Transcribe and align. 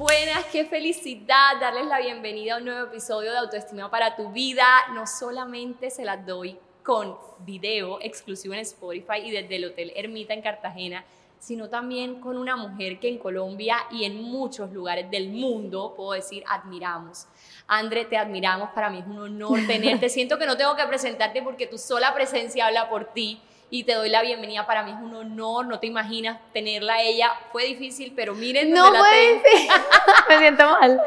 buenas, 0.00 0.46
qué 0.46 0.64
felicidad 0.64 1.60
darles 1.60 1.84
la 1.84 1.98
bienvenida 1.98 2.54
a 2.54 2.56
un 2.56 2.64
nuevo 2.64 2.86
episodio 2.86 3.32
de 3.32 3.36
Autoestima 3.36 3.90
para 3.90 4.16
tu 4.16 4.32
vida. 4.32 4.64
No 4.94 5.06
solamente 5.06 5.90
se 5.90 6.06
las 6.06 6.24
doy 6.24 6.58
con 6.82 7.18
video 7.40 7.98
exclusivo 8.00 8.54
en 8.54 8.60
Spotify 8.60 9.18
y 9.22 9.30
desde 9.30 9.56
el 9.56 9.66
Hotel 9.66 9.92
Ermita 9.94 10.32
en 10.32 10.40
Cartagena, 10.40 11.04
sino 11.38 11.68
también 11.68 12.18
con 12.18 12.38
una 12.38 12.56
mujer 12.56 12.98
que 12.98 13.08
en 13.08 13.18
Colombia 13.18 13.76
y 13.90 14.04
en 14.04 14.22
muchos 14.22 14.72
lugares 14.72 15.10
del 15.10 15.28
mundo, 15.28 15.92
puedo 15.94 16.12
decir, 16.12 16.44
admiramos. 16.48 17.26
Andre, 17.66 18.06
te 18.06 18.16
admiramos, 18.16 18.70
para 18.70 18.88
mí 18.88 19.00
es 19.00 19.06
un 19.06 19.18
honor 19.18 19.60
tenerte. 19.66 20.08
Siento 20.08 20.38
que 20.38 20.46
no 20.46 20.56
tengo 20.56 20.76
que 20.76 20.86
presentarte 20.86 21.42
porque 21.42 21.66
tu 21.66 21.76
sola 21.76 22.14
presencia 22.14 22.68
habla 22.68 22.88
por 22.88 23.12
ti 23.12 23.38
y 23.70 23.84
te 23.84 23.94
doy 23.94 24.08
la 24.08 24.22
bienvenida. 24.22 24.66
Para 24.66 24.82
mí 24.82 24.90
es 24.90 24.98
un 25.00 25.14
honor, 25.14 25.66
no 25.66 25.78
te 25.78 25.86
imaginas 25.86 26.38
tenerla 26.52 26.94
a 26.94 27.02
ella. 27.02 27.30
Fue 27.52 27.64
difícil, 27.64 28.12
pero 28.14 28.34
miren 28.34 28.70
no 28.72 28.90
la 28.90 28.98
fue 28.98 29.42
Me 30.28 30.38
siento 30.38 30.68
mal. 30.68 31.00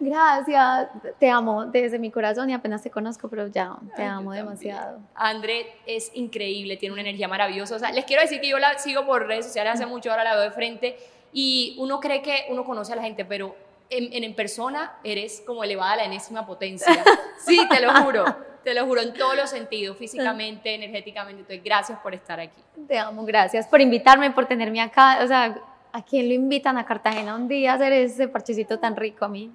Gracias, 0.00 0.88
te 1.18 1.30
amo 1.30 1.66
desde 1.66 1.98
mi 1.98 2.10
corazón 2.10 2.50
y 2.50 2.54
apenas 2.54 2.82
te 2.82 2.90
conozco, 2.90 3.28
pero 3.28 3.46
ya, 3.48 3.76
te 3.94 4.02
amo 4.02 4.32
demasiado. 4.32 4.98
André 5.14 5.74
es 5.86 6.10
increíble, 6.14 6.76
tiene 6.76 6.94
una 6.94 7.02
energía 7.02 7.28
maravillosa. 7.28 7.76
O 7.76 7.78
sea, 7.78 7.92
les 7.92 8.04
quiero 8.04 8.22
decir 8.22 8.40
que 8.40 8.48
yo 8.48 8.58
la 8.58 8.78
sigo 8.78 9.06
por 9.06 9.26
redes 9.26 9.46
sociales 9.46 9.74
hace 9.74 9.86
mucho, 9.86 10.10
ahora 10.10 10.24
la 10.24 10.34
veo 10.34 10.44
de 10.44 10.50
frente 10.50 10.96
y 11.32 11.76
uno 11.78 12.00
cree 12.00 12.22
que 12.22 12.46
uno 12.48 12.64
conoce 12.64 12.94
a 12.94 12.96
la 12.96 13.02
gente, 13.02 13.24
pero 13.24 13.54
en, 13.90 14.24
en 14.24 14.34
persona 14.34 14.96
eres 15.04 15.42
como 15.46 15.64
elevada 15.64 15.92
a 15.92 15.96
la 15.96 16.04
enésima 16.04 16.46
potencia. 16.46 17.04
Sí, 17.38 17.66
te 17.68 17.80
lo 17.80 17.94
juro. 18.02 18.24
Te 18.64 18.74
lo 18.74 18.84
juro, 18.84 19.00
en 19.00 19.12
todos 19.12 19.36
los 19.36 19.48
sentidos, 19.48 19.96
físicamente, 19.96 20.74
energéticamente. 20.74 21.42
Entonces, 21.42 21.62
gracias 21.62 22.00
por 22.00 22.12
estar 22.14 22.40
aquí. 22.40 22.60
Te 22.88 22.98
amo, 22.98 23.24
gracias 23.24 23.64
por 23.68 23.80
invitarme, 23.80 24.32
por 24.32 24.46
tenerme 24.46 24.80
acá. 24.80 25.20
O 25.22 25.26
sea, 25.28 25.62
¿a 25.92 26.04
quién 26.04 26.26
lo 26.26 26.34
invitan 26.34 26.76
a 26.76 26.84
Cartagena 26.84 27.36
un 27.36 27.46
día 27.46 27.72
a 27.72 27.74
hacer 27.76 27.92
ese 27.92 28.26
parchecito 28.26 28.80
tan 28.80 28.96
rico 28.96 29.24
a 29.24 29.28
mí? 29.28 29.52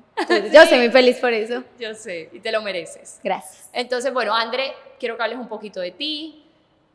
Yo 0.54 0.66
soy 0.66 0.78
muy 0.78 0.90
feliz 0.92 1.18
por 1.18 1.34
eso. 1.34 1.62
Yo 1.78 1.94
sé, 1.94 2.30
y 2.32 2.40
te 2.40 2.54
lo 2.54 2.62
mereces. 2.62 3.20
Gracias. 3.22 3.70
Entonces, 3.74 4.14
bueno, 4.14 4.34
André, 4.34 4.72
quiero 4.98 5.18
que 5.18 5.24
hables 5.24 5.40
un 5.40 5.50
poquito 5.50 5.82
de 5.82 5.92
ti, 5.92 6.46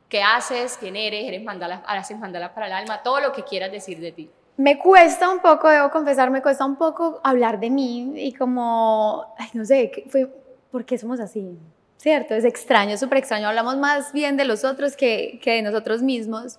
qué 0.08 0.22
haces, 0.22 0.78
quién 0.78 0.96
eres, 0.96 1.22
eres 1.22 1.42
mandalas, 1.42 1.82
haces 1.86 2.18
mandalas 2.18 2.52
para 2.52 2.66
el 2.66 2.72
alma, 2.72 3.02
todo 3.02 3.20
lo 3.20 3.32
que 3.32 3.42
quieras 3.44 3.70
decir 3.70 4.00
de 4.00 4.12
ti. 4.12 4.30
Me 4.56 4.78
cuesta 4.78 5.30
un 5.30 5.40
poco, 5.40 5.68
debo 5.68 5.90
confesar, 5.90 6.30
me 6.30 6.42
cuesta 6.42 6.64
un 6.64 6.76
poco 6.76 7.20
hablar 7.22 7.60
de 7.60 7.70
mí 7.70 8.12
y 8.16 8.32
como, 8.32 9.26
no 9.52 9.64
sé, 9.64 10.04
fue, 10.08 10.28
¿por 10.70 10.84
qué 10.84 10.96
somos 10.96 11.20
así? 11.20 11.58
¿cierto? 12.06 12.34
Es 12.34 12.44
extraño, 12.44 12.96
súper 12.96 13.18
extraño. 13.18 13.48
Hablamos 13.48 13.76
más 13.78 14.12
bien 14.12 14.36
de 14.36 14.44
los 14.44 14.64
otros 14.64 14.96
que, 14.96 15.40
que, 15.42 15.52
de 15.52 15.62
nosotros 15.62 16.02
mismos. 16.02 16.58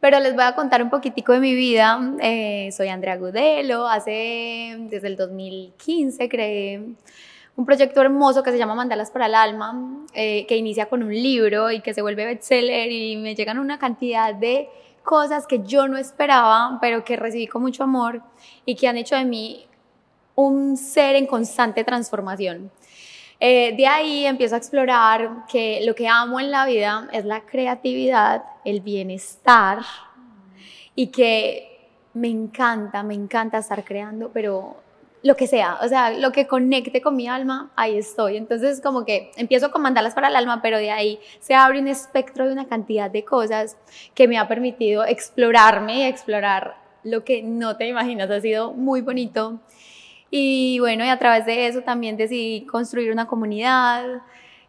Pero 0.00 0.18
les 0.20 0.34
voy 0.34 0.44
a 0.44 0.54
contar 0.54 0.82
un 0.82 0.90
poquitico 0.90 1.32
de 1.32 1.40
mi 1.40 1.54
vida. 1.54 1.98
Eh, 2.20 2.70
soy 2.72 2.88
Andrea 2.88 3.16
Gudelo. 3.16 3.86
Hace, 3.86 4.76
desde 4.90 5.06
el 5.06 5.16
2015, 5.16 6.28
creé 6.28 6.82
un 7.56 7.64
proyecto 7.64 8.00
hermoso 8.00 8.42
que 8.42 8.50
se 8.50 8.58
llama 8.58 8.74
Mandalas 8.74 9.10
para 9.10 9.26
el 9.26 9.34
Alma, 9.34 10.04
eh, 10.12 10.44
que 10.46 10.56
inicia 10.56 10.86
con 10.86 11.02
un 11.02 11.14
libro 11.14 11.70
y 11.70 11.80
que 11.80 11.94
se 11.94 12.02
vuelve 12.02 12.26
bestseller 12.26 12.90
y 12.90 13.16
me 13.16 13.34
llegan 13.34 13.58
una 13.58 13.78
cantidad 13.78 14.34
de 14.34 14.68
cosas 15.02 15.46
que 15.46 15.62
yo 15.64 15.88
no 15.88 15.98
esperaba, 15.98 16.78
pero 16.80 17.04
que 17.04 17.16
recibí 17.16 17.46
con 17.46 17.62
mucho 17.62 17.84
amor 17.84 18.22
y 18.64 18.74
que 18.74 18.88
han 18.88 18.96
hecho 18.96 19.16
de 19.16 19.24
mí 19.24 19.66
un 20.34 20.76
ser 20.76 21.16
en 21.16 21.26
constante 21.26 21.84
transformación. 21.84 22.70
Eh, 23.40 23.74
de 23.76 23.86
ahí 23.86 24.24
empiezo 24.24 24.54
a 24.54 24.58
explorar 24.58 25.46
que 25.48 25.80
lo 25.84 25.94
que 25.94 26.06
amo 26.06 26.38
en 26.38 26.50
la 26.50 26.64
vida 26.64 27.08
es 27.12 27.24
la 27.24 27.40
creatividad, 27.40 28.44
el 28.64 28.80
bienestar 28.80 29.80
y 30.94 31.08
que 31.08 31.90
me 32.14 32.28
encanta, 32.28 33.02
me 33.02 33.14
encanta 33.14 33.58
estar 33.58 33.82
creando, 33.84 34.30
pero 34.32 34.81
lo 35.22 35.36
que 35.36 35.46
sea, 35.46 35.78
o 35.82 35.88
sea, 35.88 36.10
lo 36.10 36.32
que 36.32 36.46
conecte 36.46 37.00
con 37.00 37.14
mi 37.14 37.28
alma, 37.28 37.70
ahí 37.76 37.96
estoy. 37.96 38.36
Entonces, 38.36 38.80
como 38.80 39.04
que 39.04 39.30
empiezo 39.36 39.70
con 39.70 39.82
mandarlas 39.82 40.14
para 40.14 40.28
el 40.28 40.36
alma, 40.36 40.60
pero 40.62 40.78
de 40.78 40.90
ahí 40.90 41.20
se 41.40 41.54
abre 41.54 41.78
un 41.78 41.86
espectro 41.86 42.46
de 42.46 42.52
una 42.52 42.66
cantidad 42.66 43.10
de 43.10 43.24
cosas 43.24 43.76
que 44.14 44.26
me 44.26 44.36
ha 44.38 44.48
permitido 44.48 45.04
explorarme 45.04 45.98
y 46.00 46.02
explorar 46.02 46.76
lo 47.04 47.24
que 47.24 47.42
no 47.42 47.76
te 47.76 47.86
imaginas. 47.86 48.30
Ha 48.30 48.40
sido 48.40 48.72
muy 48.72 49.00
bonito. 49.00 49.60
Y 50.30 50.78
bueno, 50.80 51.04
y 51.04 51.08
a 51.08 51.18
través 51.18 51.46
de 51.46 51.66
eso 51.68 51.82
también 51.82 52.16
decidí 52.16 52.66
construir 52.66 53.12
una 53.12 53.26
comunidad 53.26 54.22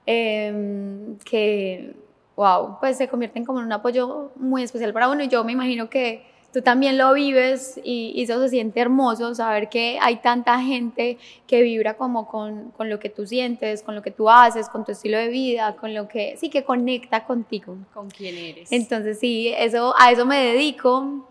em, 0.06 1.18
que, 1.20 1.96
wow, 2.36 2.78
pues 2.80 2.98
se 2.98 3.08
convierte 3.08 3.40
en 3.40 3.46
como 3.46 3.60
un 3.60 3.72
apoyo 3.72 4.32
muy 4.36 4.62
especial 4.62 4.94
para 4.94 5.10
uno. 5.10 5.24
Y 5.24 5.30
yo 5.30 5.44
me 5.44 5.54
imagino 5.54 5.90
que 5.90 6.33
tú 6.54 6.62
también 6.62 6.98
lo 6.98 7.14
vives 7.14 7.82
y, 7.84 8.22
eso 8.22 8.40
se 8.42 8.50
siente 8.50 8.80
hermoso, 8.80 9.34
saber 9.34 9.68
que 9.70 9.98
hay 10.00 10.18
tanta 10.18 10.60
gente 10.62 11.18
que 11.48 11.64
vibra 11.64 11.96
como 11.96 12.28
con, 12.28 12.72
con, 12.72 12.90
lo 12.90 13.00
que 13.00 13.10
tú 13.10 13.26
sientes, 13.26 13.82
con 13.82 13.96
lo 13.96 14.04
que 14.04 14.12
tú 14.12 14.30
haces, 14.30 14.70
con 14.70 14.86
tu 14.86 14.92
estilo 14.92 15.18
de 15.18 15.30
vida, 15.30 15.76
con 15.76 15.94
lo 15.94 16.08
que, 16.08 16.38
sí, 16.38 16.50
que 16.50 16.64
conecta 16.64 17.26
contigo. 17.26 17.76
Con 17.94 18.10
quién 18.10 18.38
eres. 18.38 18.72
Entonces, 18.72 19.20
sí, 19.20 19.52
eso, 19.58 19.96
a 19.98 20.12
eso 20.12 20.26
me 20.26 20.38
dedico. 20.46 21.28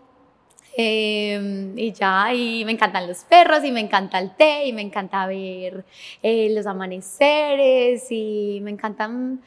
Em, 0.75 1.77
y 1.77 1.91
ya, 1.91 2.33
y 2.33 2.65
me 2.65 2.71
encantan 2.71 3.07
los 3.07 3.23
perros, 3.25 3.63
y 3.63 3.71
me 3.71 3.79
encanta 3.79 4.19
el 4.19 4.35
té, 4.35 4.65
y 4.65 4.73
me 4.73 4.81
encanta 4.81 5.27
ver 5.27 5.85
eh, 6.23 6.49
los 6.51 6.65
amaneceres, 6.65 8.07
y 8.09 8.59
me 8.63 8.71
encantan, 8.71 9.39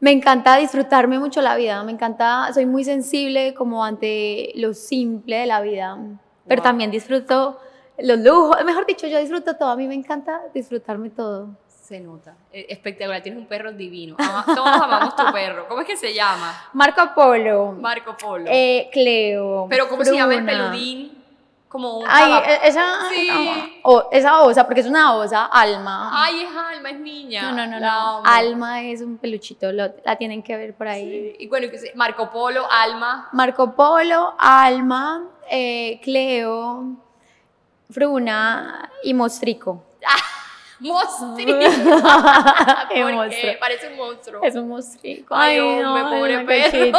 me 0.00 0.12
encanta 0.12 0.56
disfrutarme 0.56 1.18
mucho 1.18 1.40
la 1.40 1.56
vida, 1.56 1.82
me 1.82 1.92
encanta, 1.92 2.52
soy 2.52 2.66
muy 2.66 2.84
sensible 2.84 3.54
como 3.54 3.84
ante 3.84 4.52
lo 4.56 4.74
simple 4.74 5.36
de 5.36 5.46
la 5.46 5.60
vida, 5.60 5.98
pero 6.46 6.62
también 6.62 6.90
disfruto 6.90 7.58
los 7.98 8.18
lujos, 8.18 8.62
mejor 8.64 8.86
dicho, 8.86 9.06
yo 9.06 9.18
disfruto 9.18 9.56
todo, 9.56 9.70
a 9.70 9.76
mí 9.76 9.86
me 9.86 9.94
encanta 9.94 10.42
disfrutarme 10.52 11.10
todo. 11.10 11.56
Se 11.66 12.00
nota. 12.00 12.34
E, 12.52 12.66
espectacular, 12.68 13.22
tienes 13.22 13.40
un 13.40 13.46
perro 13.46 13.70
divino. 13.70 14.16
todos 14.46 14.82
amamos 14.82 15.14
tu 15.14 15.22
perro. 15.32 15.68
¿Cómo 15.68 15.82
es 15.82 15.86
que 15.86 15.96
se 15.96 16.12
llama? 16.12 16.52
Marco 16.72 17.14
Polo. 17.14 17.76
Marco 17.80 18.16
Polo. 18.16 18.46
Eh, 18.48 18.88
Cleo. 18.92 19.68
Pero 19.70 19.88
¿cómo 19.88 20.04
se 20.04 20.12
llama 20.12 20.34
el 20.34 20.44
peludín? 20.44 21.15
Como 21.68 21.98
un 21.98 22.04
Ay, 22.08 22.32
e, 22.46 22.68
esa, 22.68 23.08
sí. 23.10 23.28
o, 23.82 24.08
esa 24.12 24.42
osa, 24.42 24.64
porque 24.64 24.80
es 24.80 24.86
una 24.86 25.14
osa, 25.14 25.46
Alma. 25.46 26.10
Ay, 26.12 26.42
es 26.44 26.56
Alma, 26.56 26.90
es 26.90 27.00
niña. 27.00 27.50
No, 27.50 27.66
no, 27.66 27.80
no. 27.80 28.22
Alma 28.24 28.82
es 28.82 29.02
un 29.02 29.18
peluchito, 29.18 29.72
la 29.72 30.16
tienen 30.16 30.42
que 30.42 30.56
ver 30.56 30.74
por 30.74 30.88
ahí. 30.88 31.34
Sí. 31.36 31.44
Y 31.44 31.48
bueno, 31.48 31.66
Marco 31.94 32.30
Polo, 32.30 32.66
Alma. 32.70 33.28
Marco 33.32 33.72
Polo, 33.72 34.34
Alma, 34.38 35.24
eh, 35.50 36.00
Cleo, 36.02 36.96
Fruna 37.90 38.90
y 39.02 39.12
Mostrico. 39.12 39.82
¡Monstruo! 40.80 41.36
Parece 43.58 43.88
un 43.88 43.96
monstruo. 43.96 44.42
Es 44.42 44.54
un 44.56 44.68
monstruo. 44.68 45.14
Ay, 45.30 45.58
hombre, 45.58 46.02
pobre 46.02 46.44
perro. 46.44 46.98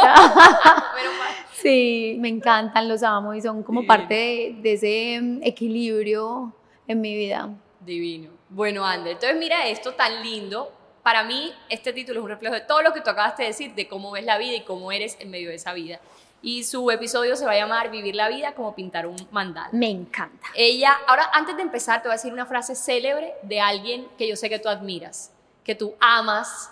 sí, 1.52 2.16
me 2.18 2.28
encantan, 2.28 2.88
los 2.88 3.02
amo 3.02 3.34
y 3.34 3.40
son 3.40 3.62
como 3.62 3.86
parte 3.86 4.56
de, 4.60 4.72
ese 4.72 5.20
mm, 5.20 5.42
equilibrio 5.42 6.52
en 6.86 7.00
mi 7.00 7.14
vida. 7.14 7.50
Divino. 7.80 8.30
Bueno, 8.48 8.84
Ander, 8.84 9.12
entonces 9.12 9.38
mira 9.38 9.66
esto 9.68 9.92
tan 9.92 10.22
lindo. 10.22 10.72
Para 11.02 11.22
mí, 11.24 11.52
este 11.70 11.92
título 11.92 12.20
es 12.20 12.24
un 12.24 12.30
reflejo 12.30 12.54
de 12.54 12.62
todo 12.62 12.82
lo 12.82 12.92
que 12.92 13.00
tú 13.00 13.10
acabaste 13.10 13.42
de 13.42 13.48
decir, 13.48 13.74
de 13.74 13.88
cómo 13.88 14.10
ves 14.10 14.24
la 14.24 14.36
vida 14.36 14.56
y 14.56 14.62
cómo 14.62 14.92
eres 14.92 15.16
en 15.20 15.30
medio 15.30 15.48
de 15.48 15.54
esa 15.54 15.72
vida 15.72 16.00
y 16.42 16.64
su 16.64 16.90
episodio 16.90 17.36
se 17.36 17.44
va 17.44 17.52
a 17.52 17.56
llamar 17.56 17.90
Vivir 17.90 18.14
la 18.14 18.28
vida 18.28 18.54
como 18.54 18.74
pintar 18.74 19.06
un 19.06 19.16
mandala. 19.30 19.70
Me 19.72 19.90
encanta. 19.90 20.46
Ella, 20.54 20.96
ahora 21.06 21.30
antes 21.32 21.56
de 21.56 21.62
empezar 21.62 22.02
te 22.02 22.08
voy 22.08 22.14
a 22.14 22.16
decir 22.16 22.32
una 22.32 22.46
frase 22.46 22.74
célebre 22.74 23.34
de 23.42 23.60
alguien 23.60 24.06
que 24.16 24.28
yo 24.28 24.36
sé 24.36 24.48
que 24.48 24.58
tú 24.58 24.68
admiras, 24.68 25.32
que 25.64 25.74
tú 25.74 25.94
amas 26.00 26.70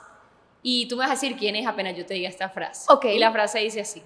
y 0.62 0.86
tú 0.88 0.96
me 0.96 1.00
vas 1.00 1.10
a 1.10 1.14
decir 1.14 1.36
quién 1.36 1.56
es 1.56 1.66
apenas 1.66 1.96
yo 1.96 2.06
te 2.06 2.14
diga 2.14 2.28
esta 2.28 2.48
frase. 2.48 2.86
Ok. 2.88 3.06
Y 3.06 3.18
la 3.18 3.32
frase 3.32 3.58
dice 3.60 3.80
así. 3.80 4.02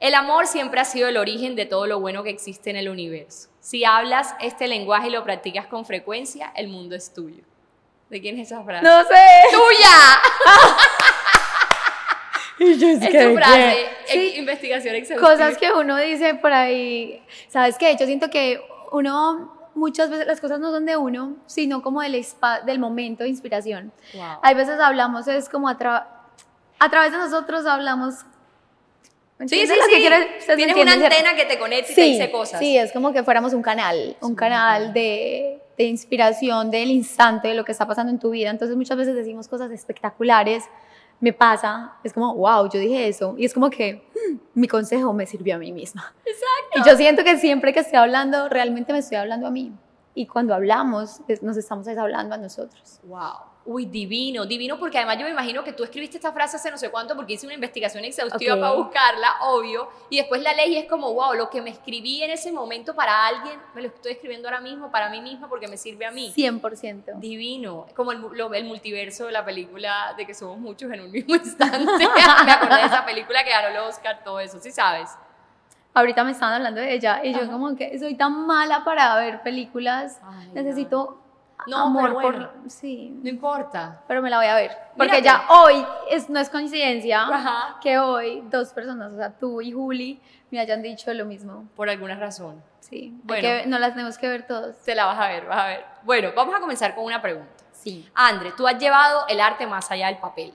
El 0.00 0.14
amor 0.14 0.48
siempre 0.48 0.80
ha 0.80 0.84
sido 0.84 1.08
el 1.08 1.16
origen 1.16 1.54
de 1.54 1.64
todo 1.64 1.86
lo 1.86 2.00
bueno 2.00 2.24
que 2.24 2.30
existe 2.30 2.70
en 2.70 2.76
el 2.76 2.88
universo. 2.88 3.48
Si 3.60 3.84
hablas 3.84 4.34
este 4.40 4.66
lenguaje 4.66 5.08
y 5.08 5.10
lo 5.10 5.22
practicas 5.22 5.68
con 5.68 5.86
frecuencia, 5.86 6.52
el 6.56 6.66
mundo 6.66 6.96
es 6.96 7.14
tuyo. 7.14 7.44
¿De 8.10 8.20
quién 8.20 8.36
es 8.38 8.48
esa 8.50 8.64
frase? 8.64 8.82
No 8.82 9.02
sé. 9.04 9.24
¡Tuya! 9.52 10.22
es, 12.70 13.00
tu 13.00 13.36
frase, 13.36 14.36
investigación 14.36 14.94
exhaustiva. 14.94 15.30
Cosas 15.30 15.58
que 15.58 15.72
uno 15.72 15.96
dice 15.96 16.34
por 16.34 16.52
ahí, 16.52 17.22
¿sabes 17.48 17.76
qué? 17.78 17.96
Yo 17.98 18.06
siento 18.06 18.30
que 18.30 18.60
uno, 18.92 19.70
muchas 19.74 20.10
veces 20.10 20.26
las 20.26 20.40
cosas 20.40 20.60
no 20.60 20.70
son 20.70 20.86
de 20.86 20.96
uno, 20.96 21.36
sino 21.46 21.82
como 21.82 22.02
del, 22.02 22.24
del 22.66 22.78
momento 22.78 23.24
de 23.24 23.30
inspiración. 23.30 23.92
Hay 24.42 24.54
veces 24.54 24.78
hablamos, 24.80 25.28
es 25.28 25.48
como 25.48 25.68
a, 25.68 25.76
a 26.78 26.90
través 26.90 27.12
de 27.12 27.18
nosotros 27.18 27.66
hablamos 27.66 28.24
Sí, 29.48 29.66
sí, 29.66 29.66
sí. 29.66 30.08
Que 30.46 30.54
Tienes 30.56 30.76
una 30.76 30.92
antena 30.92 31.34
que 31.34 31.44
te 31.44 31.58
conecta 31.58 31.92
y 31.92 31.94
te 31.94 32.02
dice 32.02 32.30
cosas. 32.30 32.60
Sí, 32.60 32.76
es 32.76 32.92
como 32.92 33.12
que 33.12 33.22
fuéramos 33.22 33.52
un 33.52 33.62
canal, 33.62 34.16
un 34.20 34.34
canal 34.34 34.92
de, 34.92 35.60
de, 35.76 35.84
inspiración 35.84 36.70
del 36.70 36.90
instante, 36.90 37.48
de 37.48 37.54
lo 37.54 37.64
que 37.64 37.72
está 37.72 37.86
pasando 37.86 38.12
en 38.12 38.18
tu 38.18 38.30
vida. 38.30 38.50
Entonces 38.50 38.76
muchas 38.76 38.96
veces 38.96 39.14
decimos 39.14 39.48
cosas 39.48 39.70
espectaculares 39.72 40.64
me 41.22 41.32
pasa, 41.32 41.92
es 42.02 42.12
como, 42.12 42.34
wow, 42.34 42.68
yo 42.68 42.80
dije 42.80 43.06
eso. 43.06 43.36
Y 43.38 43.44
es 43.44 43.54
como 43.54 43.70
que 43.70 44.02
hmm, 44.12 44.38
mi 44.54 44.66
consejo 44.66 45.12
me 45.12 45.24
sirvió 45.24 45.54
a 45.54 45.58
mí 45.58 45.70
misma. 45.70 46.12
Exacto. 46.26 46.80
Y 46.80 46.84
yo 46.84 46.96
siento 46.96 47.22
que 47.22 47.38
siempre 47.38 47.72
que 47.72 47.78
estoy 47.78 47.98
hablando, 47.98 48.48
realmente 48.48 48.92
me 48.92 48.98
estoy 48.98 49.18
hablando 49.18 49.46
a 49.46 49.50
mí. 49.50 49.72
y 50.14 50.26
cuando 50.26 50.52
hablamos 50.52 51.20
nos 51.40 51.56
estamos 51.56 51.86
hablando 51.88 52.34
a 52.34 52.38
nosotros. 52.38 53.00
Wow. 53.04 53.51
Uy, 53.64 53.86
divino, 53.86 54.44
divino, 54.44 54.76
porque 54.78 54.98
además 54.98 55.18
yo 55.18 55.24
me 55.24 55.30
imagino 55.30 55.62
que 55.62 55.72
tú 55.72 55.84
escribiste 55.84 56.16
esta 56.16 56.32
frase 56.32 56.56
hace 56.56 56.70
no 56.70 56.76
sé 56.76 56.90
cuánto, 56.90 57.14
porque 57.14 57.34
hice 57.34 57.46
una 57.46 57.54
investigación 57.54 58.04
exhaustiva 58.04 58.58
para 58.58 58.72
buscarla, 58.72 59.36
obvio, 59.42 59.88
y 60.10 60.16
después 60.16 60.42
la 60.42 60.52
ley 60.52 60.76
es 60.76 60.86
como, 60.86 61.14
wow, 61.14 61.34
lo 61.34 61.48
que 61.48 61.62
me 61.62 61.70
escribí 61.70 62.22
en 62.22 62.30
ese 62.32 62.50
momento 62.50 62.94
para 62.94 63.26
alguien, 63.26 63.58
me 63.74 63.82
lo 63.82 63.88
estoy 63.88 64.12
escribiendo 64.12 64.48
ahora 64.48 64.60
mismo 64.60 64.90
para 64.90 65.08
mí 65.10 65.20
misma 65.20 65.48
porque 65.48 65.68
me 65.68 65.76
sirve 65.76 66.06
a 66.06 66.10
mí. 66.10 66.32
100%. 66.36 67.18
Divino, 67.20 67.86
como 67.94 68.10
el, 68.10 68.20
el 68.54 68.64
multiverso 68.64 69.26
de 69.26 69.32
la 69.32 69.44
película 69.44 70.14
de 70.16 70.26
que 70.26 70.34
somos 70.34 70.58
muchos 70.58 70.90
en 70.90 71.00
un 71.00 71.12
mismo 71.12 71.34
instante. 71.36 72.08
me 72.44 72.52
acordé 72.52 72.80
de 72.80 72.86
esa 72.86 73.04
película 73.04 73.44
que 73.44 73.50
ganó 73.50 73.68
el 73.68 73.76
Oscar, 73.88 74.24
todo 74.24 74.40
eso, 74.40 74.58
¿sí 74.58 74.72
sabes? 74.72 75.10
Ahorita 75.94 76.24
me 76.24 76.32
estaban 76.32 76.54
hablando 76.54 76.80
de 76.80 76.94
ella 76.94 77.20
y 77.22 77.34
yo 77.34 77.50
como 77.50 77.76
que 77.76 77.98
soy 77.98 78.14
tan 78.14 78.46
mala 78.46 78.82
para 78.82 79.14
ver 79.16 79.42
películas, 79.42 80.20
necesito 80.54 81.21
no, 81.66 81.76
amor 81.78 82.12
por 82.20 82.50
sí. 82.68 83.18
No 83.22 83.28
importa. 83.28 84.02
Pero 84.08 84.22
me 84.22 84.30
la 84.30 84.38
voy 84.38 84.46
a 84.46 84.54
ver. 84.54 84.76
Porque 84.96 85.22
ya 85.22 85.46
hoy 85.48 85.84
es, 86.10 86.28
no 86.28 86.40
es 86.40 86.50
coincidencia 86.50 87.26
que 87.80 87.98
hoy 87.98 88.42
dos 88.50 88.72
personas, 88.72 89.12
o 89.12 89.16
sea, 89.16 89.30
tú 89.30 89.60
y 89.60 89.72
Juli, 89.72 90.20
me 90.50 90.60
hayan 90.60 90.82
dicho 90.82 91.12
lo 91.14 91.24
mismo. 91.24 91.68
Por 91.74 91.88
alguna 91.88 92.14
razón. 92.16 92.62
Sí. 92.80 93.14
Bueno, 93.24 93.48
no 93.66 93.78
las 93.78 93.92
tenemos 93.92 94.18
que 94.18 94.28
ver 94.28 94.46
todos. 94.46 94.76
Te 94.84 94.94
la 94.94 95.06
vas 95.06 95.18
a 95.18 95.28
ver, 95.28 95.46
vas 95.46 95.58
a 95.58 95.66
ver. 95.66 95.84
Bueno, 96.02 96.30
vamos 96.36 96.54
a 96.54 96.60
comenzar 96.60 96.94
con 96.94 97.04
una 97.04 97.22
pregunta. 97.22 97.64
Sí. 97.72 98.08
Andre, 98.14 98.52
tú 98.56 98.66
has 98.68 98.78
llevado 98.78 99.26
el 99.28 99.40
arte 99.40 99.66
más 99.66 99.90
allá 99.90 100.08
del 100.08 100.18
papel. 100.18 100.52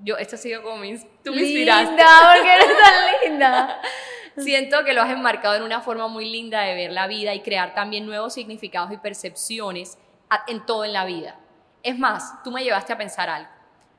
Yo, 0.00 0.16
esto 0.16 0.36
ha 0.36 0.38
sido 0.38 0.62
como 0.62 0.76
mi, 0.76 0.98
tú 1.24 1.32
me 1.32 1.42
inspiraste. 1.42 1.88
Linda, 1.88 2.06
porque 2.34 2.54
eres 2.54 2.68
tan 2.68 3.30
linda. 3.30 3.80
Siento 4.36 4.84
que 4.84 4.92
lo 4.92 5.02
has 5.02 5.10
enmarcado 5.10 5.54
en 5.54 5.62
una 5.62 5.80
forma 5.80 6.08
muy 6.08 6.30
linda 6.30 6.60
de 6.60 6.74
ver 6.74 6.92
la 6.92 7.06
vida 7.06 7.34
y 7.34 7.40
crear 7.40 7.74
también 7.74 8.04
nuevos 8.06 8.34
significados 8.34 8.92
y 8.92 8.98
percepciones 8.98 9.98
en 10.46 10.64
todo 10.66 10.84
en 10.84 10.92
la 10.92 11.04
vida. 11.04 11.36
Es 11.82 11.98
más, 11.98 12.42
tú 12.42 12.50
me 12.50 12.64
llevaste 12.64 12.92
a 12.92 12.98
pensar 12.98 13.28
algo. 13.28 13.50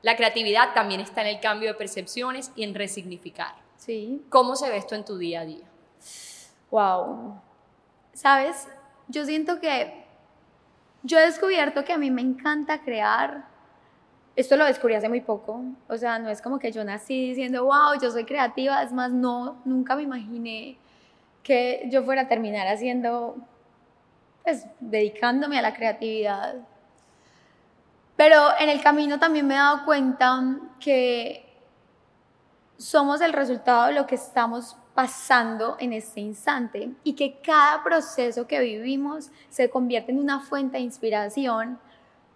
La 0.02 0.16
creatividad 0.16 0.74
también 0.74 1.00
está 1.00 1.22
en 1.22 1.28
el 1.28 1.40
cambio 1.40 1.68
de 1.68 1.74
percepciones 1.74 2.52
y 2.54 2.62
en 2.62 2.74
resignificar. 2.74 3.54
Sí. 3.76 4.24
¿Cómo 4.28 4.56
se 4.56 4.68
ve 4.68 4.76
esto 4.76 4.94
en 4.94 5.04
tu 5.04 5.18
día 5.18 5.40
a 5.40 5.44
día? 5.44 5.66
Wow. 6.70 7.40
¿Sabes? 8.12 8.68
Yo 9.08 9.24
siento 9.24 9.60
que 9.60 10.04
yo 11.02 11.18
he 11.18 11.22
descubierto 11.22 11.84
que 11.84 11.92
a 11.92 11.98
mí 11.98 12.10
me 12.10 12.22
encanta 12.22 12.82
crear. 12.82 13.46
Esto 14.36 14.56
lo 14.56 14.66
descubrí 14.66 14.94
hace 14.94 15.08
muy 15.08 15.20
poco. 15.20 15.62
O 15.88 15.96
sea, 15.96 16.18
no 16.18 16.28
es 16.28 16.42
como 16.42 16.58
que 16.58 16.70
yo 16.70 16.84
nací 16.84 17.30
diciendo, 17.30 17.64
wow, 17.64 18.00
yo 18.00 18.10
soy 18.10 18.24
creativa. 18.24 18.82
Es 18.82 18.92
más, 18.92 19.10
no, 19.10 19.60
nunca 19.64 19.96
me 19.96 20.02
imaginé 20.02 20.76
que 21.42 21.88
yo 21.90 22.02
fuera 22.02 22.22
a 22.22 22.28
terminar 22.28 22.68
haciendo 22.68 23.36
pues, 24.48 24.64
dedicándome 24.80 25.58
a 25.58 25.62
la 25.62 25.74
creatividad. 25.74 26.54
Pero 28.16 28.48
en 28.58 28.70
el 28.70 28.80
camino 28.80 29.18
también 29.18 29.46
me 29.46 29.52
he 29.52 29.58
dado 29.58 29.84
cuenta 29.84 30.42
que 30.80 31.44
somos 32.78 33.20
el 33.20 33.34
resultado 33.34 33.88
de 33.88 33.92
lo 33.92 34.06
que 34.06 34.14
estamos 34.14 34.74
pasando 34.94 35.76
en 35.78 35.92
este 35.92 36.20
instante 36.20 36.92
y 37.04 37.12
que 37.12 37.42
cada 37.42 37.84
proceso 37.84 38.46
que 38.46 38.58
vivimos 38.60 39.30
se 39.50 39.68
convierte 39.68 40.12
en 40.12 40.18
una 40.18 40.40
fuente 40.40 40.78
de 40.78 40.84
inspiración 40.84 41.78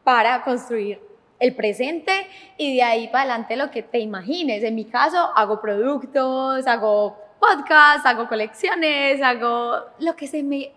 para 0.05 0.43
construir 0.43 1.01
el 1.39 1.57
presente 1.57 2.29
y 2.59 2.77
de 2.77 2.83
ahí 2.83 3.09
para 3.09 3.21
adelante 3.23 3.57
lo 3.57 3.71
que 3.71 3.83
te 3.83 4.01
imagines. 4.01 4.63
En 4.63 4.75
mi 4.75 4.85
caso, 4.85 5.31
hago 5.35 5.63
productos, 5.63 6.67
hago 6.67 7.17
podcasts, 7.41 8.05
hago 8.05 8.29
colecciones, 8.29 9.23
hago 9.23 9.77
lo 9.99 10.15
que 10.15 10.27
se 10.27 10.43
me 10.43 10.73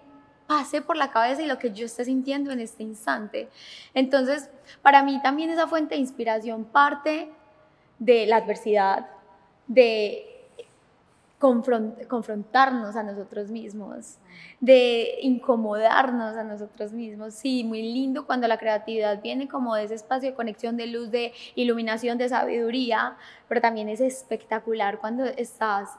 pase 0.48 0.82
por 0.82 0.96
la 0.96 1.12
cabeza 1.12 1.42
y 1.42 1.48
lo 1.48 1.58
que 1.58 1.72
yo 1.72 1.86
esté 1.86 2.06
sintiendo 2.06 2.52
en 2.52 2.60
este 2.60 2.84
instante. 2.84 3.50
Entonces, 3.94 4.50
para 4.82 5.04
mí 5.04 5.22
también 5.22 5.50
esa 5.50 5.68
fuente 5.68 5.96
de 5.96 6.02
inspiración 6.02 6.66
parte 6.66 7.30
de 8.00 8.26
la 8.26 8.38
adversidad, 8.38 9.08
de 9.68 10.32
confrontarnos 11.38 12.96
a 12.96 13.04
nosotros 13.04 13.52
mismos, 13.52 14.18
de 14.60 15.18
incomodarnos 15.22 16.36
a 16.38 16.44
nosotros 16.44 16.92
mismos. 16.92 17.36
Sí, 17.36 17.64
muy 17.64 17.82
lindo 17.82 18.26
cuando 18.26 18.48
la 18.48 18.58
creatividad 18.58 19.22
viene 19.22 19.48
como 19.48 19.76
de 19.76 19.84
ese 19.84 19.96
espacio 19.96 20.30
de 20.30 20.36
conexión, 20.36 20.78
de 20.78 20.88
luz, 20.88 21.12
de 21.12 21.34
iluminación, 21.56 22.18
de 22.18 22.30
sabiduría, 22.30 23.18
pero 23.48 23.62
también 23.62 23.90
es 23.90 24.02
espectacular 24.02 25.00
cuando 25.00 25.26
estás 25.26 25.90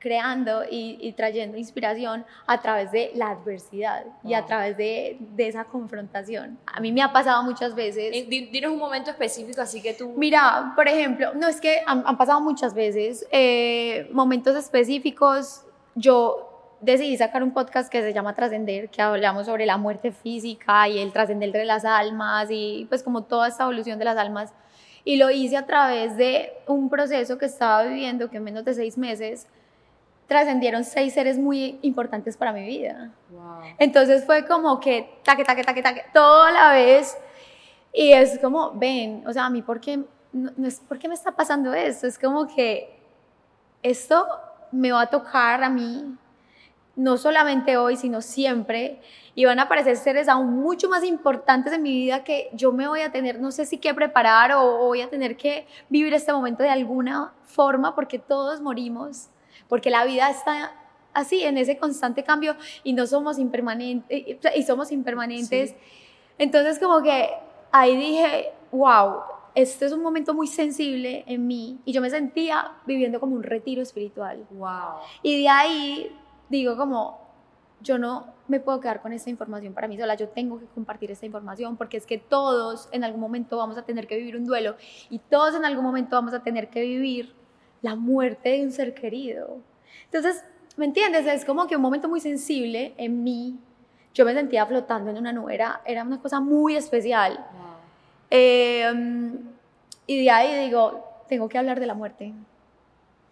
creando 0.00 0.62
y, 0.68 1.12
trayendo 1.12 1.58
inspiración 1.58 2.24
a 2.46 2.60
través 2.60 2.90
de 2.90 3.12
la 3.14 3.30
adversidad 3.30 4.06
y 4.24 4.32
a 4.32 4.46
través 4.46 4.76
de, 4.76 5.18
de, 5.20 5.46
esa 5.46 5.64
confrontación. 5.64 6.58
A 6.66 6.80
mí 6.80 6.90
me 6.90 7.02
ha 7.02 7.12
pasado 7.12 7.42
muchas 7.42 7.74
veces. 7.74 8.10
Eh, 8.12 8.26
dinos 8.50 8.72
un 8.72 8.78
momento 8.78 9.10
específico, 9.10 9.60
así 9.60 9.82
que 9.82 9.92
tú... 9.92 10.14
Mira, 10.16 10.72
por 10.74 10.88
ejemplo, 10.88 11.34
no 11.34 11.46
es 11.46 11.60
que 11.60 11.82
han, 11.86 12.16
pasado 12.16 12.40
muchas 12.40 12.72
veces, 12.72 13.26
eh, 13.30 14.08
momentos 14.12 14.56
específicos, 14.56 15.66
yo 15.94 16.78
decidí 16.80 17.18
sacar 17.18 17.42
un 17.42 17.52
podcast 17.52 17.92
que 17.92 18.00
se 18.00 18.14
llama 18.14 18.34
Trascender, 18.34 18.88
que 18.88 19.02
hablamos 19.02 19.46
sobre 19.46 19.66
la 19.66 19.76
muerte 19.76 20.12
física 20.12 20.88
y 20.88 20.98
el 20.98 21.12
trascender 21.12 21.52
de 21.52 21.66
las 21.66 21.84
almas 21.84 22.48
y 22.50 22.86
pues 22.88 23.02
como 23.02 23.24
toda 23.24 23.48
esta 23.48 23.64
evolución 23.64 23.98
de 23.98 24.06
las 24.06 24.16
almas. 24.16 24.54
Y 25.04 25.16
lo 25.16 25.30
hice 25.30 25.58
a 25.58 25.66
través 25.66 26.16
de 26.16 26.52
un 26.66 26.88
proceso 26.88 27.36
que 27.36 27.46
estaba 27.46 27.82
viviendo 27.82 28.30
que 28.30 28.38
en 28.38 28.44
menos 28.44 28.64
de 28.64 28.72
seis 28.72 28.96
meses 28.96 29.46
trascendieron 30.30 30.84
seis 30.84 31.12
seres 31.12 31.38
muy 31.38 31.80
importantes 31.82 32.36
para 32.36 32.52
mi 32.52 32.64
vida. 32.64 33.10
Entonces 33.80 34.24
fue 34.24 34.46
como 34.46 34.78
que 34.78 35.18
taque, 35.24 35.42
taque, 35.42 35.64
taque, 35.64 35.82
taque, 35.82 36.04
toda 36.14 36.52
la 36.52 36.70
vez. 36.70 37.18
Y 37.92 38.12
es 38.12 38.38
como, 38.38 38.70
ven, 38.70 39.24
o 39.26 39.32
sea, 39.32 39.46
a 39.46 39.50
mí, 39.50 39.60
¿por 39.60 39.80
qué, 39.80 40.04
no, 40.32 40.68
es, 40.68 40.78
¿por 40.78 41.00
qué 41.00 41.08
me 41.08 41.14
está 41.14 41.32
pasando 41.32 41.74
esto? 41.74 42.06
Es 42.06 42.16
como 42.16 42.46
que 42.46 42.96
esto 43.82 44.24
me 44.70 44.92
va 44.92 45.00
a 45.00 45.06
tocar 45.08 45.64
a 45.64 45.68
mí, 45.68 46.16
no 46.94 47.16
solamente 47.16 47.76
hoy, 47.76 47.96
sino 47.96 48.20
siempre. 48.20 49.00
Y 49.34 49.46
van 49.46 49.58
a 49.58 49.62
aparecer 49.62 49.96
seres 49.96 50.28
aún 50.28 50.60
mucho 50.60 50.88
más 50.88 51.02
importantes 51.02 51.72
en 51.72 51.82
mi 51.82 51.90
vida 51.90 52.22
que 52.22 52.50
yo 52.52 52.70
me 52.70 52.86
voy 52.86 53.00
a 53.00 53.10
tener, 53.10 53.40
no 53.40 53.50
sé 53.50 53.66
si 53.66 53.78
que 53.78 53.92
preparar 53.94 54.52
o 54.52 54.78
voy 54.86 55.00
a 55.00 55.10
tener 55.10 55.36
que 55.36 55.66
vivir 55.88 56.14
este 56.14 56.32
momento 56.32 56.62
de 56.62 56.70
alguna 56.70 57.32
forma, 57.42 57.96
porque 57.96 58.20
todos 58.20 58.60
morimos 58.60 59.28
porque 59.70 59.88
la 59.88 60.04
vida 60.04 60.28
está 60.28 60.74
así, 61.14 61.42
en 61.42 61.56
ese 61.56 61.78
constante 61.78 62.22
cambio 62.24 62.56
y 62.84 62.92
no 62.92 63.06
somos 63.06 63.38
impermanentes, 63.38 64.24
y 64.54 64.62
somos 64.64 64.92
impermanentes. 64.92 65.74
Entonces 66.36 66.78
como 66.78 67.02
que 67.02 67.30
ahí 67.72 67.96
dije, 67.96 68.52
wow, 68.72 69.20
este 69.54 69.86
es 69.86 69.92
un 69.92 70.02
momento 70.02 70.34
muy 70.34 70.46
sensible 70.46 71.24
en 71.26 71.46
mí 71.46 71.80
y 71.84 71.92
yo 71.92 72.00
me 72.00 72.10
sentía 72.10 72.72
viviendo 72.86 73.20
como 73.20 73.34
un 73.34 73.42
retiro 73.42 73.80
espiritual. 73.80 74.44
Wow. 74.50 75.00
Y 75.22 75.42
de 75.42 75.48
ahí 75.48 76.16
digo 76.48 76.76
como, 76.76 77.20
yo 77.80 77.98
no 77.98 78.26
me 78.48 78.60
puedo 78.60 78.80
quedar 78.80 79.00
con 79.00 79.12
esta 79.12 79.30
información 79.30 79.72
para 79.72 79.88
mí 79.88 79.96
sola, 79.96 80.14
yo 80.14 80.28
tengo 80.28 80.58
que 80.58 80.66
compartir 80.66 81.10
esta 81.10 81.26
información 81.26 81.76
porque 81.76 81.96
es 81.96 82.06
que 82.06 82.18
todos 82.18 82.88
en 82.92 83.04
algún 83.04 83.20
momento 83.20 83.56
vamos 83.56 83.78
a 83.78 83.82
tener 83.82 84.06
que 84.06 84.16
vivir 84.16 84.36
un 84.36 84.44
duelo 84.44 84.76
y 85.08 85.18
todos 85.18 85.54
en 85.54 85.64
algún 85.64 85.84
momento 85.84 86.16
vamos 86.16 86.34
a 86.34 86.42
tener 86.42 86.68
que 86.68 86.82
vivir 86.82 87.39
la 87.82 87.96
muerte 87.96 88.50
de 88.50 88.62
un 88.64 88.72
ser 88.72 88.94
querido. 88.94 89.58
Entonces, 90.04 90.44
¿me 90.76 90.84
entiendes? 90.86 91.26
Es 91.26 91.44
como 91.44 91.66
que 91.66 91.76
un 91.76 91.82
momento 91.82 92.08
muy 92.08 92.20
sensible 92.20 92.94
en 92.96 93.22
mí. 93.22 93.58
Yo 94.14 94.24
me 94.24 94.34
sentía 94.34 94.66
flotando 94.66 95.10
en 95.10 95.18
una 95.18 95.32
nube, 95.32 95.54
era, 95.54 95.80
una 96.04 96.20
cosa 96.20 96.40
muy 96.40 96.76
especial. 96.76 97.46
Em, 98.28 99.38
y 100.06 100.24
de 100.24 100.30
ahí 100.30 100.64
digo, 100.64 101.04
tengo 101.28 101.48
que 101.48 101.58
hablar 101.58 101.78
de 101.78 101.86
la 101.86 101.94
muerte. 101.94 102.32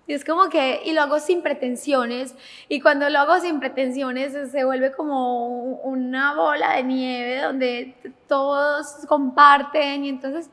Y 0.09 0.15
es 0.15 0.25
como 0.25 0.49
que, 0.49 0.81
y 0.87 0.93
lo 0.93 1.03
hago 1.03 1.21
sin 1.21 1.43
pretensiones, 1.43 2.35
y 2.69 2.81
cuando 2.81 3.11
lo 3.11 3.19
hago 3.19 3.39
sin 3.41 3.61
pretensiones 3.61 4.51
se 4.51 4.65
vuelve 4.65 4.91
como 4.91 5.49
una 5.83 6.35
bola 6.35 6.77
de 6.77 6.83
nieve 6.85 7.43
donde 7.43 7.95
todos 8.27 9.05
comparten 9.07 10.07
y 10.07 10.09
entonces 10.09 10.49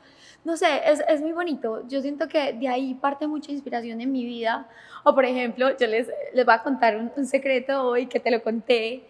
no 0.45 0.55
sé, 0.55 0.67
es, 0.85 1.03
es, 1.07 1.21
muy 1.21 1.31
bonito. 1.31 1.85
Yo 1.87 2.01
siento 2.01 2.27
que 2.27 2.53
de 2.53 2.67
ahí 2.67 2.93
parte 2.93 3.25
mucha 3.25 3.51
inspiración 3.51 3.99
en 3.99 4.11
mi 4.11 4.23
vida. 4.23 4.67
O 5.03 5.15
por 5.15 5.25
ejemplo, 5.25 5.75
yo 5.75 5.87
les, 5.87 6.07
les 6.33 6.45
voy 6.45 6.53
a 6.53 6.61
contar 6.61 7.11
un, 7.17 7.25
secreto 7.25 7.83
hoy 7.83 8.05
que 8.05 8.19
te 8.19 8.29
lo 8.29 8.43
conté. 8.43 9.03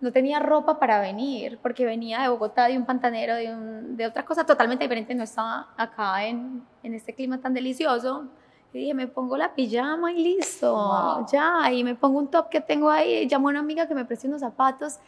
No 0.00 0.12
tenía 0.12 0.38
ropa 0.38 0.78
para 0.78 1.00
venir 1.00 1.58
porque 1.60 1.84
venía 1.84 2.22
de 2.22 2.28
Bogotá, 2.28 2.68
de 2.68 2.78
un 2.78 2.86
pantanero, 2.86 3.34
de, 3.34 3.52
un, 3.52 3.96
de 3.96 4.06
otra 4.06 4.24
cosa 4.24 4.46
totalmente 4.46 4.84
diferente. 4.84 5.16
No 5.16 5.24
estaba 5.24 5.68
acá 5.76 6.24
en, 6.24 6.62
en 6.84 6.94
este 6.94 7.12
clima 7.12 7.40
tan 7.40 7.52
delicioso. 7.52 8.28
Y 8.72 8.78
dije, 8.78 8.94
me 8.94 9.08
pongo 9.08 9.36
la 9.36 9.52
pijama 9.52 10.12
y 10.12 10.22
listo, 10.22 11.26
ya. 11.32 11.72
Y 11.72 11.82
me 11.82 11.96
pongo 11.96 12.20
un 12.20 12.30
top 12.30 12.48
que 12.48 12.60
tengo 12.60 12.88
ahí. 12.88 13.26
Llamo 13.26 13.48
a 13.48 13.50
una 13.50 13.60
amiga 13.60 13.88
que 13.88 13.96
me 13.96 14.04
preste 14.04 14.28
unos 14.28 14.42
zapatos 14.42 15.00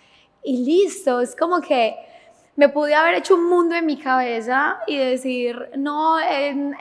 y 0.42 0.64
listo. 0.64 1.20
Es 1.20 1.36
como 1.36 1.60
que 1.60 1.94
me 2.56 2.68
pude 2.68 2.94
haber 2.94 3.14
hecho 3.14 3.34
un 3.34 3.48
mundo 3.48 3.74
en 3.74 3.86
mi 3.86 3.96
cabeza 3.98 4.78
y 4.86 4.96
decir, 4.98 5.70
no, 5.76 6.18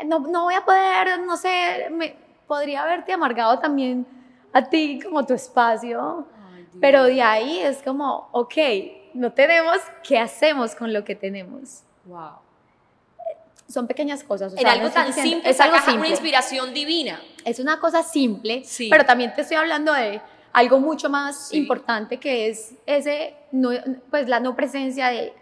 no, 0.06 0.20
no, 0.20 0.44
voy 0.44 0.54
a 0.54 0.66
poder, 0.66 1.20
no 1.22 1.38
sé, 1.38 1.88
me, 1.92 2.16
podría 2.48 2.84
haberte 2.84 3.13
amargado 3.13 3.60
también 3.60 4.06
a 4.54 4.63
ti 4.70 5.00
como 5.01 5.25
tu 5.25 5.34
espacio, 5.34 6.28
pero 6.82 7.06
de 7.06 7.22
ahí 7.22 7.60
es 7.60 7.82
como, 7.82 8.28
ok, 8.34 8.56
no 9.13 9.32
tenemos, 9.32 9.78
¿qué 10.04 10.20
hacemos 10.20 10.75
con 10.75 10.92
lo 10.92 11.04
que 11.06 11.16
tenemos? 11.16 11.84
Wow. 12.06 12.32
Son 13.70 13.88
pequeñas 13.88 14.24
cosas. 14.25 14.54
o 14.54 14.58
En 14.58 14.68
algo 14.68 14.88
no 14.88 14.92
tan 14.92 15.08
diciendo- 15.08 15.32
simple, 15.32 15.50
es 15.50 15.62
algo 15.62 15.78
simple. 15.78 15.96
una 16.00 16.08
inspiración 16.10 16.74
divina. 16.74 17.22
Es 17.46 17.60
una 17.60 17.80
cosa 17.80 18.04
simple, 18.04 18.63
Sí. 18.66 18.90
pero 18.90 19.06
también 19.06 19.34
te 19.34 19.42
estoy 19.42 19.56
hablando 19.56 19.94
de 19.94 20.22
algo 20.51 20.80
mucho 20.82 21.10
más 21.10 21.48
Sí. 21.48 21.58
importante 21.60 22.18
que 22.20 22.50
es 22.50 22.74
ese, 22.86 23.34
no, 23.54 23.70
pues 24.10 24.28
la 24.28 24.42
no 24.42 24.54
presencia 24.58 25.08
de 25.08 25.34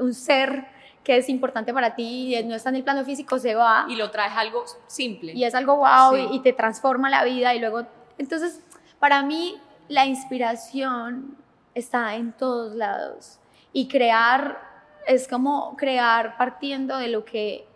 un 0.00 0.14
ser 0.14 0.66
que 1.04 1.16
es 1.16 1.28
importante 1.28 1.72
para 1.72 1.94
ti 1.94 2.34
y 2.36 2.42
no 2.44 2.54
está 2.54 2.70
en 2.70 2.76
el 2.76 2.82
plano 2.84 3.04
físico, 3.04 3.38
se 3.38 3.54
va 3.54 3.86
Y 3.88 3.94
lo 3.96 4.10
traes 4.10 4.32
algo 4.36 4.64
simple. 4.88 5.32
y 5.34 5.44
es 5.44 5.54
algo 5.54 5.76
wow 5.76 6.14
Sí. 6.16 6.28
y, 6.32 6.36
y 6.36 6.40
te 6.40 6.52
transforma 6.52 7.08
la 7.10 7.22
vida 7.24 7.54
y 7.54 7.60
luego, 7.60 7.82
entonces, 8.18 8.60
para 8.98 9.22
mí 9.22 9.60
la 9.88 10.04
inspiración 10.06 11.36
está 11.74 12.14
en 12.16 12.32
todos 12.32 12.74
lados 12.74 13.38
y 13.72 13.86
crear 13.88 14.60
es 15.06 15.28
como 15.28 15.76
crear 15.76 16.36
partiendo 16.36 16.96
de 16.98 17.06
lo 17.08 17.24
que 17.24 17.68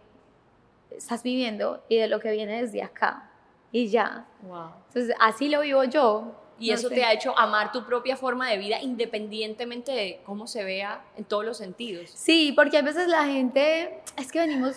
estás 0.90 1.22
viviendo 1.22 1.84
y 1.88 1.96
de 1.98 2.08
lo 2.08 2.18
que 2.18 2.32
viene 2.32 2.62
desde 2.62 2.82
acá 2.82 3.30
y 3.70 3.86
ya. 3.88 4.24
Wow. 4.42 4.70
Entonces, 4.88 5.14
así 5.20 5.48
lo 5.48 5.60
vivo 5.60 5.84
yo. 5.84 6.34
Y 6.60 6.68
No 6.68 6.74
eso 6.76 6.88
sé. 6.90 6.94
te 6.96 7.04
ha 7.04 7.12
hecho 7.12 7.36
amar 7.38 7.72
tu 7.72 7.84
propia 7.84 8.16
forma 8.16 8.48
de 8.50 8.58
vida 8.58 8.80
independientemente 8.82 9.90
de 9.92 10.20
cómo 10.26 10.46
se 10.46 10.62
vea 10.62 11.00
en 11.16 11.24
todos 11.24 11.44
los 11.44 11.56
sentidos. 11.56 12.10
Sí, 12.14 12.52
porque 12.54 12.76
a 12.78 12.82
veces 12.82 13.08
la 13.08 13.24
gente, 13.24 14.00
es 14.16 14.30
que 14.30 14.40
venimos 14.40 14.76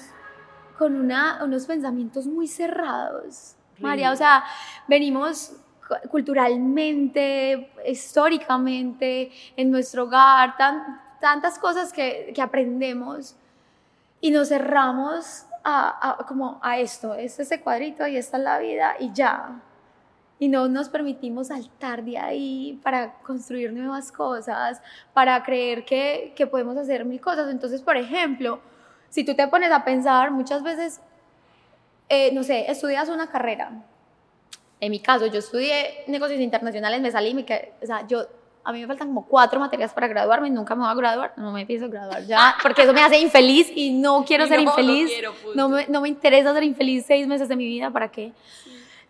con 0.78 0.96
una, 0.96 1.44
unos 1.44 1.66
pensamientos 1.66 2.26
muy 2.26 2.48
cerrados, 2.48 3.56
María, 3.80 4.12
o 4.12 4.16
sea, 4.16 4.44
venimos 4.88 5.52
cu- 5.88 6.08
culturalmente, 6.10 7.70
históricamente, 7.86 9.32
en 9.58 9.72
nuestro 9.72 10.04
hogar, 10.04 10.56
tan- 10.58 11.02
tantas 11.20 11.60
cosas 11.60 11.92
que, 11.92 12.32
que 12.34 12.42
aprendemos 12.42 13.36
y 14.22 14.32
nos 14.32 14.50
cerramos 14.50 15.46
a, 15.64 16.12
a- 16.20 16.26
como 16.26 16.60
a 16.62 16.80
esto, 16.80 17.14
es 17.16 17.40
ese 17.40 17.62
cuadrito 17.62 18.08
y 18.08 18.16
esta 18.18 18.38
es 18.38 18.44
la 18.44 18.60
vida 18.60 18.96
y 19.00 19.12
ya. 19.14 19.60
Y 20.40 20.48
no 20.50 20.68
nos 20.68 20.90
permitimos 20.90 21.48
saltar 21.48 22.04
de 22.04 22.18
ahí 22.18 22.80
para 22.84 23.14
construir 23.20 23.72
nuevas 23.72 24.12
cosas, 24.12 24.82
para 25.14 25.42
creer 25.44 25.86
que, 25.86 26.34
que 26.36 26.48
podemos 26.48 26.76
hacer 26.76 27.06
mil 27.06 27.22
cosas. 27.22 27.50
Entonces, 27.50 27.82
por 27.82 27.96
ejemplo, 27.98 28.60
si 29.10 29.24
tú 29.24 29.36
te 29.36 29.48
pones 29.48 29.72
a 29.72 29.86
pensar, 29.86 30.32
muchas 30.32 30.64
veces, 30.64 31.00
eh, 32.10 32.32
no 32.34 32.44
sé, 32.44 32.70
estudias 32.70 33.10
una 33.10 33.28
carrera. 33.28 33.72
En 34.80 34.92
mi 34.92 35.00
caso, 35.00 35.28
yo 35.28 35.40
estudié 35.40 36.04
negocios 36.08 36.42
internacionales, 36.42 37.00
me 37.02 37.12
salí, 37.12 37.34
me 37.34 37.46
quedé- 37.46 37.72
o 37.82 37.86
sea, 37.86 38.06
yo, 38.06 38.26
a 38.66 38.74
mí 38.74 38.82
me 38.82 38.88
faltan 38.88 39.08
como 39.10 39.26
cuatro 39.26 39.60
materias 39.60 39.94
para 39.94 40.08
graduarme, 40.10 40.50
nunca 40.50 40.76
me 40.76 40.82
voy 40.82 40.92
a 40.92 40.96
graduar, 40.96 41.34
no 41.38 41.52
me 41.54 41.66
pienso 41.66 41.90
graduar 41.90 42.26
ya, 42.26 42.56
porque 42.64 42.82
eso 42.82 42.94
me 42.94 43.02
hace 43.02 43.18
infeliz 43.20 43.72
y 43.74 43.94
no 43.94 44.26
quiero 44.26 44.44
Y 44.46 44.48
ser 44.50 44.58
no, 44.60 44.66
no 44.66 44.72
infeliz. 44.72 45.10
quiero, 45.10 45.34
punto. 45.34 45.56
No 45.56 45.70
me, 45.70 45.88
no 45.88 46.02
me 46.02 46.10
interesa 46.10 46.54
ser 46.54 46.64
infeliz 46.64 47.06
seis 47.06 47.26
meses 47.28 47.48
de 47.48 47.56
mi 47.56 47.66
vida, 47.66 47.92
¿para 47.92 48.10
qué? 48.12 48.34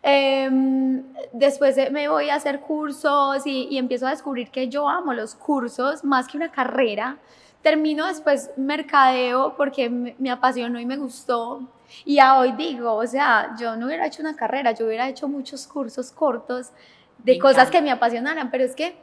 Em, 0.06 1.02
después 1.32 1.78
eh, 1.78 1.90
me 1.90 2.10
voy 2.10 2.30
a 2.30 2.36
hacer 2.36 2.60
cursos 2.60 3.48
y, 3.48 3.68
y 3.72 3.78
empiezo 3.78 4.06
a 4.06 4.10
descubrir 4.10 4.52
que 4.52 4.68
yo 4.68 4.90
amo 4.90 5.14
los 5.14 5.34
cursos 5.34 6.04
más 6.04 6.28
que 6.28 6.38
una 6.38 6.52
carrera. 6.52 7.18
Termino 7.62 8.06
después 8.06 8.52
mercadeo 8.58 9.56
porque 9.56 9.90
me, 9.90 10.14
me 10.20 10.30
apasionó 10.30 10.80
y 10.80 10.86
me 10.86 10.98
gustó. 10.98 11.62
Y 12.04 12.20
a 12.20 12.38
hoy 12.38 12.52
digo, 12.54 12.94
o 12.94 13.08
sea, 13.08 13.56
yo 13.58 13.78
no 13.78 13.86
hubiera 13.86 14.06
hecho 14.06 14.22
una 14.22 14.36
carrera, 14.36 14.74
yo 14.74 14.86
hubiera 14.88 15.08
hecho 15.08 15.28
muchos 15.30 15.66
cursos 15.68 16.12
cortos 16.12 16.72
de 17.20 17.34
Me 17.34 17.40
cosas 17.40 17.70
encanta. 17.70 17.72
que 17.72 17.82
me 17.82 17.92
apasionaran, 17.92 18.52
pero 18.52 18.66
es 18.66 18.76
que 18.76 18.96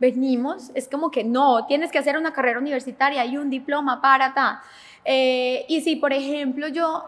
venimos, 0.00 0.72
es 0.74 0.88
como 0.88 1.12
que 1.12 1.22
no, 1.22 1.64
tienes 1.66 1.92
que 1.92 1.98
hacer 1.98 2.16
una 2.18 2.32
carrera 2.32 2.58
universitaria 2.58 3.24
y 3.24 3.36
un 3.36 3.48
diploma 3.50 4.00
para 4.00 4.34
ta. 4.34 4.60
Eh, 5.04 5.64
y 5.68 5.80
si, 5.82 5.94
por 5.94 6.12
ejemplo, 6.12 6.66
yo, 6.66 7.04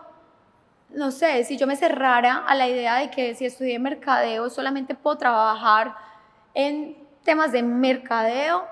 no 0.95 1.11
sé, 1.11 1.45
si 1.45 1.57
yo 1.57 1.67
me 1.67 1.77
cerrara 1.77 2.45
a 2.47 2.55
la 2.55 2.69
idea 2.69 2.97
de 2.97 3.11
que 3.11 3.35
si 3.35 3.45
estudié 3.45 3.79
mercadeo 3.79 4.49
solamente 4.51 4.95
puedo 4.95 5.17
trabajar 5.19 5.95
en 6.55 6.97
temas 7.25 7.53
de 7.53 7.63
mercadeo, 7.63 8.65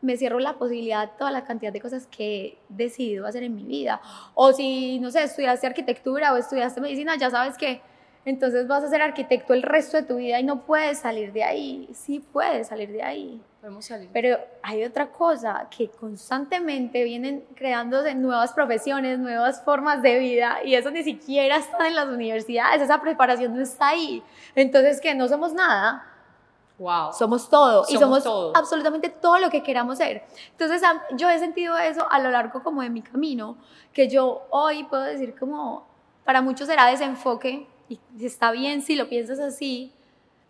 me 0.00 0.16
cierro 0.16 0.38
la 0.38 0.54
posibilidad 0.54 1.08
de 1.08 1.18
toda 1.18 1.30
la 1.30 1.44
cantidad 1.44 1.72
de 1.72 1.80
cosas 1.80 2.06
que 2.06 2.44
he 2.44 2.58
decidido 2.68 3.26
hacer 3.26 3.42
en 3.42 3.54
mi 3.54 3.64
vida. 3.64 4.00
O 4.34 4.52
si, 4.52 5.00
no 5.00 5.10
sé, 5.10 5.24
estudiaste 5.24 5.66
arquitectura 5.66 6.32
o 6.32 6.36
estudiaste 6.36 6.80
medicina, 6.80 7.16
ya 7.16 7.30
sabes 7.30 7.58
que 7.58 7.80
entonces 8.24 8.66
vas 8.66 8.84
a 8.84 8.88
ser 8.88 9.00
arquitecto 9.00 9.54
el 9.54 9.62
resto 9.62 9.96
de 9.96 10.02
tu 10.02 10.16
vida 10.16 10.38
y 10.38 10.44
no 10.44 10.60
puedes 10.66 10.98
salir 10.98 11.32
de 11.32 11.44
ahí. 11.44 11.88
Sí 11.94 12.20
puedes 12.20 12.68
salir 12.68 12.90
de 12.92 13.02
ahí. 13.02 13.42
Podemos 13.60 13.86
salir. 13.86 14.08
Pero 14.12 14.38
hay 14.62 14.84
otra 14.84 15.10
cosa, 15.10 15.66
que 15.76 15.88
constantemente 15.88 17.02
vienen 17.02 17.44
creándose 17.56 18.14
nuevas 18.14 18.52
profesiones, 18.52 19.18
nuevas 19.18 19.62
formas 19.62 20.00
de 20.00 20.18
vida, 20.18 20.58
y 20.64 20.74
eso 20.74 20.90
ni 20.90 21.02
siquiera 21.02 21.56
está 21.56 21.88
en 21.88 21.96
las 21.96 22.06
universidades, 22.06 22.82
esa 22.82 23.00
preparación 23.00 23.56
no 23.56 23.62
está 23.62 23.88
ahí. 23.88 24.22
Entonces, 24.54 25.00
que 25.00 25.12
no 25.14 25.26
somos 25.26 25.54
nada, 25.54 26.06
wow. 26.78 27.12
somos 27.12 27.50
todo, 27.50 27.84
y 27.88 27.94
Somos 27.94 28.22
somos 28.22 28.24
todo. 28.24 28.52
absolutamente 28.56 29.08
todo 29.08 29.38
lo 29.38 29.50
que 29.50 29.64
queramos 29.64 29.98
ser. 29.98 30.22
Entonces, 30.52 30.80
yo 31.16 31.28
he 31.28 31.38
sentido 31.40 31.76
eso 31.78 32.06
a 32.08 32.20
lo 32.20 32.30
largo 32.30 32.62
como 32.62 32.82
de 32.82 32.90
mi 32.90 33.02
camino, 33.02 33.56
que 33.92 34.08
yo 34.08 34.46
hoy 34.50 34.84
puedo 34.84 35.02
decir 35.02 35.34
como, 35.36 35.84
para 36.24 36.42
muchos 36.42 36.68
será 36.68 36.86
desenfoque, 36.86 37.66
y 37.88 37.98
está 38.24 38.50
bien 38.52 38.82
si 38.82 38.96
lo 38.96 39.08
piensas 39.08 39.38
así, 39.38 39.92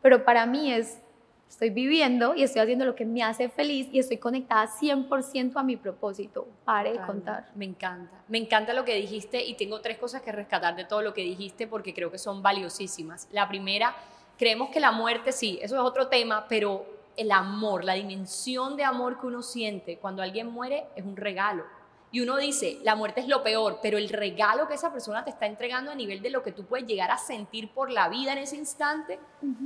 pero 0.02 0.24
para 0.24 0.46
mí 0.46 0.72
es, 0.72 1.00
estoy 1.48 1.70
viviendo 1.70 2.34
y 2.34 2.42
estoy 2.42 2.62
haciendo 2.62 2.84
lo 2.84 2.94
que 2.94 3.04
me 3.04 3.22
hace 3.22 3.48
feliz 3.48 3.88
y 3.92 3.98
estoy 3.98 4.18
conectada 4.18 4.68
100% 4.68 5.52
a 5.56 5.62
mi 5.62 5.76
propósito. 5.76 6.46
Pare 6.64 6.92
de 6.92 7.00
contar. 7.00 7.50
Me 7.54 7.64
encanta. 7.64 8.22
Me 8.28 8.38
encanta 8.38 8.72
lo 8.72 8.84
que 8.84 8.94
dijiste 8.94 9.44
y 9.44 9.54
tengo 9.54 9.80
tres 9.80 9.98
cosas 9.98 10.22
que 10.22 10.32
rescatar 10.32 10.76
de 10.76 10.84
todo 10.84 11.02
lo 11.02 11.14
que 11.14 11.22
dijiste 11.22 11.66
porque 11.66 11.94
creo 11.94 12.10
que 12.10 12.18
son 12.18 12.42
valiosísimas. 12.42 13.28
La 13.32 13.48
primera, 13.48 13.96
creemos 14.38 14.70
que 14.70 14.80
la 14.80 14.92
muerte, 14.92 15.32
sí, 15.32 15.58
eso 15.62 15.74
es 15.74 15.80
otro 15.80 16.08
tema, 16.08 16.46
pero 16.48 16.86
el 17.16 17.32
amor, 17.32 17.84
la 17.84 17.94
dimensión 17.94 18.76
de 18.76 18.84
amor 18.84 19.18
que 19.18 19.26
uno 19.26 19.42
siente 19.42 19.98
cuando 19.98 20.22
alguien 20.22 20.46
muere 20.48 20.86
es 20.94 21.04
un 21.04 21.16
regalo. 21.16 21.64
Y 22.10 22.20
uno 22.20 22.36
dice, 22.38 22.78
la 22.84 22.94
muerte 22.94 23.20
es 23.20 23.28
lo 23.28 23.42
peor, 23.42 23.80
pero 23.82 23.98
el 23.98 24.08
regalo 24.08 24.66
que 24.66 24.74
esa 24.74 24.90
persona 24.92 25.24
te 25.24 25.30
está 25.30 25.44
entregando 25.46 25.90
a 25.90 25.94
nivel 25.94 26.22
de 26.22 26.30
lo 26.30 26.42
que 26.42 26.52
tú 26.52 26.64
puedes 26.64 26.86
llegar 26.86 27.10
a 27.10 27.18
sentir 27.18 27.70
por 27.70 27.90
la 27.90 28.08
vida 28.08 28.32
en 28.32 28.38
ese 28.38 28.56
instante, 28.56 29.18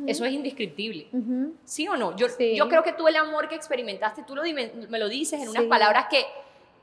eso 0.08 0.24
es 0.24 0.32
indescriptible. 0.32 1.08
¿Sí 1.64 1.86
o 1.86 1.96
no? 1.96 2.16
Yo, 2.16 2.28
Sí. 2.28 2.56
yo 2.56 2.68
creo 2.68 2.82
que 2.82 2.94
tú 2.94 3.06
el 3.06 3.14
amor 3.16 3.48
que 3.48 3.54
experimentaste, 3.54 4.24
tú 4.24 4.34
lo 4.34 4.42
me 4.42 4.98
lo 4.98 5.08
dices 5.08 5.40
en 5.40 5.48
unas 5.48 5.62
Sí. 5.62 5.68
palabras 5.68 6.06
que, 6.10 6.24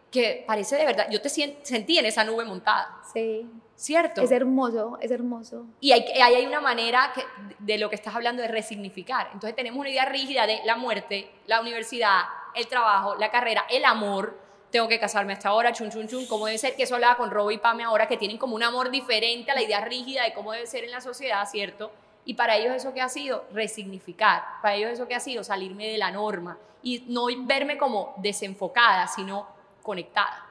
que 0.10 0.44
parece 0.48 0.78
de 0.78 0.86
verdad. 0.86 1.08
Yo 1.12 1.22
te 1.22 1.28
sentí 1.30 1.98
en 1.98 2.06
esa 2.06 2.24
nube 2.24 2.46
montada, 2.46 2.98
Sí, 3.14 3.46
¿cierto? 3.76 4.22
es 4.22 4.32
hermoso, 4.32 4.98
es 5.02 5.12
hermoso. 5.12 5.66
Y 5.82 5.92
hay, 5.92 6.04
ahí 6.22 6.36
hay 6.36 6.46
una 6.46 6.62
manera 6.62 7.12
que, 7.14 7.22
de 7.60 7.78
lo 7.78 7.90
que 7.90 7.96
estás 7.96 8.16
hablando 8.16 8.42
de 8.42 8.48
resignificar. 8.48 9.28
Entonces 9.34 9.56
tenemos 9.58 9.78
una 9.80 9.90
idea 9.90 10.06
rígida 10.06 10.48
de 10.48 10.62
la 10.64 10.78
muerte, 10.78 11.30
la 11.48 11.60
universidad, 11.60 12.22
el 12.56 12.66
trabajo, 12.68 13.16
la 13.18 13.30
carrera, 13.30 13.66
el 13.70 13.84
amor. 13.84 14.48
Tengo 14.72 14.88
que 14.88 15.00
casarme 15.00 15.34
hasta 15.34 15.50
ahora, 15.50 15.74
chun, 15.74 15.90
chun, 15.90 16.08
chun. 16.08 16.26
¿Cómo 16.28 16.46
debe 16.46 16.58
ser? 16.58 16.76
Que 16.76 16.84
eso 16.84 16.96
hablaba 16.96 17.18
con 17.18 17.32
Robo 17.32 17.50
y 17.52 17.58
Pame 17.58 17.84
ahora, 17.84 18.08
que 18.08 18.18
tienen 18.18 18.38
como 18.38 18.56
un 18.56 18.64
amor 18.64 18.92
diferente 18.92 19.50
a 19.52 19.56
la 19.56 19.64
idea 19.64 19.82
rígida 19.82 20.24
de 20.24 20.34
cómo 20.34 20.52
debe 20.52 20.68
ser 20.68 20.84
en 20.84 20.92
la 20.92 21.02
sociedad, 21.02 21.48
¿cierto? 21.50 21.92
Y 22.26 22.36
para 22.36 22.58
ellos 22.58 22.76
eso 22.76 22.94
que 22.94 23.02
ha 23.02 23.10
sido 23.10 23.46
resignificar, 23.52 24.44
para 24.62 24.76
ellos 24.76 24.92
eso 24.92 25.08
que 25.08 25.16
ha 25.16 25.20
sido 25.20 25.44
salirme 25.44 25.88
de 25.88 25.98
la 25.98 26.12
norma 26.12 26.60
y 26.84 27.04
no 27.08 27.26
verme 27.40 27.78
como 27.78 28.14
desenfocada, 28.18 29.08
sino 29.08 29.48
conectada. 29.82 30.46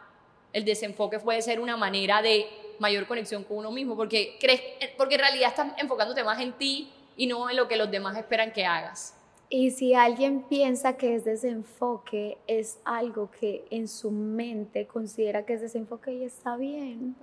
El 0.53 0.65
desenfoque 0.65 1.21
puede 1.21 1.41
ser 1.43 1.61
una 1.61 1.77
manera 1.77 2.21
de 2.21 2.49
mayor 2.81 3.07
conexión 3.07 3.45
con 3.45 3.59
uno 3.59 3.71
mismo, 3.71 3.97
porque, 3.97 4.37
crees, 4.41 4.63
porque 4.97 5.15
en 5.15 5.21
realidad 5.21 5.51
estás 5.51 5.73
enfocándote 5.77 6.25
más 6.25 6.41
en 6.41 6.53
ti 6.55 6.91
y 7.17 7.27
no 7.27 7.49
en 7.51 7.57
lo 7.57 7.69
que 7.69 7.77
los 7.77 7.91
demás 7.91 8.17
esperan 8.17 8.53
que 8.53 8.65
hagas. 8.65 9.15
Y 9.51 9.71
si 9.71 9.95
alguien 9.95 10.43
piensa 10.43 10.97
que 10.99 11.15
es 11.15 11.25
desenfoque, 11.25 12.37
es 12.47 12.79
algo 12.85 13.31
que 13.31 13.65
en 13.71 13.89
su 13.89 14.11
mente 14.11 14.87
considera 14.87 15.47
que 15.47 15.55
es 15.55 15.61
desenfoque 15.63 16.13
y 16.13 16.25
está 16.25 16.57
bien. 16.57 17.17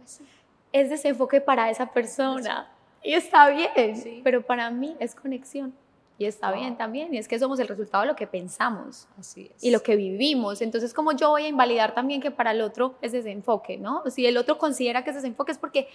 Es 0.72 0.89
desenfoque 0.89 1.39
para 1.39 1.70
esa 1.70 1.86
persona 1.94 2.72
y 3.03 3.13
está 3.13 3.50
bien, 3.50 3.96
Sí. 3.96 4.22
pero 4.24 4.41
para 4.44 4.72
mí 4.72 4.96
es 5.00 5.13
conexión 5.13 5.74
y 6.17 6.25
está 6.25 6.50
Wow. 6.50 6.60
bien 6.60 6.77
también. 6.77 7.13
Y 7.13 7.20
es 7.20 7.27
que 7.27 7.38
somos 7.38 7.60
el 7.60 7.67
resultado 7.67 8.01
de 8.01 8.08
lo 8.08 8.15
que 8.15 8.25
pensamos 8.25 9.08
Así 9.20 9.51
es. 9.55 9.63
y 9.63 9.70
lo 9.70 9.84
que 9.84 9.96
vivimos. 9.96 10.62
Entonces, 10.63 10.96
como 10.96 11.12
yo 11.12 11.29
voy 11.29 11.44
a 11.44 11.48
invalidar 11.48 11.94
también 11.94 12.22
que 12.22 12.32
para 12.32 12.51
el 12.51 12.62
otro 12.62 12.96
es 13.03 13.12
desenfoque, 13.12 13.77
¿no? 13.77 14.01
Si 14.10 14.25
el 14.25 14.36
otro 14.38 14.58
considera 14.58 15.03
que 15.03 15.12
es 15.12 15.15
desenfoque 15.17 15.51
es 15.51 15.60
porque 15.60 15.88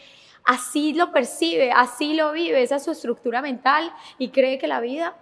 así 0.45 0.93
lo 0.93 1.11
percibe, 1.11 1.73
así 1.73 2.15
lo 2.15 2.31
vive, 2.31 2.63
esa 2.63 2.77
es 2.77 2.85
su 2.85 2.93
estructura 2.93 3.43
mental 3.43 3.93
y 4.17 4.29
cree 4.29 4.59
que 4.59 4.69
la 4.69 4.81
vida 4.81 5.17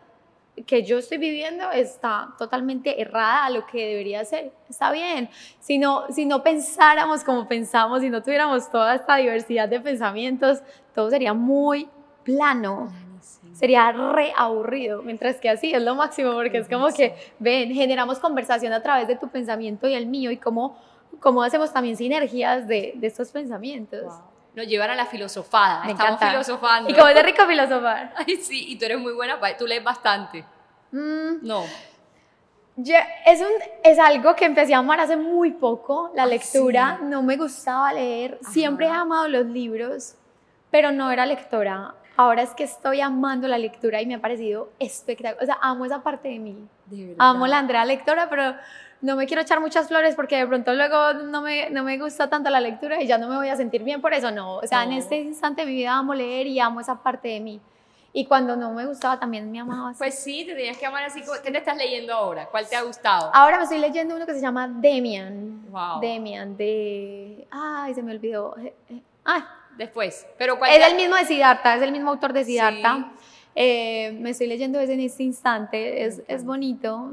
que 0.66 0.82
yo 0.82 0.98
estoy 0.98 1.18
viviendo 1.18 1.70
está 1.70 2.34
totalmente 2.38 3.00
errada 3.00 3.46
a 3.46 3.50
lo 3.50 3.66
que 3.66 3.86
debería 3.86 4.24
ser. 4.24 4.52
Está 4.68 4.92
bien. 4.92 5.28
Si 5.60 5.78
no, 5.78 6.06
si 6.10 6.26
no 6.26 6.42
pensáramos 6.42 7.24
como 7.24 7.46
pensamos, 7.48 8.00
si 8.00 8.10
no 8.10 8.22
tuviéramos 8.22 8.70
toda 8.70 8.94
esta 8.94 9.16
diversidad 9.16 9.68
de 9.68 9.80
pensamientos, 9.80 10.60
todo 10.94 11.10
sería 11.10 11.34
muy 11.34 11.88
plano. 12.24 12.88
Planísimo. 12.88 13.54
sería 13.54 13.92
re 13.92 14.32
aburrido, 14.36 15.02
mientras 15.02 15.36
que 15.36 15.48
así 15.48 15.72
es 15.72 15.82
lo 15.82 15.94
máximo, 15.94 16.32
porque 16.32 16.58
es 16.58 16.68
como 16.68 16.88
que, 16.88 17.14
ven, 17.38 17.72
generamos 17.72 18.18
conversación 18.18 18.72
a 18.72 18.82
través 18.82 19.08
de 19.08 19.16
tu 19.16 19.28
pensamiento 19.28 19.88
y 19.88 19.94
el 19.94 20.06
mío 20.06 20.30
y 20.30 20.36
cómo, 20.36 20.78
cómo 21.20 21.42
hacemos 21.42 21.72
también 21.72 21.96
sinergias 21.96 22.68
de, 22.68 22.92
de 22.96 23.06
estos 23.06 23.30
pensamientos. 23.30 24.12
Nos 24.58 24.66
llevan 24.66 24.90
a 24.90 24.96
la 24.96 25.06
filosofada, 25.06 25.84
Me 25.84 25.92
estamos 25.92 26.14
encanta. 26.14 26.30
filosofando. 26.32 26.90
Y 26.90 26.94
como 26.94 27.06
es 27.06 27.14
de 27.14 27.22
rico 27.22 27.46
filosofar. 27.46 28.12
Ay, 28.26 28.36
sí, 28.38 28.72
y 28.72 28.76
tú 28.76 28.86
eres 28.86 28.98
muy 28.98 29.12
buena, 29.12 29.38
tú 29.56 29.68
lees 29.68 29.84
bastante. 29.84 30.44
Mm, 30.90 31.46
No. 31.46 31.62
Yo- 32.74 32.94
es, 33.26 33.40
un, 33.40 33.46
es 33.84 33.98
algo 34.00 34.34
que 34.34 34.44
empecé 34.46 34.74
a 34.74 34.78
amar 34.78 34.98
hace 35.00 35.16
muy 35.16 35.52
poco, 35.52 36.10
la 36.16 36.24
Ah, 36.24 36.26
lectura. 36.26 36.96
sí. 36.98 37.04
No 37.06 37.22
me 37.22 37.36
gustaba 37.36 37.92
leer. 37.92 38.38
Siempre 38.50 38.86
he 38.86 38.90
Ajá. 38.90 39.00
amado 39.02 39.28
los 39.28 39.46
libros, 39.46 40.16
pero 40.72 40.90
no 40.90 41.08
era 41.12 41.24
lectora. 41.24 41.94
Ahora 42.16 42.42
es 42.42 42.50
que 42.50 42.64
estoy 42.64 43.00
amando 43.00 43.46
la 43.46 43.58
lectura 43.58 44.02
y 44.02 44.06
me 44.06 44.16
ha 44.16 44.20
parecido 44.20 44.70
espectacular. 44.80 45.40
O 45.40 45.46
sea, 45.46 45.58
amo 45.60 45.84
esa 45.86 46.02
parte 46.02 46.28
de 46.30 46.38
mí. 46.40 46.66
De 46.86 47.06
verdad. 47.06 47.16
Amo 47.30 47.46
la 47.46 47.58
Andrea 47.58 47.84
lectora, 47.84 48.28
pero 48.28 48.54
no 49.00 49.16
me 49.16 49.26
quiero 49.26 49.42
echar 49.42 49.60
muchas 49.60 49.88
flores 49.88 50.14
porque 50.14 50.36
de 50.36 50.46
pronto 50.46 50.74
luego 50.74 51.14
no 51.14 51.40
me, 51.42 51.70
no 51.70 51.84
me 51.84 51.98
gusta 51.98 52.28
tanto 52.28 52.50
la 52.50 52.60
lectura 52.60 53.00
y 53.02 53.06
ya 53.06 53.18
no 53.18 53.28
me 53.28 53.36
voy 53.36 53.48
a 53.48 53.56
sentir 53.56 53.82
bien 53.84 54.00
por 54.00 54.12
eso. 54.14 54.30
No, 54.30 54.56
o 54.56 54.66
sea, 54.66 54.82
en 54.84 54.90
No. 54.90 54.96
este 54.96 55.18
instante 55.20 55.62
de 55.62 55.66
mi 55.68 55.74
vida 55.74 55.92
amo 55.96 56.14
leer 56.14 56.46
y 56.46 56.58
amo 56.60 56.80
esa 56.80 57.02
parte 57.02 57.28
de 57.28 57.40
mí. 57.40 57.60
Y 58.12 58.24
cuando 58.24 58.56
no 58.56 58.72
me 58.72 58.86
gustaba 58.86 59.20
también 59.20 59.50
me 59.52 59.60
amaba. 59.60 59.90
así. 59.90 59.98
Pues 59.98 60.18
sí, 60.18 60.44
te 60.44 60.54
tenías 60.54 60.76
que 60.78 60.86
amar 60.86 61.04
así. 61.04 61.22
¿Qué 61.44 61.50
te 61.50 61.58
estás 61.58 61.76
leyendo 61.76 62.12
ahora? 62.14 62.46
¿Cuál 62.46 62.66
te 62.68 62.74
ha 62.74 62.82
gustado? 62.82 63.30
Ahora 63.34 63.58
me 63.58 63.64
estoy 63.64 63.78
leyendo 63.78 64.16
uno 64.16 64.26
que 64.26 64.34
se 64.34 64.40
llama 64.40 64.66
Demian. 64.66 65.70
Wow. 65.70 66.00
Demian, 66.00 66.56
de. 66.56 67.46
Ay, 67.50 67.94
se 67.94 68.02
me 68.02 68.12
olvidó. 68.12 68.56
Eh, 68.58 68.74
eh, 68.90 69.02
Ay, 69.24 69.42
Después. 69.76 70.26
Pero 70.38 70.58
¿cuál 70.58 70.72
es 70.72 70.84
el 70.88 70.96
mismo 70.96 71.14
de 71.14 71.24
Siddhartha, 71.26 71.76
es 71.76 71.82
el 71.82 71.92
mismo 71.92 72.10
autor 72.10 72.32
de 72.32 72.44
Siddhartha. 72.44 72.96
Sí. 73.16 73.26
Eh, 73.54 74.12
me 74.18 74.30
estoy 74.30 74.46
leyendo 74.48 74.80
ese 74.80 74.94
en 74.94 75.00
este 75.00 75.22
instante. 75.22 76.04
Es, 76.04 76.22
es 76.26 76.44
bonito, 76.44 77.12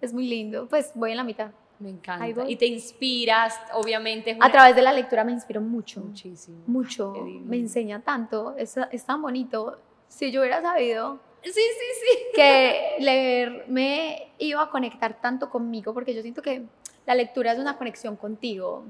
es 0.00 0.12
muy 0.12 0.26
lindo. 0.28 0.66
Pues 0.68 0.92
voy 0.94 1.10
en 1.12 1.16
la 1.18 1.24
mitad. 1.24 1.50
Me 1.78 1.90
encanta. 1.90 2.44
Y 2.48 2.56
te 2.56 2.66
inspiras, 2.66 3.58
obviamente. 3.72 4.36
A 4.38 4.50
través 4.52 4.76
de 4.76 4.82
la 4.82 4.92
lectura 4.92 5.24
me 5.24 5.32
inspiro 5.32 5.60
mucho. 5.62 6.00
Muchísimo. 6.00 6.58
Mucho. 6.66 7.14
Me 7.44 7.56
enseña 7.56 8.00
tanto. 8.02 8.54
Es, 8.58 8.76
es 8.92 9.04
tan 9.06 9.22
bonito. 9.22 9.78
Si 10.08 10.30
yo 10.30 10.40
hubiera 10.40 10.60
sabido 10.60 11.20
Sí, 11.42 11.52
sí, 11.52 11.60
sí. 11.62 12.18
que 12.34 12.96
leer 12.98 13.64
me 13.68 14.32
iba 14.38 14.62
a 14.62 14.68
conectar 14.68 15.20
tanto 15.22 15.48
conmigo, 15.48 15.94
porque 15.94 16.14
yo 16.14 16.20
siento 16.20 16.42
que 16.42 16.64
la 17.06 17.14
lectura 17.14 17.52
es 17.52 17.58
una 17.58 17.78
conexión 17.78 18.16
contigo. 18.16 18.84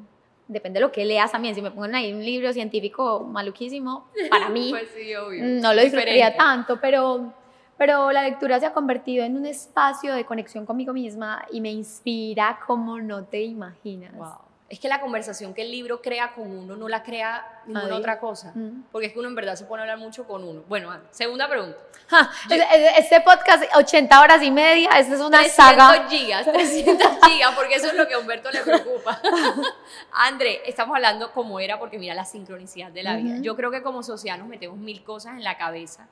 Depende 0.48 0.80
de 0.80 0.86
lo 0.86 0.90
que 0.90 1.04
leas 1.04 1.30
también. 1.30 1.54
Si 1.54 1.62
me 1.62 1.70
ponen 1.70 1.94
ahí 1.94 2.12
un 2.12 2.24
libro 2.24 2.52
científico 2.52 3.20
maluquísimo, 3.20 4.08
para 4.30 4.48
mí 4.48 4.68
Pues 4.70 4.88
sí, 4.96 5.14
obvio. 5.14 5.44
no 5.44 5.72
lo 5.74 5.80
disfrutaría 5.82 6.36
tanto, 6.36 6.80
pero, 6.80 7.32
pero 7.80 8.12
la 8.12 8.20
lectura 8.22 8.60
se 8.60 8.66
ha 8.66 8.74
convertido 8.74 9.24
en 9.24 9.38
un 9.38 9.46
espacio 9.46 10.12
de 10.14 10.26
conexión 10.26 10.66
conmigo 10.66 10.92
misma 10.92 11.46
y 11.50 11.62
me 11.62 11.70
inspira 11.70 12.60
como 12.66 13.00
no 13.00 13.24
te 13.24 13.40
imaginas. 13.42 14.12
Wow. 14.14 14.34
Es 14.68 14.78
que 14.78 14.86
la 14.86 15.00
conversación 15.00 15.54
que 15.54 15.62
el 15.62 15.70
libro 15.70 16.02
crea 16.02 16.34
con 16.34 16.48
uno 16.50 16.76
no 16.76 16.88
la 16.90 17.02
crea 17.02 17.62
ninguna 17.66 17.96
otra 17.96 18.20
cosa. 18.20 18.52
Mm. 18.54 18.82
Porque 18.92 19.06
es 19.06 19.12
que 19.14 19.18
uno 19.18 19.28
en 19.28 19.34
verdad 19.34 19.54
se 19.56 19.64
pone 19.64 19.80
a 19.80 19.84
hablar 19.84 19.98
mucho 19.98 20.26
con 20.28 20.44
uno. 20.44 20.62
Bueno, 20.68 20.92
segunda 21.10 21.48
pregunta. 21.48 21.78
Ja, 22.08 22.30
es- 22.50 22.60
es- 22.74 22.98
Este 22.98 23.20
podcast, 23.22 23.64
80 23.74 24.20
horas 24.20 24.42
y 24.42 24.50
media, 24.50 24.90
esta 24.98 25.14
es 25.14 25.20
una 25.22 25.38
300 25.38 25.54
saga. 25.86 26.08
gigas, 26.10 26.44
300 26.44 27.08
gigas, 27.32 27.54
porque 27.56 27.76
eso 27.76 27.86
es 27.86 27.94
lo 27.94 28.06
que 28.06 28.12
a 28.14 28.18
Humberto 28.18 28.50
le 28.50 28.60
preocupa. 28.60 29.20
André, 30.12 30.60
estamos 30.66 30.94
hablando 30.94 31.32
como 31.32 31.58
era, 31.60 31.78
porque 31.78 31.98
mira 31.98 32.14
la 32.14 32.24
sincronicidad 32.26 32.90
de 32.92 33.02
la 33.02 33.16
vida. 33.16 33.34
Ujú. 33.36 33.42
Yo 33.42 33.56
creo 33.56 33.70
que 33.70 33.82
como 33.82 34.02
sociedad 34.02 34.36
nos 34.38 34.48
metemos 34.48 34.76
mil 34.76 35.02
cosas 35.02 35.32
en 35.32 35.44
la 35.44 35.56
cabeza 35.56 36.06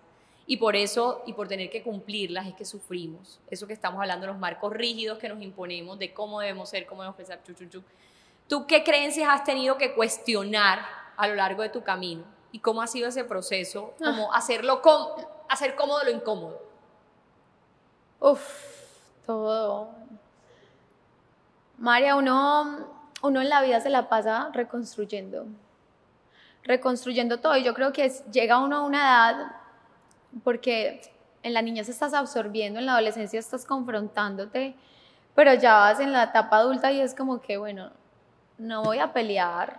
y 0.50 0.56
por 0.56 0.74
eso, 0.74 1.22
y 1.26 1.34
por 1.34 1.46
tener 1.46 1.68
que 1.68 1.82
cumplirlas, 1.82 2.46
es 2.46 2.54
que 2.54 2.64
sufrimos. 2.64 3.38
Eso 3.50 3.66
que 3.66 3.74
estamos 3.74 4.00
hablando, 4.00 4.26
los 4.26 4.38
marcos 4.38 4.72
rígidos 4.72 5.18
que 5.18 5.28
nos 5.28 5.42
imponemos 5.42 5.98
de 5.98 6.14
cómo 6.14 6.40
debemos 6.40 6.70
ser, 6.70 6.86
cómo 6.86 7.02
debemos 7.02 7.16
pensar, 7.18 7.42
chu, 7.44 7.52
chu, 7.52 7.66
chu. 7.68 7.82
¿Tú 8.48 8.66
qué 8.66 8.82
creencias 8.82 9.28
has 9.30 9.44
tenido 9.44 9.76
que 9.76 9.94
cuestionar 9.94 10.80
a 11.18 11.28
lo 11.28 11.34
largo 11.34 11.60
de 11.60 11.68
tu 11.68 11.82
camino? 11.84 12.24
¿Y 12.50 12.60
cómo 12.60 12.80
ha 12.80 12.86
sido 12.86 13.08
ese 13.08 13.24
proceso? 13.24 13.92
Como 14.02 14.32
hacerlo 14.32 14.80
com- 14.80 15.22
hacer 15.50 15.76
cómodo 15.76 16.02
lo 16.04 16.10
incómodo. 16.12 16.62
Uf, 18.20 18.40
todo. 19.26 19.90
María, 21.76 22.16
uno, 22.16 22.86
uno 23.20 23.40
en 23.42 23.50
la 23.50 23.60
vida 23.60 23.80
se 23.80 23.90
la 23.90 24.08
pasa 24.08 24.48
reconstruyendo. 24.54 25.44
Reconstruyendo 26.64 27.38
todo. 27.38 27.54
Y 27.58 27.64
yo 27.64 27.74
creo 27.74 27.92
que 27.92 28.08
llega 28.32 28.58
uno 28.58 28.78
a 28.78 28.82
una 28.82 28.98
edad, 29.00 29.52
porque 30.44 31.00
en 31.42 31.54
la 31.54 31.62
niñez 31.62 31.88
estás 31.88 32.14
absorbiendo, 32.14 32.78
en 32.78 32.86
la 32.86 32.92
adolescencia 32.92 33.38
estás 33.38 33.64
confrontándote, 33.64 34.74
pero 35.34 35.54
ya 35.54 35.74
vas 35.74 36.00
en 36.00 36.12
la 36.12 36.24
etapa 36.24 36.58
adulta 36.58 36.90
y 36.90 37.00
es 37.00 37.14
como 37.14 37.40
que, 37.40 37.56
bueno, 37.58 37.90
no 38.58 38.82
voy 38.82 38.98
a 38.98 39.12
pelear, 39.12 39.78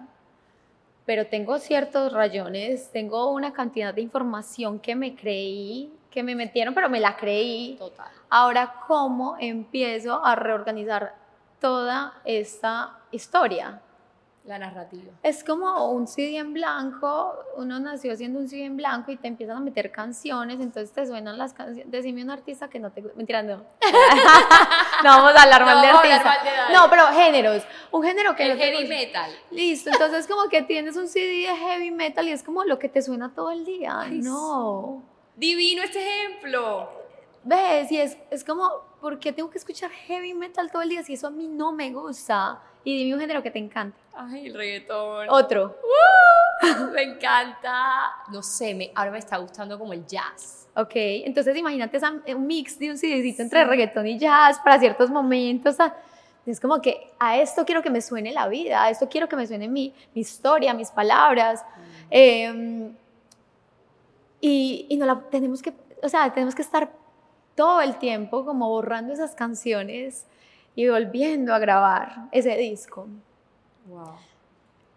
pero 1.05 1.27
tengo 1.27 1.57
ciertos 1.59 2.13
rayones, 2.13 2.91
tengo 2.91 3.31
una 3.31 3.51
cantidad 3.51 3.93
de 3.93 4.01
información 4.01 4.79
que 4.79 4.95
me 4.95 5.15
creí, 5.15 5.91
que 6.09 6.23
me 6.23 6.35
metieron, 6.35 6.73
pero 6.73 6.89
me 6.89 6.99
la 6.99 7.17
creí. 7.17 7.75
Total. 7.77 8.07
Ahora, 8.29 8.75
¿cómo 8.88 9.35
empiezo 9.39 10.23
a 10.23 10.35
reorganizar 10.35 11.15
toda 11.59 12.13
esta 12.25 12.99
historia? 13.12 13.81
La 14.45 14.58
narrativa. 14.58 15.12
Es 15.21 15.43
como 15.43 15.91
un 15.91 16.08
CD 16.08 16.38
en 16.38 16.54
blanco, 16.54 17.36
uno 17.58 17.80
nació 17.80 18.15
siendo 18.15 18.39
un 18.39 18.47
CD 18.47 18.63
en 18.65 18.78
blanco 18.78 19.12
y 19.12 19.17
te 19.17 19.28
empiezan 19.28 19.58
a 19.58 19.60
meter 19.60 19.91
canciones, 19.91 20.60
entonces 20.60 20.91
te 20.91 21.06
suenan 21.06 21.38
las 21.38 21.54
canciones. 21.54 21.91
Decime 21.91 22.23
un 22.23 22.32
artista 22.32 22.67
que 22.69 22.80
no 22.80 22.91
te. 22.91 23.02
Mentira, 23.15 23.43
no. 23.43 23.58
no 25.04 25.10
vamos 25.10 25.36
a 25.36 25.43
hablar 25.43 25.65
mal 25.65 25.75
No 25.75 25.82
de 25.82 25.89
artista. 25.89 26.23
mal 26.23 26.43
de 26.43 26.52
nadie. 26.52 26.75
No, 26.75 26.89
pero 26.89 27.08
géneros. 27.08 27.63
Un 27.91 28.04
género 28.04 28.36
que 28.36 28.43
El 28.43 28.49
no 28.54 28.58
te 28.58 28.71
heavy 28.71 28.88
metal. 28.88 29.32
Listo, 29.52 29.89
entonces 29.91 30.25
como 30.25 30.49
que 30.49 30.62
tienes 30.63 30.95
un 30.95 31.08
CD 31.08 31.47
de 31.47 31.56
heavy 31.56 31.91
metal 31.91 32.28
y 32.28 32.32
es 32.32 32.41
como 32.41 32.63
lo 32.63 32.80
que 32.80 32.89
te 32.89 33.02
suena 33.02 33.34
todo 33.36 33.52
el 33.52 33.65
día. 33.65 33.99
Ay, 33.99 34.19
no. 34.21 35.04
Divino 35.36 35.84
este 35.84 35.99
ejemplo. 35.99 36.89
¿Ves? 37.43 37.91
Y 37.91 37.97
es, 37.99 38.17
es 38.32 38.43
como, 38.43 38.69
¿por 38.99 39.19
qué 39.19 39.32
tengo 39.32 39.49
que 39.49 39.58
escuchar 39.58 39.89
heavy 39.91 40.34
metal 40.34 40.71
todo 40.71 40.82
el 40.82 40.89
día 40.89 41.04
si 41.04 41.13
eso 41.13 41.28
a 41.28 41.32
mí 41.32 41.47
no 41.47 41.71
me 41.71 41.91
gusta? 41.91 42.62
Y 42.83 43.03
dime 43.03 43.15
un 43.15 43.21
género 43.21 43.43
que 43.43 43.51
te 43.51 43.59
encante. 43.59 43.97
Ay, 44.15 44.47
el 44.47 44.53
reggaetón. 44.53 45.27
Otro. 45.29 45.77
Me 46.93 47.03
encanta. 47.03 48.11
No 48.31 48.43
sé, 48.43 48.73
me, 48.73 48.91
ahora 48.95 49.11
me 49.11 49.19
está 49.19 49.37
gustando 49.37 49.77
como 49.79 49.93
el 49.93 50.05
jazz. 50.05 50.67
Ok, 50.75 50.91
entonces 50.93 51.55
imagínate 51.57 51.97
esa, 51.97 52.11
un 52.11 52.47
mix 52.47 52.77
de 52.79 52.91
un 52.91 52.97
CDcito 52.97 53.41
entre 53.41 53.65
reggaetón 53.65 54.07
y 54.07 54.17
jazz 54.17 54.59
para 54.59 54.79
ciertos 54.79 55.09
momentos. 55.09 55.77
Es 56.45 56.59
como 56.59 56.81
que 56.81 57.11
a 57.19 57.37
esto 57.37 57.65
quiero 57.65 57.81
que 57.81 57.89
me 57.89 58.01
suene 58.01 58.31
la 58.31 58.47
vida, 58.47 58.83
a 58.83 58.89
esto 58.89 59.07
quiero 59.09 59.27
que 59.29 59.35
me 59.35 59.45
suene 59.45 59.67
mi, 59.67 59.93
mi 60.13 60.21
historia, 60.21 60.73
mis 60.73 60.91
palabras. 60.91 61.63
Eh, 62.11 62.91
y, 64.41 64.85
y 64.89 64.97
no 64.97 65.05
la 65.05 65.19
tenemos 65.29 65.61
que, 65.61 65.73
o 66.01 66.09
sea, 66.09 66.33
tenemos 66.33 66.55
que 66.55 66.61
estar 66.61 66.89
todo 67.55 67.81
el 67.81 67.97
tiempo 67.97 68.45
como 68.45 68.69
borrando 68.69 69.13
esas 69.13 69.35
canciones 69.35 70.25
y 70.79 70.87
volviendo 70.87 71.53
a 71.53 71.59
grabar 71.59 72.29
ese 72.31 72.55
disco. 72.55 73.05
Wow. 73.85 74.13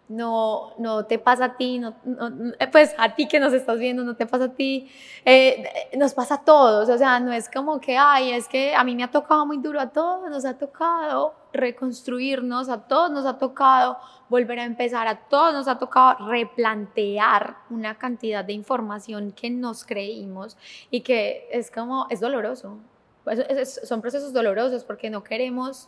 No, 0.07 0.73
no 0.77 1.05
te 1.05 1.19
pasa 1.19 1.45
a 1.45 1.57
ti, 1.57 1.77
no, 1.79 1.95
no- 2.05 2.53
eh, 2.57 2.67
pues 2.71 2.95
a 2.97 3.15
ti 3.15 3.27
que 3.27 3.37
nos 3.39 3.51
estás 3.51 3.77
viendo, 3.79 4.01
no 4.05 4.15
te 4.15 4.25
pasa 4.25 4.45
a 4.45 4.53
ti, 4.53 4.89
eh, 5.25 5.89
nos 5.97 6.13
pasa 6.13 6.35
a 6.35 6.41
todos, 6.45 6.87
o 6.87 6.97
sea, 6.97 7.19
no 7.19 7.33
es 7.33 7.49
como 7.49 7.81
que, 7.81 7.97
ay, 7.97 8.31
es 8.31 8.47
que 8.47 8.73
a 8.73 8.83
mí 8.85 8.95
me 8.95 9.03
ha 9.03 9.11
tocado 9.11 9.45
muy 9.45 9.57
duro, 9.57 9.79
a 9.81 9.89
todos 9.89 10.29
nos 10.29 10.45
ha 10.45 10.57
tocado 10.57 11.33
reconstruirnos, 11.51 12.69
a 12.69 12.77
todos 12.87 13.11
nos 13.11 13.25
ha 13.25 13.37
tocado 13.37 13.97
volver 14.29 14.59
a 14.59 14.63
empezar, 14.65 15.07
a 15.07 15.15
todos 15.27 15.53
nos 15.53 15.67
ha 15.67 15.77
tocado 15.79 16.29
replantear 16.29 17.57
una 17.69 17.97
cantidad 17.97 18.45
de 18.45 18.53
información 18.53 19.33
que 19.33 19.49
nos 19.49 19.83
creímos 19.83 20.55
y 20.91 21.01
que 21.01 21.47
es 21.51 21.69
como, 21.71 22.07
es 22.09 22.21
doloroso, 22.21 22.77
Pues, 23.23 23.39
es- 23.39 23.81
son 23.83 24.01
procesos 24.01 24.33
dolorosos 24.33 24.83
porque 24.83 25.09
no 25.09 25.23
queremos, 25.23 25.87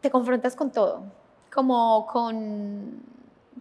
te 0.00 0.10
confrontas 0.10 0.54
con 0.54 0.70
todo 0.70 1.02
como 1.52 2.06
con, 2.06 3.00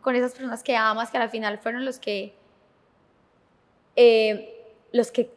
con 0.02 0.16
esas 0.16 0.34
personas 0.34 0.62
que 0.62 0.76
amas, 0.76 1.10
que 1.10 1.18
al 1.18 1.30
final 1.30 1.58
fueron 1.60 1.86
los 1.86 1.98
que, 1.98 2.34
eh, 3.96 4.74
los 4.92 5.12
que 5.12 5.32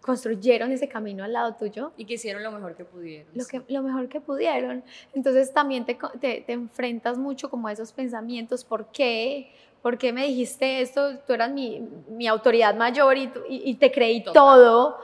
construyeron 0.00 0.70
ese 0.70 0.86
camino 0.88 1.24
al 1.24 1.32
lado 1.32 1.54
tuyo, 1.54 1.92
Y 1.96 2.04
que 2.04 2.14
hicieron 2.14 2.42
lo 2.42 2.52
mejor 2.52 2.76
que 2.76 2.84
pudieron. 2.84 3.32
lo, 3.34 3.44
que, 3.46 3.62
lo 3.68 3.82
mejor 3.82 4.08
que 4.08 4.20
pudieron. 4.20 4.84
Entonces 5.14 5.52
también 5.52 5.84
te, 5.86 5.98
te, 6.20 6.42
te 6.42 6.52
enfrentas 6.52 7.16
mucho 7.18 7.50
como 7.50 7.68
a 7.68 7.72
esos 7.72 7.90
pensamientos, 7.92 8.64
¿por 8.64 8.86
qué? 8.92 9.50
¿Por 9.82 9.98
qué 9.98 10.12
me 10.12 10.26
dijiste 10.26 10.80
esto? 10.82 11.18
Tú 11.26 11.32
eras 11.32 11.50
mi, 11.50 11.80
mi 12.08 12.26
autoridad 12.28 12.74
mayor 12.74 13.16
y, 13.16 13.24
y, 13.48 13.70
y 13.70 13.74
te 13.74 13.90
creí 13.90 14.22
Total. 14.22 14.34
todo. 14.34 14.98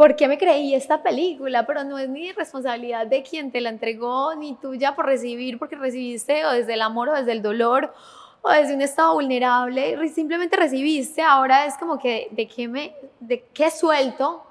¿Por 0.00 0.16
qué 0.16 0.28
me 0.28 0.38
creí 0.38 0.74
esta 0.74 1.02
película? 1.02 1.66
Pero 1.66 1.84
no 1.84 1.98
es 1.98 2.08
ni 2.08 2.32
responsabilidad 2.32 3.06
de 3.06 3.22
quien 3.22 3.52
te 3.52 3.60
la 3.60 3.68
entregó, 3.68 4.34
ni 4.34 4.54
tuya 4.54 4.94
por 4.94 5.04
recibir, 5.04 5.58
porque 5.58 5.76
recibiste 5.76 6.46
o 6.46 6.52
desde 6.52 6.72
el 6.72 6.80
amor 6.80 7.10
o 7.10 7.12
desde 7.12 7.32
el 7.32 7.42
dolor. 7.42 7.92
o 8.40 8.50
desde 8.50 8.74
un 8.74 8.80
estado 8.80 9.12
vulnerable, 9.12 10.08
simplemente 10.08 10.56
recibiste, 10.56 11.20
ahora 11.20 11.66
es 11.66 11.76
como 11.76 11.98
que 11.98 12.28
de 12.30 12.48
qué 12.48 12.66
me, 12.66 12.94
de 13.20 13.44
qué 13.52 13.70
suelto 13.70 14.42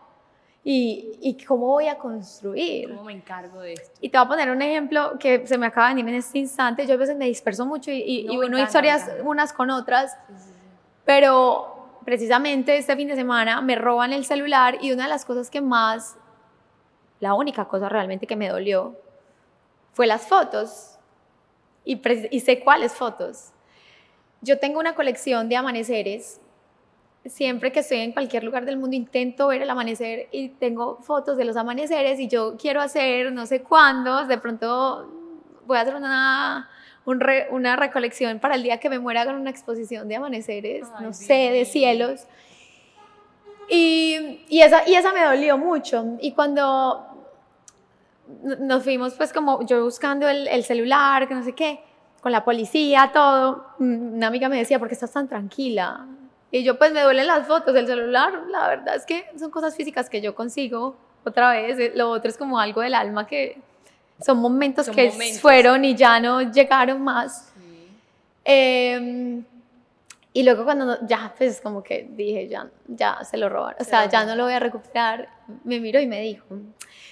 y, 0.63 1.17
y 1.19 1.43
cómo 1.43 1.65
voy 1.65 1.87
a 1.87 1.97
construir. 1.97 2.89
¿Cómo 2.89 3.05
me 3.05 3.13
encargo 3.13 3.61
de 3.61 3.73
esto? 3.73 3.97
Y 4.01 4.09
te 4.09 4.19
voy 4.19 4.25
a 4.25 4.29
poner 4.29 4.51
un 4.51 4.61
ejemplo 4.61 5.17
que 5.17 5.47
se 5.47 5.57
me 5.57 5.65
acaba 5.65 5.87
de 5.87 5.95
venir 5.95 6.13
en 6.13 6.19
este 6.19 6.37
instante. 6.37 6.85
Yo 6.85 6.93
a 6.93 6.97
veces 6.97 7.17
me 7.17 7.25
disperso 7.25 7.65
mucho 7.65 7.89
y, 7.89 8.03
y, 8.03 8.23
No, 8.25 8.33
y 8.33 8.37
uno 8.37 8.45
encanta, 8.45 8.63
historias 8.65 9.09
unas 9.23 9.51
con 9.51 9.71
otras, 9.71 10.11
Sí, 10.27 10.33
sí, 10.37 10.43
sí. 10.43 10.51
pero 11.05 11.78
precisamente 12.09 12.75
este 12.75 12.95
fin 12.95 13.07
de 13.07 13.15
semana 13.15 13.61
me 13.61 13.75
roban 13.75 14.13
el 14.13 14.25
celular 14.25 14.79
y 14.81 14.91
una 14.91 15.03
de 15.03 15.09
las 15.09 15.25
cosas 15.25 15.51
que 15.51 15.61
más, 15.61 16.17
la 17.19 17.35
única 17.35 17.65
cosa 17.65 17.87
realmente 17.87 18.25
que 18.25 18.35
me 18.35 18.49
dolió, 18.49 18.99
fue 19.93 20.07
las 20.07 20.27
fotos. 20.27 20.97
Y, 21.85 21.99
sé 22.39 22.61
cuáles 22.61 22.93
fotos. 22.93 23.51
Yo 24.41 24.57
tengo 24.57 24.79
una 24.79 24.95
colección 24.95 25.49
de 25.49 25.57
amaneceres. 25.57 26.41
Siempre 27.27 27.71
que 27.71 27.81
estoy 27.81 27.99
en 27.99 28.11
cualquier 28.11 28.43
lugar 28.43 28.65
del 28.65 28.77
mundo 28.77 28.95
intento 28.95 29.45
ver 29.49 29.61
el 29.61 29.69
amanecer 29.69 30.29
y 30.31 30.49
tengo 30.49 30.97
fotos 31.03 31.37
de 31.37 31.45
los 31.45 31.57
amaneceres 31.57 32.19
y 32.19 32.27
yo 32.27 32.57
quiero 32.57 32.81
hacer 32.81 33.31
no 33.31 33.45
sé 33.45 33.61
cuándo, 33.61 34.25
de 34.25 34.39
pronto 34.39 35.07
voy 35.67 35.77
a 35.77 35.81
hacer 35.81 35.93
una, 35.93 36.69
un 37.09 37.19
re- 37.19 37.47
una 37.51 37.75
recolección 37.75 38.39
para 38.39 38.55
el 38.55 38.63
día 38.63 38.79
que 38.79 38.89
me 38.89 38.99
muera 38.99 39.25
con 39.25 39.35
una 39.35 39.49
exposición 39.49 40.07
de 40.07 40.15
amaneceres, 40.15 40.87
Ay, 40.95 41.05
no 41.05 41.13
sé, 41.13 41.33
de 41.51 41.65
cielos. 41.65 42.21
Y, 43.69 44.41
y, 44.49 44.61
esa, 44.61 44.87
y 44.87 44.95
esa 44.95 45.13
me 45.13 45.23
dolió 45.23 45.57
mucho. 45.57 46.05
Y 46.21 46.31
cuando 46.33 47.05
nos 48.59 48.83
fuimos, 48.83 49.13
pues 49.15 49.33
como 49.33 49.65
yo 49.65 49.83
buscando 49.83 50.27
el, 50.27 50.47
el 50.47 50.63
celular, 50.63 51.27
que 51.27 51.33
no 51.35 51.43
sé 51.43 51.53
qué, 51.53 51.79
con 52.21 52.31
la 52.31 52.43
policía, 52.43 53.11
todo, 53.13 53.65
mm, 53.79 54.13
una 54.15 54.27
amiga 54.27 54.49
me 54.49 54.57
decía, 54.57 54.77
¿por 54.79 54.87
qué 54.87 54.93
estás 54.93 55.11
tan 55.11 55.27
tranquila? 55.27 56.05
Y 56.51 56.63
yo, 56.63 56.77
pues 56.77 56.91
me 56.91 57.01
duelen 57.01 57.27
las 57.27 57.47
fotos 57.47 57.73
del 57.73 57.85
celular, 57.87 58.33
la 58.49 58.67
verdad 58.67 58.95
es 58.95 59.05
que 59.05 59.25
son 59.37 59.51
cosas 59.51 59.75
físicas 59.75 60.09
que 60.09 60.19
yo 60.19 60.33
consigo 60.35 60.95
otra 61.23 61.51
vez, 61.51 61.77
eh, 61.79 61.91
lo 61.95 62.09
otro 62.09 62.29
es 62.29 62.37
como 62.37 62.59
algo 62.59 62.81
del 62.81 62.95
alma 62.95 63.27
que 63.27 63.57
son 64.21 64.37
momentos 64.39 64.85
Son 64.85 64.95
que 64.95 65.09
momentos. 65.09 65.41
fueron 65.41 65.85
y 65.85 65.95
ya 65.95 66.19
no 66.19 66.41
llegaron 66.41 67.01
más. 67.01 67.51
Sí. 67.55 67.87
Eh, 68.45 69.41
y 70.31 70.43
luego 70.43 70.63
cuando 70.63 71.05
ya, 71.07 71.33
pues 71.37 71.59
como 71.59 71.81
que 71.83 72.07
dije, 72.11 72.47
ya, 72.47 72.69
ya 72.87 73.23
se 73.23 73.35
lo 73.37 73.49
robaron, 73.49 73.81
o 73.81 73.83
Se 73.83 73.89
sea, 73.89 74.07
ya 74.07 74.25
no 74.25 74.35
lo 74.35 74.43
voy 74.43 74.53
a 74.53 74.59
recuperar, 74.59 75.27
me 75.63 75.79
miró 75.79 75.99
y 75.99 76.05
me 76.07 76.21
dijo, 76.21 76.45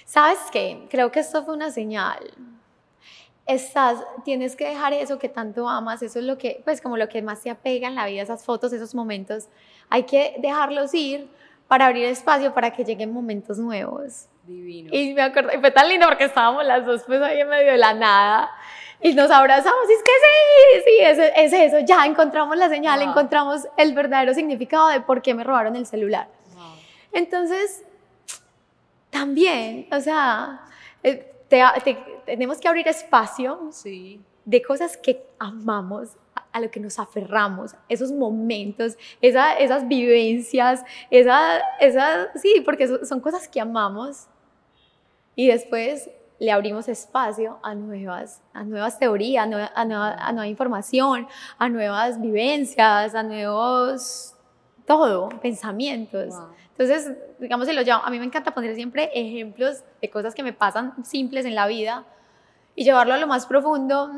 ¿sabes 0.04 0.38
qué? 0.52 0.86
Creo 0.88 1.10
que 1.10 1.20
esto 1.20 1.44
fue 1.44 1.54
una 1.54 1.70
señal. 1.70 2.32
Estás, 3.44 3.98
tienes 4.24 4.54
que 4.54 4.68
dejar 4.68 4.92
eso 4.92 5.18
que 5.18 5.28
tanto 5.28 5.68
amas, 5.68 6.02
eso 6.02 6.18
es 6.20 6.24
lo 6.26 6.38
que, 6.38 6.60
pues 6.64 6.80
como 6.80 6.96
lo 6.96 7.08
que 7.08 7.20
más 7.22 7.42
te 7.42 7.50
apega 7.50 7.88
en 7.88 7.94
la 7.96 8.06
vida, 8.06 8.22
esas 8.22 8.44
fotos, 8.44 8.72
esos 8.72 8.94
momentos, 8.94 9.48
hay 9.88 10.04
que 10.04 10.36
dejarlos 10.38 10.94
ir 10.94 11.28
para 11.66 11.86
abrir 11.86 12.04
espacio 12.04 12.54
para 12.54 12.70
que 12.72 12.84
lleguen 12.84 13.12
momentos 13.12 13.58
nuevos. 13.58 14.26
Divino. 14.48 14.90
Y 14.92 15.14
me 15.14 15.22
acuerdo, 15.22 15.50
y 15.54 15.58
fue 15.60 15.70
tan 15.70 15.88
lindo 15.88 16.06
porque 16.08 16.24
estábamos 16.24 16.64
las 16.64 16.84
dos 16.86 17.02
pues 17.06 17.20
ahí 17.22 17.40
en 17.40 17.48
medio 17.48 17.70
de 17.72 17.78
la 17.78 17.92
nada 17.94 18.50
y 19.00 19.12
nos 19.14 19.30
abrazamos 19.30 19.88
y 19.88 19.92
es 19.92 20.02
que 20.02 20.10
sí, 20.10 20.82
sí, 20.86 21.04
es, 21.04 21.18
es 21.36 21.52
eso, 21.52 21.78
ya 21.80 22.04
encontramos 22.06 22.56
la 22.56 22.68
señal, 22.68 22.98
Wow. 23.00 23.10
encontramos 23.10 23.68
el 23.76 23.92
verdadero 23.94 24.34
significado 24.34 24.88
de 24.88 25.00
por 25.00 25.22
qué 25.22 25.34
me 25.34 25.44
robaron 25.44 25.76
el 25.76 25.86
celular. 25.86 26.26
Wow. 26.56 26.64
Entonces, 27.12 27.84
también, 29.10 29.86
o 29.92 30.00
sea, 30.00 30.60
eh, 31.02 31.32
te- 31.48 31.62
te- 31.84 31.98
tenemos 32.26 32.58
que 32.58 32.68
abrir 32.68 32.86
espacio 32.88 33.68
Sí. 33.72 34.20
de 34.44 34.62
cosas 34.62 34.96
que 34.96 35.24
amamos, 35.38 36.16
a, 36.52 36.60
lo 36.60 36.70
que 36.70 36.80
nos 36.80 36.98
aferramos, 36.98 37.74
esos 37.88 38.10
momentos, 38.10 38.96
esa- 39.20 39.54
esas 39.58 39.86
vivencias, 39.86 40.82
esa, 41.10 41.60
esa, 41.78 42.32
sí, 42.36 42.62
porque 42.64 42.88
so- 42.88 43.04
son 43.04 43.20
cosas 43.20 43.46
que 43.48 43.60
amamos. 43.60 44.26
Y 45.38 45.46
después 45.46 46.10
le 46.40 46.50
abrimos 46.50 46.88
espacio 46.88 47.58
a 47.62 47.72
nuevas, 47.76 48.42
a 48.52 48.64
nuevas 48.64 48.98
teorías, 48.98 49.44
a 49.44 49.46
nueva, 49.46 49.70
a 49.72 49.84
nueva- 49.84 50.16
a 50.18 50.32
nueva 50.32 50.48
información, 50.48 51.28
a 51.58 51.68
nuevas 51.68 52.20
vivencias, 52.20 53.14
a 53.14 53.22
nuevos, 53.22 54.34
todo, 54.84 55.28
pensamientos. 55.40 56.30
Wow. 56.34 56.48
Entonces, 56.76 57.12
digamos, 57.38 57.66
se 57.68 57.72
lo 57.72 57.82
llamo- 57.82 58.02
a 58.04 58.10
mí 58.10 58.18
me 58.18 58.24
encanta 58.24 58.52
poner 58.52 58.74
siempre 58.74 59.10
ejemplos 59.14 59.84
de 60.02 60.10
cosas 60.10 60.34
que 60.34 60.42
me 60.42 60.52
pasan 60.52 61.04
simples 61.04 61.44
en 61.44 61.54
la 61.54 61.68
vida 61.68 62.04
y 62.74 62.82
llevarlo 62.82 63.14
a 63.14 63.18
lo 63.18 63.28
más 63.28 63.46
profundo. 63.46 64.10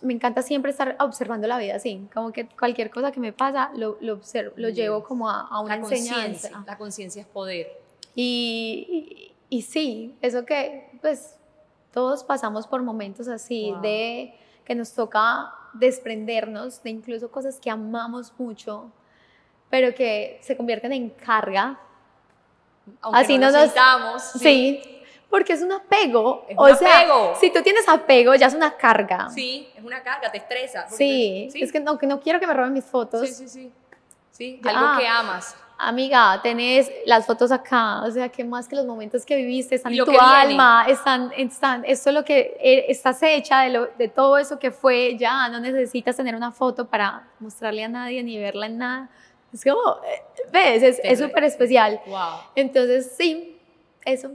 Me 0.00 0.12
encanta 0.14 0.42
siempre 0.42 0.70
estar 0.70 0.94
observando 1.00 1.48
la 1.48 1.58
vida 1.58 1.74
así, 1.74 2.06
como 2.14 2.30
que 2.30 2.46
cualquier 2.56 2.88
cosa 2.90 3.10
que 3.10 3.18
me 3.18 3.32
pasa 3.32 3.72
lo, 3.74 3.98
lo, 4.00 4.14
observo, 4.14 4.52
lo 4.56 4.68
llevo 4.68 5.02
como 5.02 5.28
a, 5.28 5.40
a 5.48 5.58
una 5.60 5.76
La 5.76 5.82
enseñanza. 5.82 6.50
La 6.64 6.78
conciencia 6.78 7.22
es 7.22 7.26
poder. 7.28 7.66
Y, 8.14 9.27
y, 9.50 9.62
sí, 9.62 10.16
eso 10.22 10.44
que 10.44 10.90
pues 11.00 11.36
todos 11.92 12.22
pasamos 12.24 12.66
por 12.66 12.82
momentos 12.82 13.28
así, 13.28 13.70
Wow. 13.72 13.80
de 13.82 14.34
que 14.64 14.74
nos 14.74 14.92
toca 14.92 15.52
desprendernos 15.74 16.82
de 16.82 16.90
incluso 16.90 17.30
cosas 17.30 17.58
que 17.60 17.70
amamos 17.70 18.32
mucho, 18.38 18.90
pero 19.70 19.94
que 19.94 20.38
se 20.42 20.56
convierten 20.56 20.92
en 20.92 21.10
carga. 21.10 21.78
Aunque 23.02 23.20
Así 23.20 23.38
no 23.38 23.46
no 23.46 23.52
nos 23.52 23.60
nos- 23.62 23.64
sintamos. 23.72 24.22
Sí, 24.22 24.82
porque 25.30 25.52
es 25.52 25.62
un 25.62 25.72
apego. 25.72 26.46
Es 26.48 26.56
o 26.58 26.62
un 26.64 26.76
sea, 26.76 27.00
apego. 27.00 27.34
si 27.38 27.50
tú 27.52 27.62
tienes 27.62 27.86
apego, 27.88 28.34
ya 28.34 28.46
es 28.46 28.54
una 28.54 28.76
carga. 28.76 29.28
Sí, 29.30 29.68
es 29.76 29.84
una 29.84 30.02
carga, 30.02 30.30
te 30.32 30.38
estresa. 30.38 30.88
Sí, 30.88 31.48
te- 31.52 31.62
es 31.64 31.70
que 31.72 31.80
no, 31.80 31.98
que 31.98 32.06
no 32.06 32.20
quiero 32.20 32.40
que 32.40 32.46
me 32.46 32.54
roben 32.54 32.72
mis 32.72 32.84
fotos. 32.84 33.28
Sí, 33.28 33.34
sí, 33.34 33.48
sí. 33.48 33.72
Sí, 34.30 34.60
Ya. 34.64 34.70
algo 34.70 34.98
que 35.00 35.06
amas. 35.06 35.54
Amiga, 35.80 36.40
tenés 36.42 36.90
las 37.06 37.24
fotos 37.24 37.52
acá, 37.52 38.02
o 38.02 38.10
sea, 38.10 38.28
que 38.28 38.42
más 38.42 38.66
que 38.66 38.74
los 38.74 38.84
momentos 38.84 39.24
que 39.24 39.36
viviste 39.36 39.76
están 39.76 39.92
en 39.92 40.04
tu 40.04 40.10
viene. 40.10 40.26
alma, 40.26 40.84
están, 40.88 41.32
están, 41.36 41.84
esto 41.84 42.10
es 42.10 42.14
lo 42.16 42.24
que 42.24 42.56
eh, 42.60 42.86
estás 42.88 43.22
hecha 43.22 43.60
de, 43.60 43.70
lo, 43.70 43.86
de 43.96 44.08
todo 44.08 44.38
eso 44.38 44.58
que 44.58 44.72
fue, 44.72 45.16
ya 45.16 45.48
no 45.48 45.60
necesitas 45.60 46.16
tener 46.16 46.34
una 46.34 46.50
foto 46.50 46.88
para 46.88 47.28
mostrarle 47.38 47.84
a 47.84 47.88
nadie 47.88 48.24
ni 48.24 48.36
verla 48.38 48.66
en 48.66 48.78
nada. 48.78 49.10
Es 49.52 49.62
como, 49.62 49.98
eh, 50.04 50.22
ves, 50.50 50.82
es 50.82 51.00
Te 51.00 51.12
es 51.12 51.18
súper 51.20 51.44
especial. 51.44 52.00
Wow. 52.06 52.40
Entonces, 52.56 53.14
sí, 53.16 53.56
eso. 54.04 54.32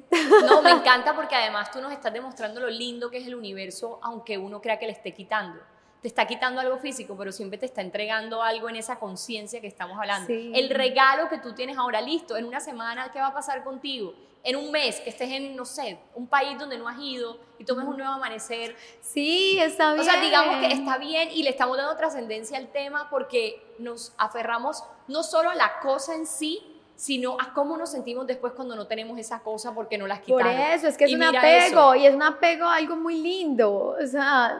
No, 0.47 0.61
me 0.61 0.71
encanta 0.71 1.13
porque 1.13 1.35
además 1.35 1.71
tú 1.71 1.81
nos 1.81 1.91
estás 1.91 2.13
demostrando 2.13 2.61
lo 2.61 2.69
lindo 2.69 3.09
que 3.09 3.17
es 3.17 3.27
el 3.27 3.35
universo, 3.35 3.99
aunque 4.01 4.37
uno 4.37 4.61
crea 4.61 4.79
que 4.79 4.85
le 4.85 4.93
esté 4.93 5.13
quitando. 5.13 5.59
Te 6.03 6.09
está 6.09 6.27
quitando 6.27 6.59
algo 6.59 6.77
físico, 6.79 7.15
pero 7.17 7.31
siempre 7.31 7.57
te 7.57 7.65
está 7.65 7.81
entregando 7.81 8.43
algo 8.43 8.67
en 8.67 8.75
esa 8.75 8.99
conciencia 8.99 9.61
que 9.61 9.67
estamos 9.67 9.97
hablando. 9.97 10.27
Sí. 10.27 10.51
El 10.53 10.69
regalo 10.69 11.29
que 11.29 11.37
tú 11.37 11.55
tienes 11.55 11.77
ahora 11.77 12.01
listo, 12.01 12.35
en 12.35 12.43
una 12.43 12.59
semana, 12.59 13.09
¿qué 13.13 13.19
va 13.19 13.27
a 13.27 13.33
pasar 13.33 13.63
contigo? 13.63 14.13
En 14.43 14.57
un 14.57 14.69
mes, 14.69 14.99
que 14.99 15.09
estés 15.09 15.31
en, 15.31 15.55
no 15.55 15.63
sé, 15.63 15.97
un 16.15 16.27
país 16.27 16.59
donde 16.59 16.77
no 16.77 16.89
has 16.89 16.99
ido 16.99 17.37
y 17.57 17.63
tomes 17.63 17.85
un 17.87 17.95
nuevo 17.95 18.11
amanecer. 18.11 18.75
Sí, 18.99 19.57
está 19.61 19.93
bien. 19.93 20.01
O 20.01 20.11
sea, 20.11 20.19
digamos 20.21 20.57
que 20.57 20.73
está 20.73 20.97
bien 20.97 21.29
y 21.31 21.43
le 21.43 21.49
estamos 21.51 21.77
dando 21.77 21.95
trascendencia 21.95 22.57
al 22.57 22.67
tema 22.67 23.09
porque 23.09 23.63
nos 23.79 24.13
aferramos 24.17 24.83
no 25.07 25.23
solo 25.23 25.51
a 25.51 25.55
la 25.55 25.79
cosa 25.79 26.15
en 26.15 26.27
sí, 26.27 26.61
sino 26.97 27.37
a 27.39 27.53
cómo 27.53 27.77
nos 27.77 27.91
sentimos 27.91 28.27
después 28.27 28.51
cuando 28.51 28.75
no 28.75 28.85
tenemos 28.87 29.17
esa 29.17 29.39
cosa 29.39 29.73
porque 29.73 29.97
no 29.97 30.05
las 30.05 30.19
Por 30.19 30.39
quitaron. 30.43 30.59
eso, 30.73 30.87
es 30.89 30.97
que 30.97 31.05
es 31.05 31.11
Y 31.11 31.15
un 31.15 31.23
apego, 31.23 31.93
eso. 31.93 31.95
y 31.95 32.05
es 32.07 32.13
un 32.13 32.21
apego 32.23 32.65
a 32.65 32.75
algo 32.75 32.97
muy 32.97 33.21
lindo, 33.21 33.95
o 33.99 34.05
sea, 34.05 34.59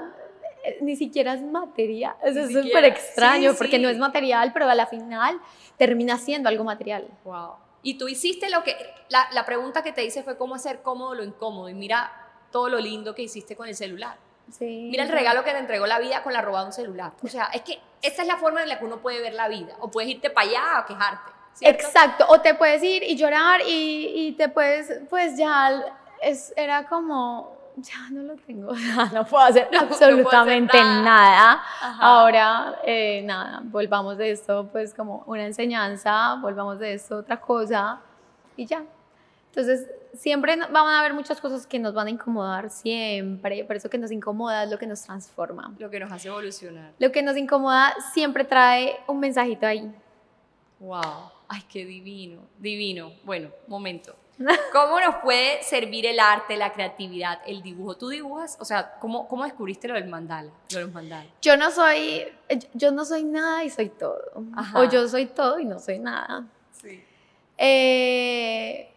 ni 0.81 0.95
siquiera 0.95 1.33
es 1.33 1.41
material, 1.41 2.15
eso 2.23 2.41
es 2.41 2.53
súper 2.53 2.85
extraño, 2.85 3.51
sí, 3.51 3.57
porque 3.57 3.77
sí. 3.77 3.81
no 3.81 3.89
es 3.89 3.97
material, 3.97 4.51
pero 4.53 4.69
a 4.69 4.75
la 4.75 4.87
final 4.87 5.39
termina 5.77 6.17
siendo 6.17 6.49
algo 6.49 6.63
material. 6.63 7.07
Wow. 7.23 7.55
Y 7.81 7.97
tú 7.97 8.07
hiciste 8.07 8.49
lo 8.49 8.63
que, 8.63 8.75
la, 9.09 9.27
la 9.33 9.45
pregunta 9.45 9.83
que 9.83 9.91
te 9.91 10.05
hice 10.05 10.23
fue 10.23 10.37
cómo 10.37 10.55
hacer 10.55 10.81
cómodo 10.81 11.15
lo 11.15 11.23
incómodo. 11.23 11.67
Y 11.67 11.73
mira 11.73 12.11
todo 12.49 12.69
lo 12.69 12.79
lindo 12.79 13.13
que 13.13 13.23
hiciste 13.23 13.57
con 13.57 13.67
el 13.67 13.75
celular. 13.75 14.17
Sí. 14.49 14.87
Mira 14.89 15.03
el 15.03 15.09
regalo 15.09 15.43
que 15.43 15.51
te 15.51 15.57
entregó 15.57 15.85
la 15.85 15.99
vida 15.99 16.23
con 16.23 16.31
la 16.31 16.41
robada 16.41 16.63
de 16.63 16.67
un 16.69 16.73
celular. 16.73 17.11
O 17.21 17.27
sea, 17.27 17.45
es 17.53 17.61
que 17.61 17.79
esta 18.01 18.21
es 18.21 18.27
la 18.27 18.37
forma 18.37 18.63
en 18.63 18.69
la 18.69 18.79
que 18.79 18.85
uno 18.85 19.01
puede 19.01 19.19
ver 19.19 19.33
la 19.33 19.49
vida. 19.49 19.75
O 19.81 19.91
puedes 19.91 20.09
irte 20.09 20.29
para 20.29 20.47
allá 20.47 20.79
o 20.81 20.85
quejarte. 20.85 21.31
¿cierto? 21.55 21.83
Exacto, 21.83 22.25
o 22.29 22.41
te 22.41 22.55
puedes 22.55 22.81
ir 22.81 23.03
y 23.03 23.15
llorar 23.15 23.61
y, 23.61 24.11
y 24.15 24.31
te 24.33 24.49
puedes, 24.49 25.01
pues 25.09 25.37
ya, 25.37 25.83
es, 26.21 26.53
era 26.55 26.87
como, 26.87 27.55
ya 27.77 28.09
no 28.11 28.23
lo 28.23 28.35
tengo, 28.35 28.71
no 29.13 29.25
puedo 29.25 29.43
hacer 29.43 29.67
No, 29.71 29.81
no 29.81 29.87
puedo 29.87 30.05
absolutamente 30.05 30.77
hacer 30.77 31.03
nada. 31.03 31.63
Ahora, 31.99 32.79
eh, 32.85 33.21
nada, 33.25 33.61
volvamos 33.63 34.17
de 34.17 34.31
esto, 34.31 34.69
pues 34.71 34.93
como 34.93 35.23
una 35.27 35.45
enseñanza, 35.45 36.35
volvamos 36.41 36.79
de 36.79 36.93
esto 36.93 37.17
otra 37.17 37.39
cosa 37.39 37.99
y 38.55 38.65
ya. 38.65 38.83
Entonces, 39.47 39.87
siempre 40.15 40.55
van 40.55 40.87
a 40.87 40.99
haber 40.99 41.13
muchas 41.13 41.39
cosas 41.39 41.67
que 41.67 41.77
nos 41.79 41.93
van 41.93 42.07
a 42.07 42.09
incomodar, 42.09 42.69
siempre, 42.69 43.63
por 43.65 43.75
eso 43.75 43.89
que 43.89 43.97
nos 43.97 44.11
incomoda 44.11 44.63
es 44.63 44.71
lo 44.71 44.79
que 44.79 44.87
nos 44.87 45.03
transforma. 45.03 45.73
Lo 45.77 45.89
que 45.89 45.99
nos 45.99 46.11
hace 46.11 46.27
evolucionar. 46.27 46.93
Lo 46.97 47.11
que 47.11 47.21
nos 47.21 47.37
incomoda 47.37 47.93
siempre 48.13 48.45
trae 48.45 48.97
un 49.07 49.19
mensajito 49.19 49.67
ahí. 49.67 49.93
Wow. 50.79 51.31
Ay, 51.47 51.61
qué 51.69 51.85
divino. 51.85 52.41
Divino. 52.57 53.11
Bueno, 53.23 53.49
momento. 53.67 54.15
¿Cómo 54.71 54.99
nos 54.99 55.15
puede 55.17 55.63
servir 55.63 56.05
el 56.05 56.19
arte, 56.19 56.57
la 56.57 56.73
creatividad, 56.73 57.39
el 57.45 57.61
dibujo? 57.61 57.95
¿Tú 57.95 58.09
dibujas? 58.09 58.57
O 58.59 58.65
sea, 58.65 58.95
¿cómo, 58.99 59.27
cómo 59.27 59.43
descubriste 59.43 59.87
lo 59.87 59.93
del 59.95 60.07
mandala? 60.07 60.51
Lo 60.71 60.79
de 60.79 60.85
los 60.85 60.93
mandalas. 60.93 61.31
Yo 61.41 61.57
no 61.57 61.71
soy, 61.71 62.25
yo 62.73 62.91
no 62.91 63.05
soy 63.05 63.23
nada 63.23 63.63
y 63.63 63.69
soy 63.69 63.89
todo. 63.89 64.21
O 64.75 64.83
yo 64.85 65.07
soy 65.07 65.27
todo 65.27 65.59
y 65.59 65.65
no 65.65 65.79
soy 65.79 65.99
nada. 65.99 66.45
Sí. 66.71 67.03
Eh, 67.57 68.89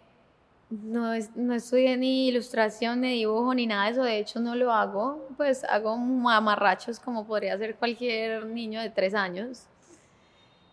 no, 0.71 1.13
no 1.37 1.55
estudié 1.55 1.97
ni 1.97 2.29
ilustración, 2.29 3.01
ni 3.01 3.13
dibujo, 3.13 3.55
ni 3.55 3.67
nada 3.67 3.85
de 3.85 3.91
eso. 3.93 4.03
De 4.03 4.19
hecho, 4.19 4.41
no 4.41 4.55
lo 4.55 4.73
hago. 4.73 5.29
Pues 5.37 5.65
hago 5.65 5.93
amarrachos 6.31 6.99
como 6.99 7.27
podría 7.27 7.57
ser 7.59 7.77
cualquier 7.77 8.47
niño 8.47 8.81
de 8.81 8.91
tres 8.91 9.15
años. 9.15 9.67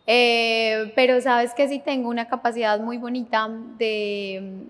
Eh, 0.06 0.92
pero 0.96 1.22
sabes 1.22 1.54
que 1.54 1.68
sí 1.68 1.80
tengo 1.80 2.10
una 2.10 2.28
capacidad 2.28 2.80
muy 2.80 2.98
bonita 2.98 3.48
de 3.78 4.40
mm, 4.42 4.70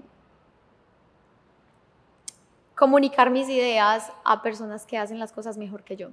comunicar 2.76 3.32
mis 3.32 3.50
ideas 3.50 4.12
a 4.24 4.44
personas 4.44 4.86
que 4.86 4.98
hacen 4.98 5.20
las 5.20 5.32
cosas 5.32 5.58
mejor 5.58 5.84
que 5.84 5.96
yo. 5.96 6.10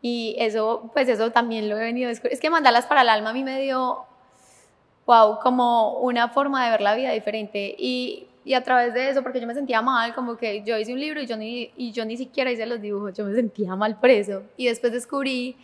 Y 0.00 0.36
eso, 0.38 0.90
pues 0.94 1.08
eso 1.08 1.32
también 1.32 1.68
lo 1.68 1.76
he 1.76 1.80
venido 1.80 2.08
Es 2.08 2.20
que 2.20 2.50
mandarlas 2.50 2.86
para 2.86 3.02
el 3.02 3.08
alma 3.08 3.30
a 3.30 3.32
mí 3.32 3.42
me 3.42 3.60
dio, 3.60 4.04
wow, 5.06 5.40
como 5.42 5.98
una 5.98 6.28
forma 6.28 6.64
de 6.64 6.70
ver 6.70 6.80
la 6.80 6.94
vida 6.94 7.10
diferente. 7.10 7.74
Y, 7.76 8.28
y 8.44 8.54
a 8.54 8.62
través 8.62 8.94
de 8.94 9.10
eso, 9.10 9.22
porque 9.22 9.40
yo 9.40 9.46
me 9.46 9.54
sentía 9.54 9.82
mal, 9.82 10.14
como 10.14 10.36
que 10.36 10.62
yo 10.62 10.78
hice 10.78 10.92
un 10.92 11.00
libro 11.00 11.20
y 11.20 11.26
yo 11.26 11.36
ni, 11.36 11.72
y 11.76 11.90
yo 11.90 12.04
ni 12.04 12.16
siquiera 12.16 12.50
hice 12.52 12.64
los 12.64 12.80
dibujos, 12.80 13.12
yo 13.14 13.24
me 13.24 13.34
sentía 13.34 13.74
mal 13.74 13.98
por 13.98 14.10
eso. 14.10 14.44
Y 14.56 14.66
después 14.66 14.92
descubrí 14.92 15.56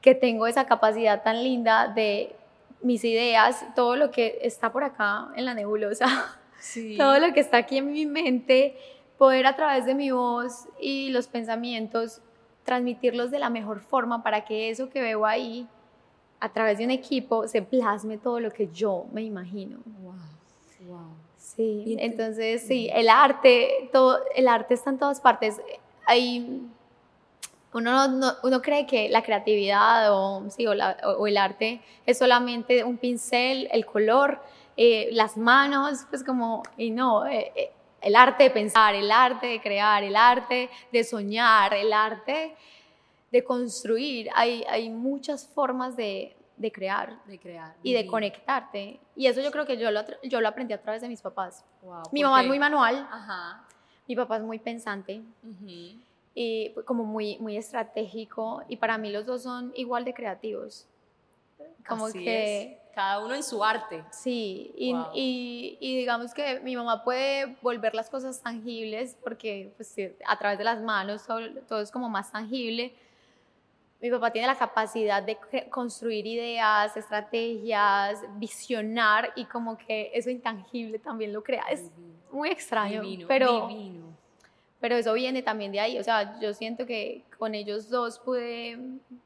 que 0.00 0.14
tengo 0.14 0.46
esa 0.46 0.66
capacidad 0.66 1.22
tan 1.22 1.42
linda 1.42 1.88
de 1.88 2.34
mis 2.82 3.04
ideas, 3.04 3.64
todo 3.74 3.96
lo 3.96 4.10
que 4.10 4.38
está 4.42 4.70
por 4.72 4.84
acá 4.84 5.28
en 5.36 5.44
la 5.44 5.54
nebulosa, 5.54 6.06
todo 6.96 7.18
lo 7.18 7.32
que 7.32 7.40
está 7.40 7.58
aquí 7.58 7.78
en 7.78 7.92
mi 7.92 8.06
mente, 8.06 8.76
poder 9.18 9.46
a 9.46 9.56
través 9.56 9.86
de 9.86 9.94
mi 9.94 10.10
voz 10.10 10.68
y 10.80 11.10
los 11.10 11.26
pensamientos 11.26 12.20
transmitirlos 12.64 13.30
de 13.30 13.38
la 13.38 13.48
mejor 13.48 13.80
forma 13.80 14.22
para 14.22 14.44
que 14.44 14.70
eso 14.70 14.90
que 14.90 15.00
veo 15.00 15.24
ahí, 15.24 15.66
a 16.38 16.52
través 16.52 16.78
de 16.78 16.84
un 16.84 16.90
equipo, 16.90 17.48
se 17.48 17.62
plasme 17.62 18.18
todo 18.18 18.40
lo 18.40 18.50
que 18.52 18.68
yo 18.68 19.06
me 19.12 19.22
imagino. 19.22 19.78
Wow. 20.02 20.14
Wow. 20.86 21.26
Sí, 21.36 21.96
entonces 21.98 22.62
sí, 22.62 22.90
el 22.92 23.08
arte, 23.08 23.88
todo, 23.92 24.20
el 24.34 24.46
arte 24.46 24.74
está 24.74 24.90
en 24.90 24.98
todas 24.98 25.20
partes. 25.20 25.60
Hay 26.06 26.60
uno, 27.76 28.06
uno 28.42 28.62
cree 28.62 28.86
que 28.86 29.10
la 29.10 29.22
creatividad 29.22 30.10
o, 30.10 30.48
sí, 30.48 30.66
o, 30.66 30.72
o, 30.72 31.26
el 31.26 31.36
arte 31.36 31.82
es 32.06 32.16
solamente 32.16 32.82
un 32.82 32.96
pincel, 32.96 33.68
el 33.70 33.84
color, 33.84 34.40
eh, 34.78 35.10
las 35.12 35.36
manos, 35.36 36.06
pues 36.08 36.24
como, 36.24 36.62
y 36.78 36.90
no, 36.90 37.26
eh, 37.26 37.52
eh, 37.54 37.72
el 38.00 38.16
arte 38.16 38.44
de 38.44 38.50
pensar, 38.50 38.94
el 38.94 39.10
arte 39.10 39.46
de 39.46 39.60
crear, 39.60 40.02
el 40.02 40.16
arte 40.16 40.70
de 40.90 41.04
soñar, 41.04 41.74
el 41.74 41.92
arte 41.92 42.56
de 43.30 43.44
construir. 43.44 44.30
Hay, 44.34 44.64
hay 44.70 44.88
muchas 44.88 45.46
formas 45.46 45.96
de, 45.96 46.34
de 46.56 46.72
crear, 46.72 47.22
de 47.26 47.38
crear 47.38 47.74
y 47.82 47.92
de 47.92 48.06
conectarte. 48.06 49.00
Y 49.14 49.26
eso 49.26 49.42
yo 49.42 49.50
creo 49.50 49.66
que 49.66 49.76
yo 49.76 49.90
lo, 49.90 50.00
yo 50.22 50.40
lo 50.40 50.48
aprendí 50.48 50.72
a 50.72 50.80
través 50.80 51.02
de 51.02 51.08
mis 51.08 51.20
papás. 51.20 51.62
mi 52.10 52.22
mamá 52.22 52.40
es 52.40 52.48
muy 52.48 52.58
manual, 52.58 53.06
Ajá. 53.10 53.66
mi 54.08 54.16
papá 54.16 54.38
es 54.38 54.42
muy 54.44 54.58
pensante 54.58 55.22
y 56.38 56.74
como 56.84 57.04
muy, 57.04 57.38
muy 57.38 57.56
estratégico 57.56 58.62
y 58.68 58.76
para 58.76 58.98
mí 58.98 59.10
los 59.10 59.24
dos 59.24 59.42
son 59.42 59.72
igual 59.74 60.04
de 60.04 60.12
creativos. 60.12 60.86
Como 61.88 62.12
que... 62.12 62.78
Cada 62.94 63.24
uno 63.24 63.34
en 63.34 63.42
su 63.42 63.62
arte. 63.62 64.04
Sí, 64.10 64.72
y, 64.74 64.94
y, 65.14 65.76
y, 65.80 65.96
digamos 65.98 66.32
que 66.32 66.60
mi 66.60 66.74
mamá 66.76 67.04
puede 67.04 67.56
volver 67.60 67.94
las 67.94 68.08
cosas 68.08 68.40
tangibles 68.42 69.18
porque 69.22 69.72
pues, 69.76 69.94
a 70.26 70.38
través 70.38 70.56
de 70.56 70.64
las 70.64 70.80
manos 70.80 71.26
todo, 71.26 71.80
es 71.80 71.90
como 71.90 72.08
más 72.08 72.32
tangible. 72.32 72.94
Mi 74.00 74.10
papá 74.10 74.30
tiene 74.30 74.46
la 74.46 74.56
capacidad 74.56 75.22
de 75.22 75.38
construir 75.70 76.26
ideas, 76.26 76.96
estrategias, 76.96 78.22
visionar 78.38 79.30
y 79.36 79.44
como 79.44 79.76
que 79.76 80.10
eso 80.14 80.30
intangible 80.30 80.98
también 80.98 81.34
lo 81.34 81.42
crea. 81.42 81.64
Es 81.70 81.90
muy 82.30 82.50
extraño, 82.50 83.02
pero... 83.26 83.68
Divino 83.68 84.05
pero 84.80 84.96
eso 84.96 85.12
viene 85.12 85.42
también 85.42 85.72
de 85.72 85.80
ahí, 85.80 85.98
o 85.98 86.04
sea, 86.04 86.38
yo 86.40 86.52
siento 86.54 86.86
que 86.86 87.24
con 87.38 87.54
ellos 87.54 87.88
dos 87.88 88.18
pude, 88.18 88.78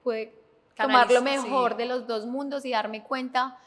pude 0.03 0.35
tomar 0.77 1.11
lo 1.11 1.23
mejor 1.23 1.77
de 1.77 1.87
los 1.87 2.07
dos 2.07 2.27
mundos 2.27 2.65
y 2.65 2.71
darme 2.71 3.03
cuenta 3.03 3.59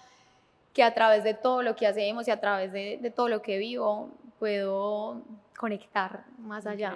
que 0.74 0.84
a 0.84 0.94
través 0.94 1.24
de 1.24 1.34
todo 1.34 1.62
lo 1.62 1.76
que 1.76 1.86
hacemos 1.86 2.28
y 2.28 2.32
a 2.32 2.40
través 2.40 2.72
de, 2.72 2.98
de 3.02 3.12
todo 3.12 3.30
lo 3.30 3.42
que 3.42 3.58
vivo 3.58 4.10
puedo 4.40 5.22
conectar 5.58 6.26
más 6.40 6.66
allá. 6.66 6.96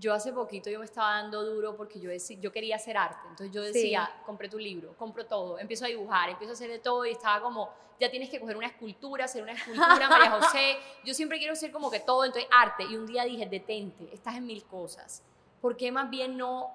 Yo 0.00 0.14
hace 0.14 0.32
poquito 0.32 0.70
yo 0.70 0.78
me 0.78 0.86
estaba 0.86 1.20
dando 1.20 1.44
duro 1.44 1.76
porque 1.76 2.00
yo, 2.00 2.08
decía, 2.08 2.38
yo 2.40 2.50
quería 2.50 2.76
hacer 2.76 2.96
arte, 2.96 3.20
entonces 3.28 3.54
yo 3.54 3.62
decía, 3.62 4.10
compré 4.24 4.48
tu 4.48 4.58
libro, 4.58 4.96
compro 4.96 5.26
todo, 5.26 5.58
empiezo 5.58 5.84
a 5.84 5.88
dibujar, 5.88 6.30
empiezo 6.30 6.52
a 6.52 6.54
hacer 6.54 6.70
de 6.70 6.78
todo 6.78 7.04
y 7.04 7.10
estaba 7.10 7.42
como, 7.42 7.68
ya 8.00 8.10
tienes 8.10 8.30
que 8.30 8.40
coger 8.40 8.56
una 8.56 8.68
escultura, 8.68 9.26
hacer 9.26 9.42
una 9.42 9.52
escultura, 9.52 10.08
María 10.08 10.30
José, 10.40 10.78
yo 11.04 11.12
siempre 11.12 11.38
quiero 11.38 11.54
ser 11.54 11.70
como 11.70 11.90
que 11.90 12.00
todo, 12.00 12.24
entonces 12.24 12.48
arte, 12.50 12.84
y 12.84 12.96
un 12.96 13.04
día 13.04 13.24
dije, 13.24 13.44
detente, 13.44 14.08
estás 14.10 14.36
en 14.36 14.46
mil 14.46 14.64
cosas, 14.64 15.22
¿por 15.60 15.76
qué 15.76 15.92
más 15.92 16.08
bien 16.08 16.38
no 16.38 16.74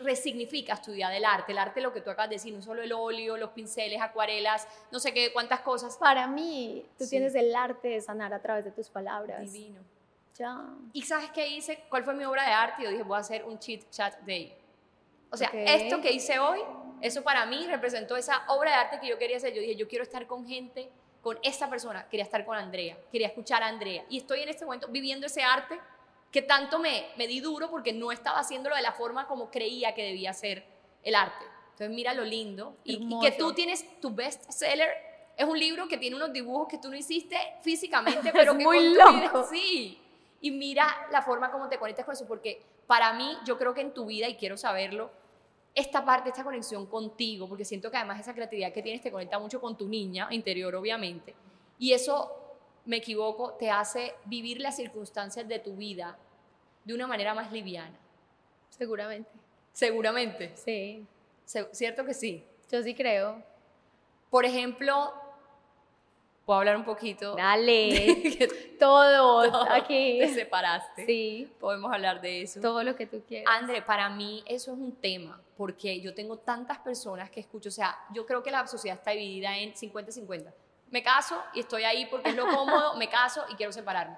resignificas 0.00 0.82
tu 0.82 0.92
día 0.92 1.08
del 1.08 1.24
arte? 1.24 1.52
El 1.52 1.58
arte, 1.58 1.80
lo 1.80 1.94
que 1.94 2.02
tú 2.02 2.10
acabas 2.10 2.28
de 2.28 2.36
decir, 2.36 2.52
no 2.52 2.60
solo 2.60 2.82
el 2.82 2.92
óleo, 2.92 3.38
los 3.38 3.50
pinceles, 3.50 4.02
acuarelas, 4.02 4.68
no 4.92 4.98
sé 4.98 5.14
qué, 5.14 5.32
cuántas 5.32 5.60
cosas. 5.60 5.96
Para 5.96 6.26
mí, 6.26 6.84
tú 6.98 7.08
tienes 7.08 7.34
el 7.34 7.54
arte 7.54 7.88
de 7.88 8.00
sanar 8.02 8.34
a 8.34 8.42
través 8.42 8.66
de 8.66 8.72
tus 8.72 8.90
palabras. 8.90 9.50
Divino 9.50 9.80
¿Y 10.92 11.02
sabes 11.02 11.30
qué 11.30 11.46
hice? 11.48 11.84
¿Cuál 11.88 12.04
fue 12.04 12.14
mi 12.14 12.24
obra 12.24 12.44
de 12.44 12.52
arte? 12.52 12.82
Yo 12.82 12.90
dije, 12.90 13.02
voy 13.02 13.16
a 13.16 13.20
hacer 13.20 13.44
un 13.44 13.58
chit 13.58 13.90
chat 13.90 14.18
day. 14.20 14.56
O 15.30 15.36
sea, 15.36 15.48
esto 15.52 16.00
que 16.00 16.10
hice 16.10 16.38
hoy, 16.38 16.60
eso 17.00 17.22
para 17.22 17.46
mí 17.46 17.66
representó 17.66 18.16
esa 18.16 18.44
obra 18.48 18.70
de 18.70 18.76
arte 18.76 19.00
que 19.00 19.08
yo 19.08 19.18
quería 19.18 19.36
hacer. 19.36 19.52
Yo 19.54 19.60
dije, 19.60 19.76
yo 19.76 19.86
quiero 19.86 20.02
estar 20.02 20.26
con 20.26 20.46
gente, 20.46 20.90
con 21.22 21.38
esta 21.42 21.68
persona. 21.68 22.08
Quería 22.08 22.24
estar 22.24 22.44
con 22.44 22.56
Andrea, 22.56 22.96
quería 23.12 23.28
escuchar 23.28 23.62
a 23.62 23.68
Andrea. 23.68 24.04
Y 24.08 24.18
estoy 24.18 24.40
en 24.40 24.48
este 24.48 24.64
momento 24.64 24.88
viviendo 24.88 25.26
ese 25.26 25.42
arte 25.42 25.78
que 26.32 26.42
tanto 26.42 26.78
me, 26.78 27.06
me 27.16 27.26
di 27.26 27.40
duro 27.40 27.70
porque 27.70 27.92
no 27.92 28.12
estaba 28.12 28.38
haciéndolo 28.38 28.76
de 28.76 28.82
la 28.82 28.92
forma 28.92 29.26
como 29.26 29.50
creía 29.50 29.94
que 29.94 30.04
debía 30.04 30.32
ser 30.32 30.64
el 31.02 31.14
arte. 31.14 31.44
Entonces, 31.72 31.90
mira 31.90 32.14
lo 32.14 32.24
lindo. 32.24 32.76
Y, 32.84 33.08
que 33.20 33.32
tú 33.32 33.52
tienes 33.52 34.00
tu 34.00 34.14
best 34.14 34.50
seller. 34.50 34.90
Es 35.36 35.46
un 35.46 35.58
libro 35.58 35.86
que 35.88 35.96
tiene 35.96 36.16
unos 36.16 36.32
dibujos 36.32 36.68
que 36.68 36.78
tú 36.78 36.88
no 36.88 36.96
hiciste 36.96 37.36
físicamente, 37.62 38.30
pero 38.32 38.56
que 38.56 38.64
muy 38.64 38.94
loco. 38.94 39.46
sí 39.50 39.99
y 40.40 40.50
mira 40.50 40.86
la 41.10 41.22
forma 41.22 41.50
como 41.50 41.68
te 41.68 41.78
conectas 41.78 42.04
con 42.04 42.14
eso, 42.14 42.26
porque 42.26 42.62
para 42.86 43.12
mí, 43.12 43.36
yo 43.44 43.58
creo 43.58 43.74
que 43.74 43.82
en 43.82 43.92
tu 43.92 44.06
vida, 44.06 44.28
y 44.28 44.36
quiero 44.36 44.56
saberlo, 44.56 45.10
esta 45.74 46.04
parte, 46.04 46.30
esta 46.30 46.42
conexión 46.42 46.86
contigo, 46.86 47.48
porque 47.48 47.64
siento 47.64 47.90
que 47.90 47.96
además 47.96 48.20
esa 48.20 48.34
creatividad 48.34 48.72
que 48.72 48.82
tienes 48.82 49.02
te 49.02 49.12
conecta 49.12 49.38
mucho 49.38 49.60
con 49.60 49.76
tu 49.76 49.88
niña 49.88 50.28
interior, 50.30 50.74
obviamente, 50.74 51.34
y 51.78 51.92
eso, 51.92 52.36
me 52.84 52.96
equivoco, 52.96 53.52
te 53.54 53.70
hace 53.70 54.14
vivir 54.24 54.60
las 54.60 54.76
circunstancias 54.76 55.46
de 55.46 55.58
tu 55.58 55.76
vida 55.76 56.18
de 56.84 56.94
una 56.94 57.06
manera 57.06 57.34
más 57.34 57.52
liviana. 57.52 57.98
Seguramente. 58.70 59.30
Seguramente. 59.72 60.56
Sí. 60.56 61.06
¿Cierto 61.44 62.04
que 62.04 62.14
sí? 62.14 62.44
Yo 62.70 62.82
sí 62.82 62.94
creo. 62.94 63.42
Por 64.30 64.44
ejemplo, 64.44 65.12
puedo 66.50 66.58
hablar 66.58 66.76
un 66.76 66.84
poquito. 66.84 67.36
Dale. 67.36 68.48
todo, 68.80 69.70
aquí. 69.70 70.18
Te 70.20 70.34
separaste. 70.34 71.06
Sí. 71.06 71.48
Podemos 71.60 71.92
hablar 71.92 72.20
de 72.20 72.42
eso. 72.42 72.60
Todo 72.60 72.82
lo 72.82 72.96
que 72.96 73.06
tú 73.06 73.22
quieras. 73.22 73.54
André, 73.56 73.82
para 73.82 74.10
mí 74.10 74.42
eso 74.46 74.72
es 74.72 74.78
un 74.78 74.96
tema, 74.96 75.40
porque 75.56 76.00
yo 76.00 76.12
tengo 76.12 76.38
tantas 76.38 76.80
personas 76.80 77.30
que 77.30 77.38
escucho, 77.38 77.68
o 77.68 77.72
sea, 77.72 77.96
yo 78.12 78.26
creo 78.26 78.42
que 78.42 78.50
la 78.50 78.66
sociedad 78.66 78.98
está 78.98 79.12
dividida 79.12 79.56
en 79.58 79.74
50-50. 79.74 80.52
Me 80.90 81.04
caso 81.04 81.40
y 81.54 81.60
estoy 81.60 81.84
ahí 81.84 82.06
porque 82.06 82.30
es 82.30 82.34
lo 82.34 82.44
cómodo, 82.52 82.96
me 82.96 83.08
caso 83.08 83.44
y 83.48 83.54
quiero 83.54 83.70
separarme. 83.70 84.16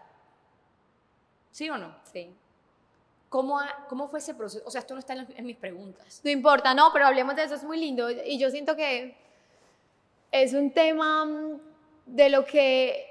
¿Sí 1.51 1.68
o 1.68 1.77
no? 1.77 1.95
Sí. 2.14 2.35
¿Cómo, 3.29 3.61
¿Cómo 3.90 4.09
fue 4.09 4.21
ese 4.21 4.33
proceso? 4.33 4.64
O 4.66 4.71
sea, 4.71 4.79
esto 4.79 4.95
no 4.95 5.01
está 5.01 5.12
en, 5.12 5.29
en 5.37 5.45
mis 5.45 5.59
preguntas. 5.59 6.23
No 6.25 6.31
importa, 6.31 6.73
no, 6.73 6.95
pero 6.95 7.09
hablemos 7.09 7.37
de 7.37 7.45
eso, 7.45 7.57
es 7.57 7.64
muy 7.64 7.79
lindo. 7.79 8.11
Y 8.11 8.38
yo 8.38 8.49
siento 8.49 8.75
que 8.75 9.18
es 10.31 10.55
un 10.55 10.71
tema 10.71 11.27
de 12.07 12.29
lo 12.29 12.45
que 12.45 13.07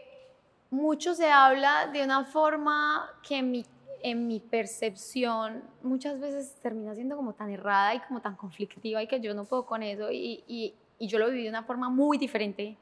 mucho 0.70 1.14
se 1.14 1.30
habla 1.30 1.88
de 1.88 2.04
una 2.04 2.24
forma 2.24 3.10
que 3.28 3.38
en 3.38 3.52
mi, 3.52 3.66
en 4.02 4.28
mi 4.28 4.40
percepción 4.40 5.64
muchas 5.84 6.20
veces 6.20 6.56
termina 6.62 6.96
siendo 6.96 7.16
como 7.16 7.34
tan 7.34 7.50
errada 7.50 7.96
y 7.96 8.00
como 8.02 8.22
tan 8.22 8.36
conflictiva 8.36 9.04
y 9.04 9.08
que 9.08 9.20
yo 9.20 9.34
no 9.34 9.46
puedo 9.46 9.66
con 9.66 9.84
eso 9.84 10.12
y, 10.12 10.44
y, 10.48 10.74
yo 11.00 11.18
lo 11.18 11.30
viví 11.30 11.44
de 11.44 11.50
una 11.50 11.64
forma 11.64 11.90
muy 11.90 12.20
diferente, 12.20 12.78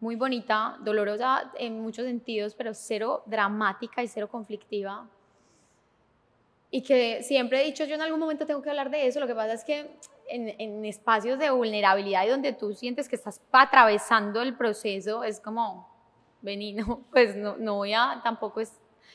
muy 0.00 0.16
bonita, 0.16 0.78
dolorosa 0.80 1.52
en 1.58 1.80
muchos 1.82 2.06
sentidos, 2.06 2.54
pero 2.54 2.72
cero 2.72 3.22
dramática 3.26 4.02
y 4.02 4.08
cero 4.08 4.26
conflictiva. 4.26 5.06
Y 6.70 6.80
que 6.80 7.22
siempre 7.22 7.60
he 7.60 7.64
dicho, 7.66 7.84
yo 7.84 7.94
en 7.94 8.00
algún 8.00 8.20
momento 8.20 8.46
tengo 8.46 8.62
que 8.62 8.70
hablar 8.70 8.90
de 8.90 9.06
eso, 9.06 9.20
lo 9.20 9.26
que 9.26 9.34
pasa 9.34 9.52
es 9.52 9.64
que 9.64 9.90
en, 10.30 10.84
espacios 10.84 11.38
de 11.38 11.50
vulnerabilidad 11.50 12.24
y 12.24 12.28
donde 12.28 12.52
tú 12.52 12.72
sientes 12.74 13.08
que 13.08 13.16
estás 13.16 13.40
atravesando 13.52 14.42
el 14.42 14.56
proceso, 14.56 15.24
es 15.24 15.40
como, 15.40 15.88
vení, 16.42 16.72
no, 16.72 17.04
pues 17.10 17.36
no, 17.36 17.56
no 17.56 17.76
voy 17.76 17.92
a, 17.92 18.20
tampoco 18.22 18.60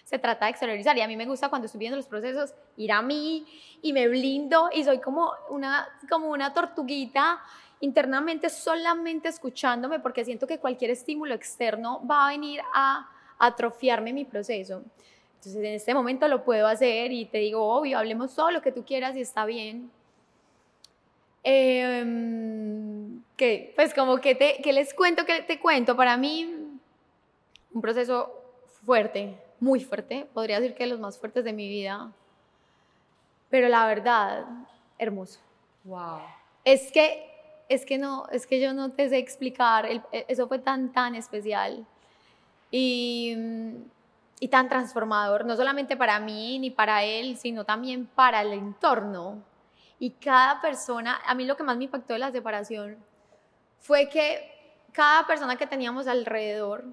se 0.04 0.20
trata 0.20 0.46
de 0.46 0.52
exteriorizar. 0.52 0.98
Y 0.98 1.02
a 1.02 1.08
mí 1.08 1.18
me 1.18 1.26
gusta 1.26 1.50
cuando 1.50 1.66
estoy 1.66 1.80
viendo 1.80 1.98
los 1.98 2.08
procesos 2.08 2.54
ir 2.78 2.92
a 2.92 3.02
mí 3.02 3.46
y 3.82 3.94
me 3.94 4.08
blindo 4.08 4.70
y 4.74 4.84
soy 4.84 5.00
como 5.00 5.32
una, 5.50 5.88
como 6.10 6.30
una 6.30 6.54
tortuguita 6.54 7.42
internamente 7.82 8.50
solamente 8.50 9.28
escuchándome 9.28 10.00
porque 10.00 10.24
siento 10.24 10.48
que 10.48 10.60
cualquier 10.60 10.92
estímulo 10.92 11.34
externo 11.34 12.06
va 12.06 12.28
a 12.28 12.30
venir 12.30 12.62
a 12.74 13.10
atrofiarme 13.38 14.14
mi 14.14 14.26
proceso. 14.26 14.84
Entonces 15.36 15.58
en 15.58 15.74
este 15.74 15.94
momento 15.94 16.28
lo 16.28 16.44
puedo 16.44 16.68
hacer 16.68 17.12
y 17.12 17.26
te 17.26 17.40
digo, 17.40 17.64
obvio, 17.64 18.00
hablemos 18.00 18.34
todo 18.34 18.52
lo 18.52 18.62
que 18.62 18.72
tú 18.72 18.84
quieras 18.86 19.16
y 19.16 19.22
está 19.22 19.46
bien. 19.46 19.92
Eh, 21.48 22.04
que 23.38 23.74
pues 23.76 23.94
como 23.94 24.18
que, 24.18 24.36
te, 24.36 24.62
que 24.64 24.74
les 24.74 24.94
cuento, 24.94 25.26
que 25.26 25.44
te 25.44 25.60
cuento, 25.60 25.96
para 25.96 26.18
mí 26.18 26.80
un 27.74 27.82
proceso 27.82 28.34
fuerte, 28.86 29.38
muy 29.60 29.80
fuerte, 29.80 30.28
podría 30.34 30.60
decir 30.60 30.76
que 30.76 30.88
los 30.88 31.00
más 31.00 31.18
fuertes 31.18 31.44
de 31.44 31.54
mi 31.54 31.68
vida, 31.68 32.12
pero 33.50 33.68
la 33.68 33.86
verdad, 33.86 34.46
hermoso. 34.98 35.40
Wow. 35.84 36.20
Es 36.64 36.92
que, 36.92 37.30
es 37.70 37.86
que 37.86 37.98
no, 37.98 38.28
es 38.32 38.48
que 38.48 38.60
yo 38.60 38.74
no 38.74 38.92
te 38.92 39.10
sé 39.10 39.18
explicar, 39.18 39.86
el, 39.86 40.02
eso 40.12 40.48
fue 40.48 40.60
tan, 40.60 40.92
tan 40.94 41.16
especial 41.16 41.86
y, 42.72 43.38
y 44.40 44.48
tan 44.48 44.70
transformador, 44.70 45.46
no 45.46 45.56
solamente 45.56 45.96
para 45.98 46.20
mí 46.20 46.58
ni 46.60 46.72
para 46.72 47.04
él, 47.04 47.38
sino 47.38 47.66
también 47.66 48.08
para 48.08 48.42
el 48.42 48.54
entorno. 48.54 49.44
Y 50.00 50.12
cada 50.12 50.62
persona, 50.62 51.22
a 51.26 51.34
mí 51.36 51.46
lo 51.46 51.56
que 51.56 51.64
más 51.64 51.78
me 51.78 51.86
impactó 51.86 52.14
de 52.14 52.20
la 52.20 52.32
separación 52.32 52.98
fue 53.80 54.10
que 54.10 54.52
cada 54.92 55.26
persona 55.28 55.56
que 55.56 55.68
teníamos 55.68 56.08
alrededor 56.08 56.86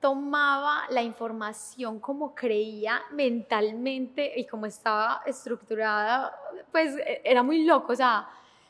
tomaba 0.00 0.82
la 0.90 1.02
información 1.02 1.98
como 1.98 2.34
creía 2.34 3.02
mentalmente 3.12 4.38
y 4.38 4.46
como 4.46 4.66
estaba 4.66 5.22
estructurada, 5.26 6.34
pues 6.70 6.96
e, 6.96 7.22
era 7.24 7.42
muy 7.42 7.64
loco, 7.64 7.92
o 7.92 7.96
sea, 7.96 8.28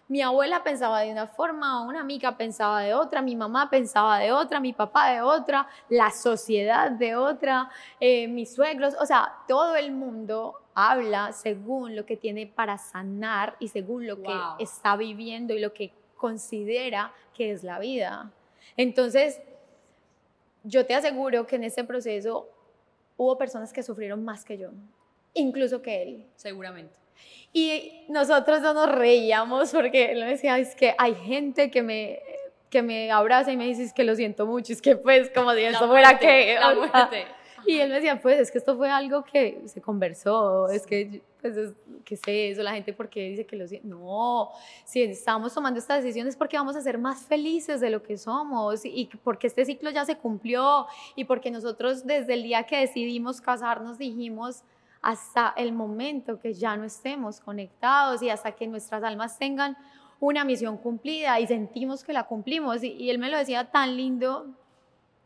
mi 0.08 0.22
abuela 0.22 0.62
pensaba 0.62 1.00
de 1.00 1.10
una 1.10 1.26
forma, 1.26 1.84
una 1.84 2.00
amiga 2.00 2.36
pensaba 2.36 2.80
de 2.80 2.94
otra, 2.94 3.22
mi 3.22 3.34
mamá 3.34 3.68
pensaba 3.68 4.18
de 4.18 4.32
otra, 4.32 4.60
mi 4.60 4.72
papá 4.72 5.10
de 5.10 5.20
otra, 5.20 5.66
la 5.88 6.10
sociedad 6.10 6.92
de 6.92 7.16
otra, 7.16 7.68
eh, 7.98 8.28
mis 8.28 8.54
suegros, 8.54 8.94
o 9.00 9.04
sea, 9.04 9.32
todo 9.48 9.74
el 9.74 9.90
mundo 9.92 10.60
habla 10.76 11.32
según 11.32 11.96
lo 11.96 12.04
que 12.04 12.18
tiene 12.18 12.46
para 12.46 12.76
sanar 12.76 13.56
y 13.58 13.68
según 13.68 14.06
lo 14.06 14.22
que 14.22 14.38
está 14.58 14.94
viviendo 14.94 15.54
y 15.54 15.58
lo 15.58 15.72
que 15.72 15.90
considera 16.16 17.12
que 17.34 17.50
es 17.50 17.64
la 17.64 17.78
vida. 17.78 18.30
Entonces, 18.76 19.40
yo 20.64 20.84
te 20.84 20.94
aseguro 20.94 21.46
que 21.46 21.56
en 21.56 21.64
ese 21.64 21.82
proceso 21.82 22.50
hubo 23.16 23.38
personas 23.38 23.72
que 23.72 23.82
sufrieron 23.82 24.22
más 24.22 24.44
que 24.44 24.58
yo, 24.58 24.68
incluso 25.32 25.80
que 25.80 26.02
él. 26.02 26.26
Seguramente. 26.36 26.94
Y 27.54 28.04
nosotros 28.08 28.60
no 28.60 28.74
nos 28.74 28.92
reíamos 28.92 29.72
porque 29.72 30.12
él 30.12 30.20
me 30.20 30.26
decía, 30.26 30.58
es 30.58 30.74
que 30.74 30.94
hay 30.98 31.14
gente 31.14 31.70
que 31.70 31.80
me, 31.80 32.20
que 32.68 32.82
me 32.82 33.10
abraza 33.10 33.50
y 33.50 33.56
me 33.56 33.64
dice, 33.64 33.82
es 33.82 33.94
que 33.94 34.04
lo 34.04 34.14
siento 34.14 34.44
mucho, 34.46 34.74
es 34.74 34.82
que 34.82 34.96
pues 34.96 35.30
como 35.30 35.54
si 35.54 35.62
esto 35.62 35.88
fuera 35.88 36.18
que... 36.18 36.56
La 36.60 36.74
muerte. 36.74 37.26
Y 37.66 37.78
él 37.80 37.88
me 37.88 37.96
decía, 37.96 38.20
pues 38.20 38.38
es 38.38 38.50
que 38.50 38.58
esto 38.58 38.76
fue 38.76 38.88
algo 38.90 39.24
que 39.24 39.62
se 39.66 39.80
conversó, 39.80 40.68
es 40.68 40.86
que, 40.86 41.22
pues, 41.40 41.56
es, 41.56 41.74
¿qué 42.04 42.16
sé 42.16 42.50
eso? 42.50 42.62
La 42.62 42.72
gente, 42.72 42.92
¿por 42.92 43.08
qué 43.08 43.28
dice 43.30 43.44
que 43.44 43.56
lo 43.56 43.66
siente? 43.66 43.88
No, 43.88 44.50
si 44.84 45.02
estamos 45.02 45.52
tomando 45.52 45.80
estas 45.80 46.02
decisiones 46.02 46.36
porque 46.36 46.56
vamos 46.56 46.76
a 46.76 46.80
ser 46.80 46.98
más 46.98 47.26
felices 47.26 47.80
de 47.80 47.90
lo 47.90 48.02
que 48.02 48.16
somos 48.16 48.84
y 48.84 49.08
porque 49.24 49.48
este 49.48 49.64
ciclo 49.64 49.90
ya 49.90 50.04
se 50.04 50.16
cumplió 50.16 50.86
y 51.16 51.24
porque 51.24 51.50
nosotros 51.50 52.06
desde 52.06 52.34
el 52.34 52.44
día 52.44 52.64
que 52.64 52.78
decidimos 52.78 53.40
casarnos 53.40 53.98
dijimos, 53.98 54.62
hasta 55.02 55.54
el 55.56 55.72
momento 55.72 56.40
que 56.40 56.52
ya 56.52 56.76
no 56.76 56.84
estemos 56.84 57.40
conectados 57.40 58.22
y 58.22 58.30
hasta 58.30 58.52
que 58.52 58.66
nuestras 58.66 59.04
almas 59.04 59.38
tengan 59.38 59.76
una 60.18 60.44
misión 60.44 60.78
cumplida 60.78 61.38
y 61.40 61.46
sentimos 61.46 62.02
que 62.02 62.12
la 62.12 62.24
cumplimos. 62.24 62.82
Y, 62.82 63.08
él 63.10 63.18
me 63.18 63.30
lo 63.30 63.38
decía 63.38 63.70
tan 63.70 63.96
lindo 63.96 64.46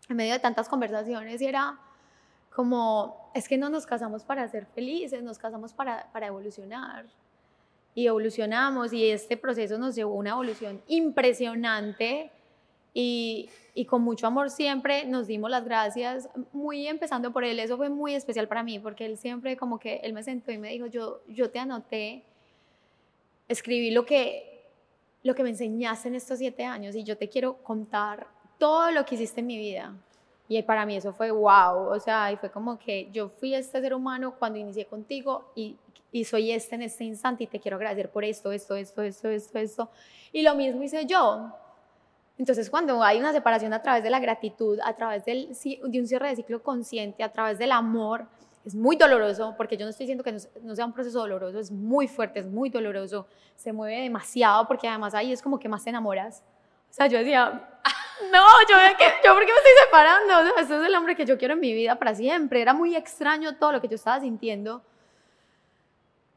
en 0.08 0.16
medio 0.16 0.34
de 0.34 0.38
tantas 0.38 0.68
conversaciones 0.68 1.40
y 1.40 1.46
era 1.46 1.78
como, 2.60 3.30
es 3.32 3.48
que 3.48 3.56
no 3.56 3.70
nos 3.70 3.86
casamos 3.86 4.22
para 4.22 4.46
ser 4.46 4.66
felices, 4.66 5.22
nos 5.22 5.38
casamos 5.38 5.72
para, 5.72 6.12
para 6.12 6.26
evolucionar. 6.26 7.06
Y 7.94 8.06
evolucionamos 8.06 8.92
y 8.92 9.08
este 9.08 9.38
proceso 9.38 9.78
nos 9.78 9.94
llevó 9.94 10.12
a 10.12 10.16
una 10.16 10.30
evolución 10.32 10.82
impresionante 10.86 12.30
y, 12.92 13.48
y, 13.74 13.86
con 13.86 14.02
mucho 14.02 14.26
amor 14.26 14.50
siempre 14.50 15.06
nos 15.06 15.26
dimos 15.26 15.50
las 15.50 15.64
gracias, 15.64 16.28
muy 16.52 16.86
empezando 16.86 17.32
por 17.32 17.44
él, 17.44 17.58
eso 17.60 17.78
fue 17.78 17.88
muy 17.88 18.14
especial 18.14 18.46
para 18.46 18.62
mí, 18.62 18.78
porque 18.78 19.06
él 19.06 19.16
siempre 19.16 19.56
como 19.56 19.78
que, 19.78 20.00
él 20.02 20.12
me 20.12 20.22
sentó 20.22 20.52
y 20.52 20.58
me 20.58 20.68
dijo, 20.68 20.84
yo, 20.84 21.22
yo 21.28 21.48
te 21.50 21.60
anoté, 21.60 22.24
escribí 23.48 23.90
lo 23.90 24.04
que, 24.04 24.68
lo 25.22 25.34
que 25.34 25.44
me 25.44 25.48
enseñaste 25.48 26.08
en 26.08 26.16
estos 26.16 26.38
siete 26.38 26.66
años 26.66 26.94
y 26.94 27.04
yo 27.04 27.16
te 27.16 27.30
quiero 27.30 27.62
contar 27.62 28.26
todo 28.58 28.90
lo 28.90 29.06
que 29.06 29.14
hiciste 29.14 29.40
en 29.40 29.46
mi 29.46 29.56
vida. 29.56 29.94
Y 30.50 30.60
para 30.64 30.84
mí 30.84 30.96
eso 30.96 31.12
fue 31.12 31.30
wow, 31.30 31.92
o 31.94 32.00
sea, 32.00 32.32
y 32.32 32.36
fue 32.36 32.50
como 32.50 32.76
que 32.76 33.08
yo 33.12 33.28
fui 33.28 33.54
este 33.54 33.80
ser 33.80 33.94
humano 33.94 34.34
cuando 34.36 34.58
inicié 34.58 34.84
contigo 34.84 35.52
y, 35.54 35.76
y 36.10 36.24
soy 36.24 36.50
este 36.50 36.74
en 36.74 36.82
este 36.82 37.04
instante 37.04 37.44
y 37.44 37.46
te 37.46 37.60
quiero 37.60 37.76
agradecer 37.76 38.10
por 38.10 38.24
esto, 38.24 38.50
esto, 38.50 38.74
esto, 38.74 39.00
esto, 39.02 39.28
esto, 39.28 39.58
esto. 39.60 39.90
Y 40.32 40.42
lo 40.42 40.56
mismo 40.56 40.82
hice 40.82 41.06
yo. 41.06 41.52
Entonces, 42.36 42.68
cuando 42.68 43.00
hay 43.00 43.20
una 43.20 43.32
separación 43.32 43.72
a 43.74 43.80
través 43.80 44.02
de 44.02 44.10
la 44.10 44.18
gratitud, 44.18 44.80
a 44.82 44.92
través 44.96 45.24
del, 45.24 45.50
de 45.86 46.00
un 46.00 46.08
cierre 46.08 46.30
de 46.30 46.34
ciclo 46.34 46.60
consciente, 46.64 47.22
a 47.22 47.30
través 47.30 47.56
del 47.56 47.70
amor, 47.70 48.26
es 48.64 48.74
muy 48.74 48.96
doloroso, 48.96 49.54
porque 49.56 49.76
yo 49.76 49.84
no 49.84 49.90
estoy 49.90 50.06
diciendo 50.06 50.24
que 50.24 50.36
no, 50.62 50.74
sea 50.74 50.84
un 50.84 50.92
proceso 50.92 51.20
doloroso, 51.20 51.60
es 51.60 51.70
muy 51.70 52.08
fuerte, 52.08 52.40
es 52.40 52.46
muy 52.46 52.70
doloroso, 52.70 53.28
se 53.54 53.72
mueve 53.72 54.02
demasiado, 54.02 54.66
porque 54.66 54.88
además 54.88 55.14
ahí 55.14 55.30
es 55.30 55.42
como 55.42 55.60
que 55.60 55.68
más 55.68 55.84
te 55.84 55.90
enamoras. 55.90 56.42
O 56.90 56.92
sea, 56.92 57.06
yo 57.06 57.18
decía, 57.18 57.68
no, 58.32 58.46
yo, 58.68 58.76
yo 59.24 59.34
¿por 59.34 59.44
qué 59.44 59.52
me 59.52 59.58
estoy 59.58 59.72
separando? 59.84 60.38
O 60.38 60.42
sea, 60.42 60.62
este 60.62 60.76
es 60.76 60.86
el 60.86 60.94
hombre 60.94 61.16
que 61.16 61.24
yo 61.24 61.38
quiero 61.38 61.54
en 61.54 61.60
mi 61.60 61.72
vida 61.72 61.96
para 61.96 62.14
siempre. 62.14 62.60
Era 62.60 62.74
muy 62.74 62.96
extraño 62.96 63.56
todo 63.56 63.72
lo 63.72 63.80
que 63.80 63.88
yo 63.88 63.96
estaba 63.96 64.20
sintiendo. 64.20 64.82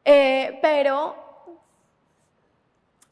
Eh, 0.04 0.58
pero 0.60 1.16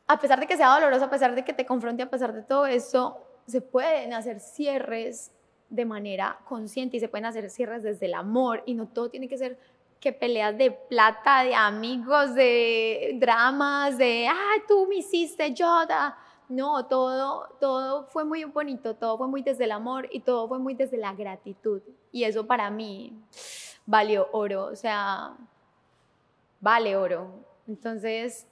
a 0.07 0.21
pesar 0.21 0.41
de 0.41 0.47
que 0.47 0.57
sea 0.57 0.69
doloroso, 0.69 1.05
a 1.05 1.11
pesar 1.11 1.35
de 1.35 1.45
que 1.45 1.53
te 1.53 1.65
confronte, 1.65 2.03
a 2.03 2.11
pesar 2.11 2.33
de 2.33 2.43
todo 2.43 2.67
eso, 2.67 3.19
se 3.47 3.61
pueden 3.61 4.13
hacer 4.13 4.41
cierres 4.41 5.31
de 5.71 5.85
manera 5.85 6.39
consciente 6.47 6.99
y 6.99 7.01
se 7.01 7.09
pueden 7.09 7.25
hacer 7.25 7.49
cierres 7.49 7.83
desde 7.83 8.07
el 8.07 8.15
amor 8.15 8.63
y 8.67 8.75
no 8.75 8.87
todo 8.87 9.09
tiene 9.09 9.29
que 9.29 9.39
ser 9.39 9.59
que 10.01 10.13
peleas 10.13 10.59
de 10.59 10.73
plata, 10.73 11.45
de 11.45 11.55
amigos, 11.55 12.35
de 12.35 13.13
dramas, 13.15 13.97
de, 13.97 14.27
ay, 14.29 14.61
tú 14.67 14.87
me 14.89 14.97
hiciste, 14.97 15.55
yo, 15.55 15.87
no, 16.49 16.87
todo, 16.87 17.49
todo 17.61 18.07
fue 18.07 18.25
muy 18.25 18.45
bonito, 18.45 18.95
todo 18.95 19.19
fue 19.19 19.29
muy 19.29 19.43
desde 19.43 19.65
el 19.65 19.73
amor 19.73 20.09
y 20.11 20.21
todo 20.21 20.49
fue 20.49 20.59
muy 20.59 20.75
desde 20.75 20.97
la 20.97 21.15
gratitud. 21.15 21.81
Y 22.11 22.25
eso 22.25 22.47
para 22.47 22.71
mí 22.71 23.13
valió 23.87 24.29
oro, 24.33 24.67
o 24.67 24.77
sea, 24.77 25.37
vale 26.61 26.97
oro. 26.97 27.29
Entonces, 27.67 28.47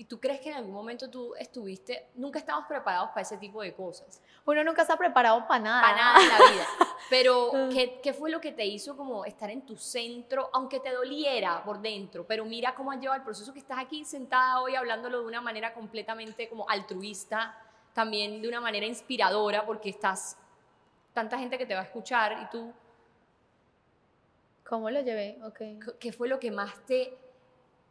¿Y 0.00 0.06
tú 0.06 0.18
crees 0.18 0.40
que 0.40 0.48
en 0.48 0.56
algún 0.56 0.72
momento 0.72 1.10
tú 1.10 1.34
estuviste, 1.34 2.06
nunca 2.14 2.38
estamos 2.38 2.64
preparados 2.66 3.10
para 3.10 3.20
ese 3.20 3.36
tipo 3.36 3.60
de 3.60 3.74
cosas? 3.74 4.22
Uno 4.46 4.64
nunca 4.64 4.80
está 4.80 4.96
preparado 4.96 5.46
para 5.46 5.62
nada. 5.62 5.82
Para 5.82 5.94
nada 5.94 6.22
en 6.22 6.28
la 6.30 6.50
vida. 6.50 6.66
Pero, 7.10 7.50
¿qué, 7.70 8.00
¿qué, 8.02 8.14
fue 8.14 8.30
lo 8.30 8.40
que 8.40 8.52
te 8.52 8.64
hizo 8.64 8.96
como 8.96 9.26
estar 9.26 9.50
en 9.50 9.60
tu 9.66 9.76
centro, 9.76 10.48
aunque 10.54 10.80
te 10.80 10.90
doliera 10.90 11.62
por 11.62 11.82
dentro? 11.82 12.26
Pero 12.26 12.46
mira 12.46 12.74
cómo 12.74 12.90
has 12.90 12.98
llevado 12.98 13.18
el 13.18 13.24
proceso 13.24 13.52
que 13.52 13.58
estás 13.58 13.78
aquí 13.78 14.02
sentada 14.06 14.62
hoy 14.62 14.74
hablándolo 14.74 15.20
de 15.20 15.26
una 15.26 15.42
manera 15.42 15.74
completamente 15.74 16.48
como 16.48 16.66
altruista, 16.66 17.54
también 17.92 18.40
de 18.40 18.48
una 18.48 18.62
manera 18.62 18.86
inspiradora, 18.86 19.66
porque 19.66 19.90
estás, 19.90 20.38
tanta 21.12 21.38
gente 21.38 21.58
que 21.58 21.66
te 21.66 21.74
va 21.74 21.80
a 21.80 21.84
escuchar 21.84 22.40
y 22.42 22.48
tú... 22.48 22.72
¿Cómo 24.66 24.88
lo 24.88 25.02
llevé? 25.02 25.38
Okay. 25.44 25.78
¿Qué 25.98 26.10
fue 26.10 26.26
lo 26.26 26.40
que 26.40 26.50
más 26.50 26.74
te 26.86 27.18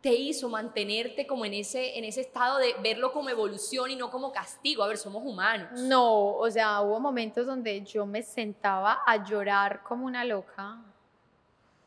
te 0.01 0.13
hizo 0.13 0.47
mantenerte 0.47 1.27
como 1.27 1.45
en 1.45 1.53
ese, 1.53 1.97
en 1.97 2.05
ese 2.05 2.21
estado 2.21 2.57
de 2.57 2.73
verlo 2.81 3.11
como 3.11 3.29
evolución 3.29 3.91
y 3.91 3.95
no 3.95 4.09
como 4.09 4.31
castigo? 4.31 4.83
A 4.83 4.87
ver, 4.87 4.97
somos 4.97 5.23
humanos. 5.25 5.79
No, 5.81 6.35
o 6.35 6.49
sea, 6.49 6.81
hubo 6.81 6.99
momentos 6.99 7.45
donde 7.45 7.81
yo 7.83 8.05
me 8.05 8.23
sentaba 8.23 9.01
a 9.05 9.23
llorar 9.23 9.83
como 9.83 10.05
una 10.05 10.23
loca 10.23 10.81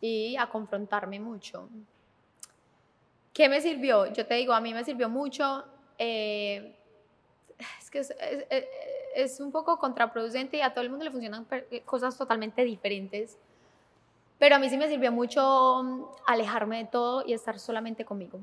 y 0.01 0.37
a 0.37 0.47
confrontarme 0.47 1.19
mucho. 1.21 1.69
¿Qué 3.33 3.49
me 3.49 3.61
sirvió? 3.63 4.13
Yo 4.13 4.27
te 4.27 4.35
digo, 4.35 4.53
a 4.53 4.61
mí 4.61 4.75
me 4.75 4.85
sirvió 4.85 5.09
mucho. 5.09 5.65
Eh, 5.97 6.77
es 7.81 7.91
que 7.91 8.01
es, 8.01 8.15
es, 9.15 9.41
un 9.41 9.51
poco 9.51 9.79
contraproducente 9.79 10.59
y 10.59 10.61
a 10.61 10.75
todo 10.75 10.85
el 10.85 10.91
mundo 10.91 11.05
le 11.05 11.11
funcionan 11.11 11.47
cosas 11.87 12.19
totalmente 12.19 12.63
diferentes. 12.63 13.39
Pero 14.43 14.57
a 14.57 14.59
mí 14.59 14.69
sí 14.69 14.77
me 14.77 14.89
sirvió 14.89 15.13
mucho 15.13 15.85
mm, 15.85 16.03
alejarme 16.27 16.79
de 16.79 16.85
todo 16.87 17.23
y 17.25 17.33
estar 17.33 17.61
solamente 17.61 18.05
conmigo. 18.05 18.41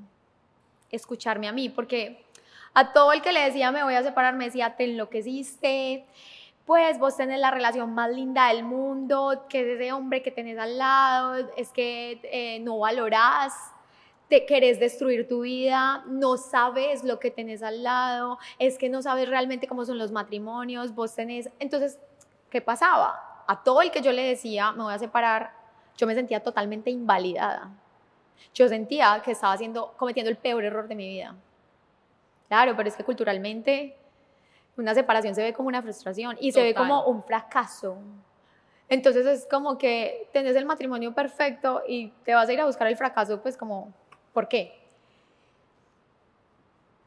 Escucharme 0.89 1.50
a 1.50 1.52
mí, 1.52 1.68
porque 1.68 2.24
a 2.74 2.93
todo 2.93 3.12
el 3.12 3.22
que 3.22 3.34
le 3.34 3.41
decía 3.41 3.70
me 3.74 3.84
voy 3.84 3.95
a 3.95 4.02
separar, 4.02 4.34
me 4.34 4.45
decía, 4.45 4.78
te 4.78 4.86
enloqueciste, 4.86 6.06
pues 6.66 6.97
vos 7.00 7.18
tenés 7.18 7.41
la 7.41 7.52
relación 7.52 7.93
más 7.93 8.12
linda 8.12 8.47
del 8.47 8.64
mundo, 8.64 9.45
que 9.50 9.60
es 9.60 9.68
ese 9.76 9.91
hombre 9.91 10.24
que 10.24 10.32
tenés 10.32 10.58
al 10.58 10.78
lado, 10.78 11.50
es 11.58 11.70
que 11.74 12.22
eh, 12.24 12.62
no 12.62 12.80
valorás, 12.80 13.54
te 14.30 14.45
querés 14.45 14.80
destruir 14.80 15.28
tu 15.28 15.41
vida, 15.41 16.06
no 16.08 16.38
sabes 16.38 17.04
lo 17.04 17.20
que 17.20 17.30
tenés 17.30 17.62
al 17.62 17.84
lado, 17.84 18.39
es 18.58 18.78
que 18.78 18.88
no 18.88 19.02
sabes 19.02 19.28
realmente 19.28 19.68
cómo 19.68 19.84
son 19.84 19.97
los 19.97 20.14
matrimonios, 20.14 20.95
vos 20.95 21.14
tenés, 21.14 21.50
entonces, 21.60 22.00
¿qué 22.50 22.62
pasaba? 22.62 23.43
A 23.47 23.64
todo 23.66 23.82
el 23.82 23.91
que 23.91 24.02
yo 24.02 24.14
le 24.14 24.24
decía, 24.24 24.72
me 24.72 24.84
voy 24.84 24.93
a 24.93 24.97
separar, 25.00 25.59
yo 26.00 26.08
me 26.08 26.16
sentía 26.16 26.39
totalmente 26.39 26.89
invalidada. 26.89 27.70
Yo 28.54 28.70
sentía 28.70 29.22
que 29.24 29.32
estaba 29.32 29.52
haciendo, 29.52 29.93
cometiendo 29.97 30.30
el 30.30 30.38
peor 30.38 30.64
error 30.64 30.88
de 30.88 30.95
mi 30.95 31.06
vida. 31.10 31.36
Claro, 32.47 32.74
pero 32.78 32.88
es 32.88 32.95
que 32.95 33.04
culturalmente 33.04 33.97
una 34.78 34.95
separación 34.95 35.36
se 35.36 35.43
ve 35.43 35.52
como 35.52 35.68
una 35.68 35.82
frustración 35.82 36.38
y 36.39 36.54
se 36.54 36.64
ve 36.64 36.74
como 36.74 37.04
un 37.04 37.22
fracaso. 37.22 37.97
Entonces 38.88 39.26
es 39.26 39.45
como 39.52 39.78
que 39.78 40.30
tenés 40.32 40.56
el 40.56 40.66
matrimonio 40.66 41.14
perfecto 41.14 41.84
y 41.86 42.08
te 42.24 42.34
vas 42.34 42.47
a 42.47 42.54
ir 42.54 42.62
a 42.62 42.66
buscar 42.66 42.88
el 42.88 42.95
fracaso, 42.95 43.41
pues 43.41 43.58
como, 43.58 43.93
¿por 44.32 44.47
qué? 44.47 44.79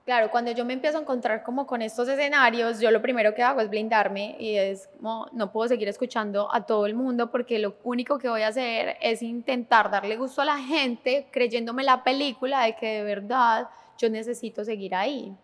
Claro, 0.04 0.32
cuando 0.32 0.50
yo 0.50 0.64
me 0.64 0.72
empiezo 0.72 0.98
a 0.98 1.00
encontrar 1.00 1.44
como 1.44 1.64
con 1.64 1.80
estos 1.80 2.08
escenarios, 2.08 2.80
yo 2.80 2.90
lo 2.90 3.00
primero 3.00 3.34
que 3.34 3.42
hago 3.42 3.60
es 3.60 3.70
blindarme 3.70 4.36
y 4.38 4.56
es 4.56 4.88
como, 4.96 5.28
no 5.32 5.52
puedo 5.52 5.68
seguir 5.68 5.86
escuchando 5.86 6.52
a 6.52 6.66
todo 6.66 6.86
el 6.86 6.94
mundo 6.94 7.30
porque 7.30 7.60
lo 7.60 7.76
único 7.84 8.18
que 8.18 8.28
voy 8.28 8.42
a 8.42 8.48
hacer 8.48 8.96
es 9.00 9.22
intentar 9.22 9.90
darle 9.92 10.16
gusto 10.16 10.42
a 10.42 10.44
la 10.44 10.58
gente 10.58 11.28
creyéndome 11.30 11.84
la 11.84 12.02
película 12.02 12.64
de 12.64 12.74
que 12.74 12.86
de 12.86 13.02
verdad 13.04 13.68
yo 13.96 14.10
necesito 14.10 14.64
seguir 14.64 14.94
ahí. 14.94 15.36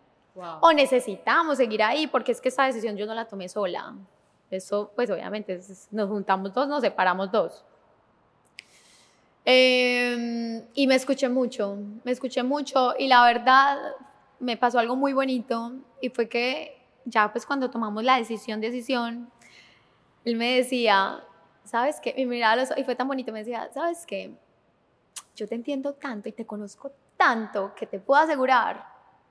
O 0.61 0.71
necesitamos 0.71 1.57
seguir 1.57 1.83
ahí 1.83 2.07
porque 2.07 2.31
es 2.31 2.39
que 2.39 2.49
esa 2.49 2.65
decisión 2.65 2.95
yo 2.95 3.05
no 3.05 3.13
la 3.13 3.25
tomé 3.25 3.49
sola. 3.49 3.93
Eso, 4.51 4.91
pues 4.95 5.09
obviamente, 5.09 5.59
nos 5.91 6.09
juntamos 6.09 6.53
dos, 6.53 6.67
nos 6.67 6.81
separamos 6.81 7.31
dos. 7.31 7.63
Em, 9.45 10.63
y 10.73 10.87
me 10.87 10.95
escuché 10.95 11.29
mucho, 11.29 11.77
me 12.03 12.11
escuché 12.11 12.43
mucho 12.43 12.93
y 12.97 13.07
la 13.07 13.23
verdad 13.25 13.77
me 14.39 14.57
pasó 14.57 14.79
algo 14.79 14.95
muy 14.95 15.13
bonito 15.13 15.73
y 16.01 16.09
fue 16.09 16.29
que 16.29 16.81
ya 17.05 17.31
pues 17.31 17.45
cuando 17.45 17.69
tomamos 17.69 18.03
la 18.03 18.17
decisión, 18.17 18.61
decisión, 18.61 19.29
él 20.25 20.35
me 20.35 20.55
decía, 20.55 21.23
¿sabes 21.63 21.99
qué? 22.01 22.13
Y 22.17 22.25
miraba 22.25 22.63
y 22.77 22.83
fue 22.83 22.95
tan 22.95 23.07
bonito, 23.07 23.31
me 23.31 23.39
decía, 23.39 23.69
¿sabes 23.73 24.05
qué? 24.05 24.33
Yo 25.35 25.47
te 25.47 25.55
entiendo 25.55 25.93
tanto 25.93 26.29
y 26.29 26.31
te 26.31 26.45
conozco 26.45 26.91
tanto 27.17 27.73
que 27.75 27.85
te 27.85 27.99
puedo 27.99 28.21
asegurar 28.21 28.85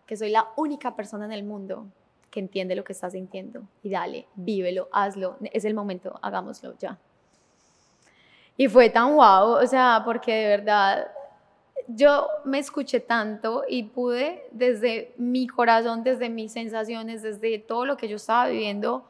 que 0.06 0.16
soy 0.16 0.30
la 0.30 0.48
única 0.56 0.94
persona 0.96 1.26
en 1.26 1.32
el 1.32 1.44
mundo 1.44 1.86
que 2.30 2.40
entiende 2.40 2.74
lo 2.74 2.84
que 2.84 2.92
estás 2.92 3.12
sintiendo. 3.12 3.62
Y 3.82 3.90
dale, 3.90 4.26
vívelo, 4.34 4.88
hazlo, 4.92 5.36
es 5.40 5.64
el 5.64 5.74
momento, 5.74 6.18
hagámoslo 6.22 6.76
ya. 6.78 6.98
Y 8.56 8.68
fue 8.68 8.90
tan 8.90 9.14
guau, 9.14 9.62
o 9.62 9.66
sea, 9.66 10.02
porque 10.04 10.34
de 10.34 10.48
verdad 10.48 11.08
yo 11.86 12.28
me 12.44 12.58
escuché 12.58 13.00
tanto 13.00 13.64
y 13.68 13.84
pude 13.84 14.46
desde 14.50 15.12
mi 15.16 15.46
corazón, 15.46 16.02
desde 16.02 16.28
mis 16.28 16.52
sensaciones, 16.52 17.22
desde 17.22 17.58
todo 17.58 17.84
lo 17.84 17.96
que 17.96 18.08
yo 18.08 18.16
estaba 18.16 18.48
viviendo, 18.48 19.04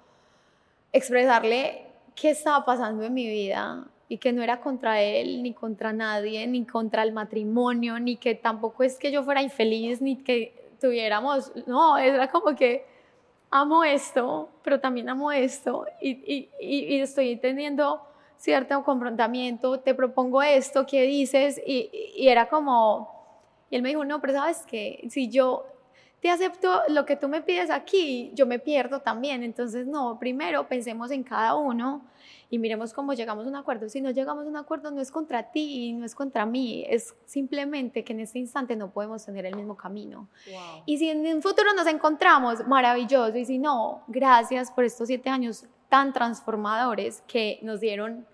expresarle 0.92 1.86
qué 2.14 2.30
estaba 2.30 2.64
pasando 2.64 3.04
en 3.04 3.14
mi 3.14 3.28
vida 3.28 3.86
y 4.08 4.18
que 4.18 4.32
no 4.32 4.42
era 4.42 4.60
contra 4.60 5.02
él, 5.02 5.42
ni 5.42 5.52
contra 5.52 5.92
nadie, 5.92 6.46
ni 6.46 6.64
contra 6.64 7.02
el 7.02 7.12
matrimonio, 7.12 7.98
ni 8.00 8.16
que 8.16 8.34
tampoco 8.34 8.82
es 8.82 8.98
que 8.98 9.12
yo 9.12 9.22
fuera 9.22 9.42
infeliz, 9.42 10.00
ni 10.00 10.16
que 10.16 10.54
tuviéramos, 10.80 11.52
no, 11.66 11.98
era 11.98 12.28
como 12.28 12.54
que 12.54 12.86
amo 13.50 13.84
esto, 13.84 14.48
pero 14.62 14.80
también 14.80 15.08
amo 15.08 15.32
esto 15.32 15.86
y, 16.00 16.48
estoy 16.60 17.36
teniendo 17.36 18.02
cierto 18.38 18.82
confrontamiento, 18.84 19.80
te 19.80 19.94
propongo 19.94 20.42
esto, 20.42 20.86
¿qué 20.86 21.02
dices? 21.02 21.60
Y, 21.66 21.90
y, 22.16 22.28
era 22.28 22.48
como, 22.48 23.10
y 23.68 23.76
él 23.76 23.82
me 23.82 23.90
dijo, 23.90 24.04
no, 24.04 24.20
pero 24.20 24.34
sabes 24.34 24.64
que 24.64 25.06
si 25.10 25.28
yo 25.28 25.66
te 26.20 26.30
acepto 26.30 26.82
lo 26.88 27.04
que 27.04 27.16
tú 27.16 27.28
me 27.28 27.42
pides 27.42 27.70
aquí, 27.70 28.30
yo 28.34 28.46
me 28.46 28.58
pierdo 28.58 29.00
también, 29.00 29.42
entonces 29.42 29.86
no, 29.86 30.18
primero 30.18 30.66
pensemos 30.68 31.10
en 31.10 31.22
cada 31.22 31.54
uno 31.54 32.02
y 32.50 32.58
miremos 32.58 32.92
cómo 32.92 33.12
llegamos 33.12 33.44
a 33.44 33.48
un 33.48 33.56
acuerdo. 33.56 33.88
Si 33.88 34.00
no 34.00 34.10
llegamos 34.10 34.46
a 34.46 34.48
un 34.48 34.56
acuerdo, 34.56 34.90
no 34.90 35.00
es 35.00 35.10
contra 35.10 35.50
ti, 35.50 35.92
no 35.92 36.04
es 36.06 36.14
contra 36.14 36.46
mí, 36.46 36.84
es 36.88 37.14
simplemente 37.26 38.04
que 38.04 38.12
en 38.12 38.20
este 38.20 38.38
instante 38.38 38.74
no 38.74 38.90
podemos 38.90 39.24
tener 39.24 39.46
el 39.46 39.54
mismo 39.54 39.76
camino. 39.76 40.28
Y 40.86 40.98
si 40.98 41.10
en 41.10 41.26
un 41.26 41.42
futuro 41.42 41.72
nos 41.74 41.86
encontramos, 41.86 42.66
maravilloso, 42.66 43.36
y 43.36 43.44
si 43.44 43.58
no, 43.58 44.02
gracias 44.08 44.70
por 44.70 44.84
estos 44.84 45.08
siete 45.08 45.28
años 45.28 45.66
tan 45.88 46.12
transformadores 46.12 47.22
que 47.26 47.58
nos 47.62 47.80
dieron, 47.80 48.26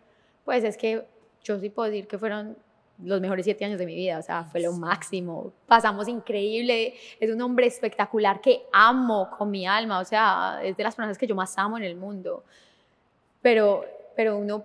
pues 0.44 0.64
es 0.64 0.76
que 0.76 1.06
yo 1.42 1.58
sí 1.58 1.70
puedo 1.70 1.90
decir 1.90 2.06
que 2.06 2.18
fueron 2.18 2.56
los 3.02 3.20
mejores 3.20 3.44
siete 3.44 3.64
años 3.64 3.78
de 3.78 3.86
mi 3.86 3.94
vida, 3.94 4.18
o 4.18 4.22
sea, 4.22 4.44
fue 4.44 4.60
lo 4.60 4.72
máximo. 4.72 5.52
Pasamos 5.66 6.06
increíble, 6.08 6.94
es 7.18 7.30
un 7.30 7.40
hombre 7.42 7.66
espectacular 7.66 8.40
que 8.40 8.62
amo 8.72 9.30
con 9.36 9.50
mi 9.50 9.66
alma, 9.66 9.98
o 9.98 10.04
sea, 10.04 10.60
es 10.62 10.76
de 10.76 10.82
las 10.84 10.94
personas 10.94 11.18
que 11.18 11.26
yo 11.26 11.34
más 11.34 11.56
amo 11.58 11.76
en 11.76 11.84
el 11.84 11.96
mundo. 11.96 12.44
Pero 13.42 13.84
pero 14.14 14.38
uno 14.38 14.64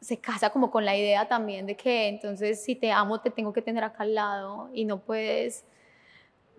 se 0.00 0.18
casa 0.18 0.50
como 0.50 0.70
con 0.70 0.84
la 0.84 0.96
idea 0.96 1.26
también 1.26 1.66
de 1.66 1.76
que 1.76 2.08
entonces 2.08 2.62
si 2.62 2.74
te 2.74 2.92
amo 2.92 3.20
te 3.20 3.30
tengo 3.30 3.52
que 3.52 3.62
tener 3.62 3.84
acá 3.84 4.02
al 4.02 4.14
lado 4.14 4.68
y 4.74 4.84
no 4.84 4.98
puedes, 4.98 5.64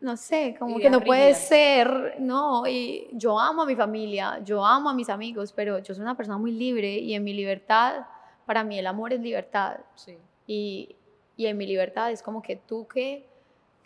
no 0.05 0.15
sé, 0.15 0.55
como 0.57 0.77
que 0.77 0.89
no 0.89 1.01
puedes 1.01 1.37
ser, 1.37 2.15
no, 2.19 2.65
y 2.67 3.09
yo 3.11 3.39
amo 3.39 3.63
a 3.63 3.65
mi 3.65 3.75
familia, 3.75 4.39
yo 4.43 4.63
amo 4.63 4.89
a 4.89 4.93
mis 4.93 5.09
amigos, 5.09 5.51
pero 5.51 5.79
yo 5.79 5.93
soy 5.93 6.03
una 6.03 6.15
persona 6.15 6.37
muy 6.37 6.51
libre 6.51 6.99
y 6.99 7.13
en 7.15 7.23
mi 7.23 7.33
libertad, 7.33 8.05
para 8.45 8.63
mí 8.63 8.77
el 8.79 8.87
amor 8.87 9.11
es 9.13 9.19
libertad. 9.19 9.79
Sí. 9.95 10.17
Y, 10.47 10.95
y 11.35 11.47
en 11.47 11.57
mi 11.57 11.65
libertad 11.65 12.11
es 12.11 12.21
como 12.21 12.41
que 12.41 12.55
tú 12.55 12.87
que 12.87 13.27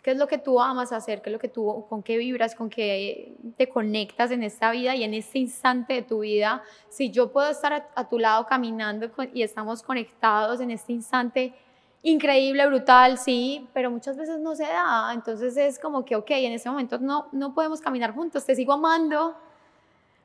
qué 0.02 0.12
es 0.12 0.16
lo 0.16 0.26
que 0.26 0.38
tú 0.38 0.60
amas 0.60 0.92
hacer, 0.92 1.20
qué 1.20 1.30
es 1.30 1.32
lo 1.32 1.38
que 1.38 1.48
tú, 1.48 1.86
con 1.88 2.02
qué 2.02 2.16
vibras, 2.16 2.54
con 2.54 2.70
qué 2.70 3.34
te 3.56 3.68
conectas 3.68 4.30
en 4.30 4.42
esta 4.42 4.70
vida 4.70 4.94
y 4.96 5.04
en 5.04 5.14
este 5.14 5.38
instante 5.38 5.94
de 5.94 6.02
tu 6.02 6.20
vida. 6.20 6.62
Si 6.88 7.10
yo 7.10 7.30
puedo 7.32 7.50
estar 7.50 7.88
a, 7.94 8.08
tu 8.08 8.18
lado 8.18 8.46
caminando 8.46 9.10
y 9.34 9.42
estamos 9.42 9.82
conectados 9.82 10.60
en 10.60 10.70
este 10.70 10.92
instante, 10.92 11.54
increíble, 12.02 12.66
brutal, 12.66 13.18
sí, 13.18 13.68
pero 13.72 13.90
muchas 13.90 14.16
veces 14.16 14.38
no 14.38 14.54
se 14.54 14.64
da. 14.64 15.12
Entonces 15.12 15.56
es 15.56 15.78
como 15.78 16.04
que, 16.04 16.16
ok, 16.16 16.30
en 16.30 16.52
este 16.52 16.70
momento 16.70 16.98
no, 16.98 17.28
no 17.32 17.54
podemos 17.54 17.80
caminar 17.80 18.14
juntos, 18.14 18.44
te 18.44 18.54
sigo 18.54 18.72
amando, 18.72 19.36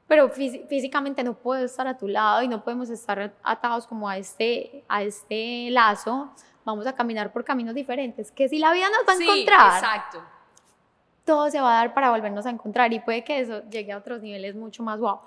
pero 0.07 0.30
físicamente 0.30 1.23
no 1.23 1.34
puedo 1.34 1.65
estar 1.65 1.88
a 1.88 1.97
tu 1.97 2.07
lado 2.07 2.43
y 2.43 2.47
no 2.47 2.63
podemos 2.63 2.89
estar 2.89 3.34
atados 3.43 3.88
como 3.88 4.07
a 4.07 4.17
este, 4.17 4.84
a 4.88 5.03
este 5.03 5.69
lazo 5.71 6.30
vamos 6.65 6.88
a 6.88 6.93
caminar 6.93 7.32
por 7.32 7.45
caminos 7.45 7.76
diferentes, 7.76 8.32
que 8.32 8.49
si 8.49 8.57
la 8.57 8.73
vida 8.73 8.88
nos 8.89 9.07
va 9.07 9.13
a 9.13 9.23
encontrar, 9.23 9.84
exacto. 9.84 10.23
todo 11.23 11.49
se 11.49 11.61
va 11.61 11.76
a 11.76 11.78
dar 11.78 11.93
para 11.93 12.09
volvernos 12.09 12.45
a 12.45 12.49
encontrar 12.49 12.91
y 12.91 12.99
puede 12.99 13.23
que 13.23 13.39
eso 13.39 13.61
llegue 13.69 13.91
a 13.91 13.97
otros 13.97 14.21
niveles 14.21 14.55
mucho 14.55 14.82
más 14.84 14.99
guau. 14.99 15.19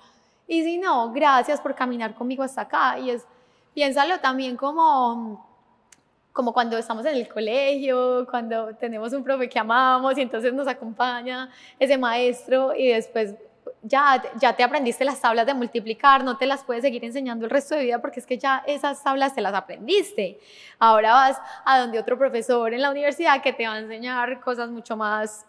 Y 0.49 0.65
si 0.65 0.79
no, 0.79 1.13
gracias 1.13 1.61
por 1.61 1.75
caminar 1.75 2.15
conmigo 2.15 2.43
hasta 2.43 2.63
acá 2.63 2.99
y 2.99 3.11
es, 3.11 3.27
piénsalo 3.73 4.19
también 4.19 4.57
como 4.57 5.48
como 6.39 6.53
cuando 6.53 6.79
estamos 6.79 7.05
en 7.05 7.17
el 7.17 7.27
colegio, 7.27 8.25
cuando 8.31 8.73
tenemos 8.77 9.13
un 9.13 9.25
profe 9.25 9.49
que 9.49 9.59
amamos 9.59 10.17
y 10.17 10.21
entonces 10.21 10.55
nos 10.55 10.69
acompaña 10.69 11.51
ese 11.81 11.99
maestro 11.99 12.77
y 12.77 12.87
después 12.93 13.35
ya, 13.83 14.23
ya 14.41 14.55
te 14.55 14.63
aprendiste 14.63 15.05
las 15.05 15.21
tablas 15.21 15.47
de 15.47 15.55
multiplicar, 15.55 16.23
no 16.23 16.37
te 16.37 16.47
las 16.47 16.63
puedes 16.63 16.83
seguir 16.83 17.05
enseñando 17.05 17.45
el 17.45 17.51
resto 17.51 17.75
de 17.75 17.83
vida 17.83 18.01
porque 18.01 18.21
es 18.21 18.27
que 18.27 18.39
ya 18.39 18.63
esas 18.69 19.03
tablas 19.03 19.35
te 19.35 19.41
las 19.41 19.53
aprendiste. 19.53 20.39
Ahora 20.79 21.13
vas 21.13 21.41
a 21.65 21.81
donde 21.81 21.99
otro 21.99 22.17
profesor 22.17 22.73
en 22.73 22.83
la 22.83 22.93
universidad 22.93 23.43
que 23.43 23.53
te 23.53 23.67
va 23.67 23.75
a 23.75 23.81
enseñar 23.81 24.39
cosas 24.39 24.71
mucho 24.71 24.97
más, 24.97 25.45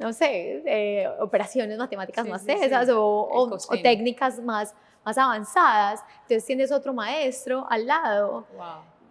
no 0.00 0.12
sé, 0.12 0.60
eh, 0.66 1.08
operaciones 1.20 1.78
matemáticas 1.78 2.26
más 2.26 2.48
esas 2.48 2.88
o, 2.88 3.00
o, 3.00 3.58
técnicas 3.80 4.40
más, 4.40 4.74
más 5.04 5.16
avanzadas. 5.16 6.02
Entonces 6.22 6.44
tienes 6.44 6.72
otro 6.72 6.92
maestro 6.92 7.64
al 7.70 7.86
lado. 7.86 8.44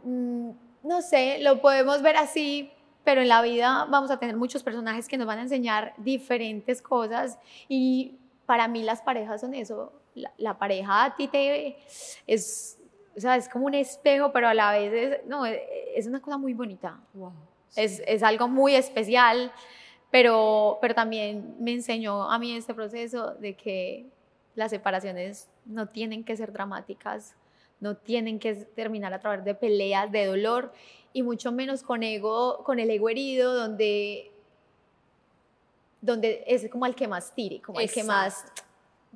Mm, 0.03 0.49
no 0.83 1.01
sé, 1.01 1.39
lo 1.39 1.61
podemos 1.61 2.01
ver 2.01 2.17
así, 2.17 2.71
pero 3.03 3.21
en 3.21 3.27
la 3.27 3.41
vida 3.41 3.85
vamos 3.89 4.11
a 4.11 4.17
tener 4.17 4.35
muchos 4.35 4.63
personajes 4.63 5.07
que 5.07 5.17
nos 5.17 5.27
van 5.27 5.39
a 5.39 5.41
enseñar 5.43 5.93
diferentes 5.97 6.81
cosas 6.81 7.37
y 7.67 8.17
para 8.45 8.67
mí 8.67 8.83
las 8.83 9.01
parejas 9.01 9.41
son 9.41 9.53
eso. 9.53 9.93
La, 10.37 10.57
pareja 10.57 11.05
a 11.05 11.15
ti 11.15 11.29
te 11.29 11.77
es, 12.27 12.77
o 13.15 13.19
sea, 13.19 13.37
es 13.37 13.47
como 13.47 13.67
un 13.67 13.75
espejo, 13.75 14.33
pero 14.33 14.49
a 14.49 14.53
la 14.53 14.73
vez 14.73 14.93
es, 14.93 15.25
no, 15.25 15.45
es 15.45 16.05
una 16.05 16.21
cosa 16.21 16.37
muy 16.37 16.53
bonita. 16.53 16.99
es, 17.75 18.01
es, 18.05 18.21
algo 18.21 18.49
muy 18.49 18.75
especial, 18.75 19.53
pero, 20.11 20.79
pero 20.81 20.93
también 20.93 21.55
me 21.59 21.71
enseñó 21.71 22.29
a 22.29 22.37
mí 22.39 22.53
este 22.53 22.73
proceso 22.73 23.35
de 23.35 23.55
que 23.55 24.05
las 24.55 24.71
separaciones 24.71 25.49
no 25.65 25.87
tienen 25.87 26.25
que 26.25 26.35
ser 26.35 26.51
dramáticas, 26.51 27.35
no 27.81 27.97
tienen 27.97 28.39
que 28.39 28.53
terminar 28.55 29.13
a 29.13 29.19
través 29.19 29.43
de 29.43 29.53
peleas, 29.53 30.09
de 30.11 30.25
dolor, 30.25 30.71
y 31.13 31.23
mucho 31.23 31.51
menos 31.51 31.83
con, 31.83 32.03
ego, 32.03 32.63
con 32.63 32.79
el 32.79 32.89
ego 32.89 33.09
herido, 33.09 33.53
donde 33.53 34.31
donde 35.99 36.43
es 36.47 36.67
como 36.69 36.85
el 36.85 36.95
que 36.95 37.07
más 37.07 37.33
tire, 37.35 37.61
como 37.61 37.79
el 37.79 37.91
que 37.91 38.03
más 38.03 38.45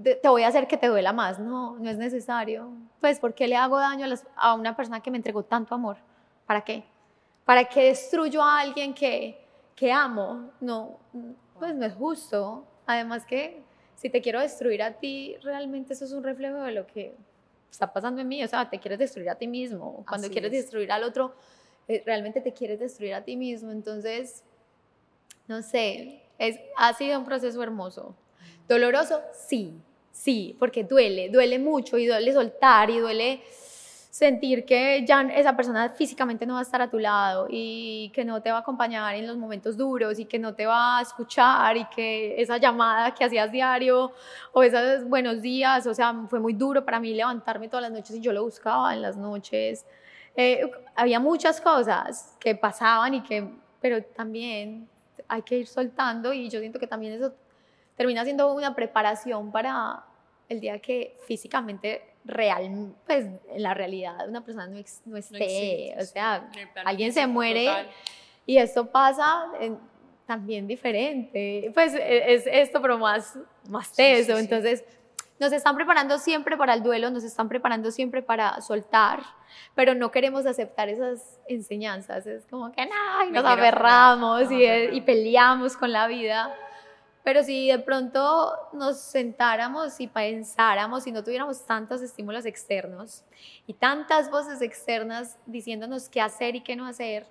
te 0.04 0.28
voy 0.28 0.44
a 0.44 0.50
hacer 0.50 0.68
que 0.68 0.78
te 0.78 0.88
duela 0.88 1.14
más. 1.14 1.40
No, 1.40 1.78
no 1.80 1.90
es 1.90 1.98
necesario. 1.98 2.70
Pues, 3.00 3.18
¿por 3.20 3.34
qué 3.34 3.48
le 3.48 3.56
hago 3.56 3.80
daño 3.80 4.06
a, 4.06 4.08
las- 4.10 4.28
a 4.36 4.54
una 4.54 4.76
persona 4.76 5.02
que 5.02 5.10
me 5.10 5.18
entregó 5.18 5.42
tanto 5.44 5.74
amor? 5.74 5.98
¿Para 6.46 6.62
qué? 6.62 6.84
¿Para 7.46 7.64
qué 7.66 7.86
destruyo 7.86 8.44
a 8.44 8.60
alguien 8.60 8.94
que, 8.94 9.40
que 9.76 9.92
amo? 9.92 10.52
No, 10.60 11.00
pues 11.58 11.74
no 11.74 11.86
es 11.86 11.94
justo. 11.96 12.66
Además 12.86 13.26
que 13.26 13.64
si 13.96 14.10
te 14.10 14.22
quiero 14.22 14.40
destruir 14.42 14.84
a 14.84 14.92
ti, 14.92 15.38
realmente 15.42 15.94
eso 15.94 16.06
es 16.06 16.12
un 16.12 16.24
reflejo 16.24 16.58
de 16.58 16.72
lo 16.74 16.86
que 16.86 17.16
está 17.76 17.92
pasando 17.94 18.22
en 18.22 18.28
mí. 18.28 18.44
O 18.44 18.48
sea, 18.48 18.70
te 18.70 18.80
quieres 18.80 19.00
destruir 19.00 19.30
a 19.30 19.36
ti 19.36 19.48
mismo. 19.48 20.04
Cuando 20.08 20.26
Así 20.28 20.34
quieres 20.34 20.52
es. 20.54 20.64
destruir 20.64 20.92
al 20.92 21.04
otro, 21.04 21.36
eh, 21.88 22.02
realmente 22.06 22.42
te 22.42 22.54
quieres 22.54 22.80
destruir 22.80 23.14
a 23.14 23.24
ti 23.24 23.36
mismo. 23.38 23.72
Entonces, 23.72 24.44
no 25.48 25.62
sé, 25.62 26.24
es, 26.38 26.60
ha 26.78 26.94
sido 26.94 27.20
un 27.20 27.26
proceso 27.26 27.62
hermoso. 27.62 28.16
Doloroso, 28.68 29.22
sí, 29.34 29.74
sí, 30.12 30.56
porque 30.60 30.84
duele, 30.84 31.30
duele 31.30 31.60
mucho 31.60 31.98
y 31.98 32.08
duele 32.08 32.34
soltar 32.34 32.90
y 32.90 33.00
duele 33.00 33.42
sentir 34.16 34.64
que 34.64 35.04
ya 35.06 35.24
esa 35.24 35.58
persona 35.58 35.90
físicamente 35.90 36.46
no 36.46 36.54
va 36.54 36.60
a 36.60 36.64
estar 36.64 36.82
a 36.82 36.90
tu 36.90 36.98
lado 36.98 37.48
y 37.50 38.10
que 38.16 38.24
no 38.24 38.42
te 38.42 38.50
va 38.50 38.60
a 38.60 38.62
acompañar 38.62 39.14
en 39.14 39.28
los 39.28 39.36
momentos 39.36 39.76
duros 39.76 40.18
y 40.20 40.24
que 40.24 40.40
no 40.40 40.54
te 40.54 40.66
va 40.66 41.00
a 41.00 41.02
escuchar 41.02 41.76
y 41.76 41.84
que 41.88 42.42
esa 42.42 42.56
llamada 42.56 43.14
que 43.14 43.26
hacías 43.26 43.52
diario 43.52 44.14
o 44.54 44.64
esos 44.64 45.04
buenos 45.04 45.42
días, 45.42 45.86
o 45.86 45.94
sea, 45.94 46.16
fue 46.30 46.40
muy 46.40 46.54
duro 46.54 46.86
para 46.86 46.98
mí 46.98 47.14
levantarme 47.14 47.68
todas 47.68 47.82
las 47.82 47.92
noches 47.92 48.16
y 48.16 48.22
yo 48.22 48.32
lo 48.32 48.46
buscaba 48.46 48.94
en 48.94 49.02
las 49.02 49.18
noches. 49.18 49.86
Eh, 50.34 50.72
había 50.96 51.20
muchas 51.20 51.60
cosas 51.60 52.38
que 52.40 52.56
pasaban 52.56 53.16
y 53.16 53.22
que, 53.22 53.46
pero 53.82 54.02
también 54.02 54.88
hay 55.28 55.42
que 55.42 55.58
ir 55.58 55.68
soltando 55.68 56.32
y 56.32 56.48
yo 56.48 56.62
siento 56.62 56.80
que 56.80 56.88
también 56.88 57.16
eso 57.16 57.34
termina 57.98 58.24
siendo 58.24 58.54
una 58.54 58.74
preparación 58.74 59.52
para 59.52 60.06
el 60.50 60.60
día 60.60 60.80
que 60.80 61.18
físicamente 61.28 62.02
real, 62.24 62.94
pues 63.06 63.26
en 63.50 63.62
la 63.64 63.74
realidad 63.74 64.28
una 64.28 64.44
persona 64.44 64.68
no, 64.68 64.78
ex- 64.78 65.02
no 65.06 65.16
esté, 65.18 65.38
existe, 65.92 65.96
o 66.02 66.06
sea, 66.06 66.50
alguien 66.86 67.14
se 67.14 67.28
muere 67.28 67.66
total. 67.68 67.88
y 68.46 68.58
esto 68.58 68.88
pasa 68.92 69.46
en- 69.60 69.78
también 70.26 70.66
diferente, 70.68 71.72
pues 71.76 71.94
e- 71.94 72.34
es 72.34 72.48
esto 72.48 72.82
pero 72.82 72.98
más, 72.98 73.38
más 73.70 73.92
teso, 73.94 74.32
sí, 74.34 74.38
sí. 74.40 74.44
entonces 74.44 74.84
nos 75.38 75.52
están 75.52 75.76
preparando 75.76 76.18
siempre 76.18 76.56
para 76.58 76.74
el 76.74 76.82
duelo, 76.82 77.12
nos 77.12 77.24
están 77.24 77.48
preparando 77.50 77.92
siempre 77.92 78.22
para 78.24 78.60
soltar, 78.62 79.20
pero 79.76 79.94
no 79.94 80.10
queremos 80.10 80.46
aceptar 80.46 80.90
esas 80.90 81.40
enseñanzas, 81.48 82.26
es 82.26 82.46
como 82.48 82.72
que 82.72 82.86
no, 82.86 83.28
y 83.28 83.32
nos 83.32 83.44
aferramos 83.46 84.52
y, 84.52 84.64
y 84.66 85.02
peleamos 85.02 85.76
con 85.78 85.92
la 85.92 86.08
vida. 86.08 86.56
Pero 87.26 87.44
si 87.44 87.70
de 87.70 87.80
pronto 87.80 88.54
nos 88.72 89.00
sentáramos 89.00 90.00
y 90.00 90.06
pensáramos 90.06 91.08
y 91.08 91.12
no 91.12 91.24
tuviéramos 91.24 91.66
tantos 91.66 92.04
estímulos 92.04 92.46
externos 92.46 93.24
y 93.66 93.74
tantas 93.74 94.30
voces 94.30 94.62
externas 94.62 95.40
diciéndonos 95.48 96.08
qué 96.08 96.22
hacer 96.22 96.56
y 96.56 96.62
qué 96.62 96.76
no 96.76 96.86
hacer, 96.86 97.26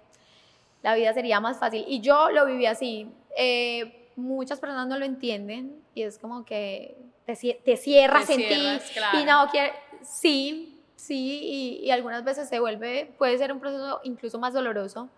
la 0.82 0.96
vida 0.96 1.14
sería 1.14 1.38
más 1.38 1.60
fácil. 1.60 1.84
Y 1.86 2.00
yo 2.00 2.32
lo 2.32 2.44
viví 2.44 2.66
así. 2.66 3.08
Eh, 3.38 4.10
muchas 4.16 4.58
personas 4.58 4.88
no 4.88 4.98
lo 4.98 5.04
entienden 5.04 5.80
y 5.94 6.02
es 6.02 6.18
como 6.18 6.44
que 6.44 6.98
te, 7.24 7.60
te 7.64 7.76
cierras 7.76 8.26
Te 8.26 8.34
en 8.34 8.48
ti 8.48 8.92
claro. 8.94 9.20
y 9.20 9.24
no 9.24 9.46
quieres. 9.52 9.76
Sí, 10.02 10.82
sí, 10.96 11.40
y, 11.80 11.86
y 11.86 11.90
algunas 11.92 12.24
veces 12.24 12.48
se 12.48 12.58
vuelve, 12.58 13.14
puede 13.16 13.38
ser 13.38 13.52
un 13.52 13.60
proceso 13.60 14.00
incluso 14.02 14.40
más 14.40 14.54
doloroso. 14.54 15.08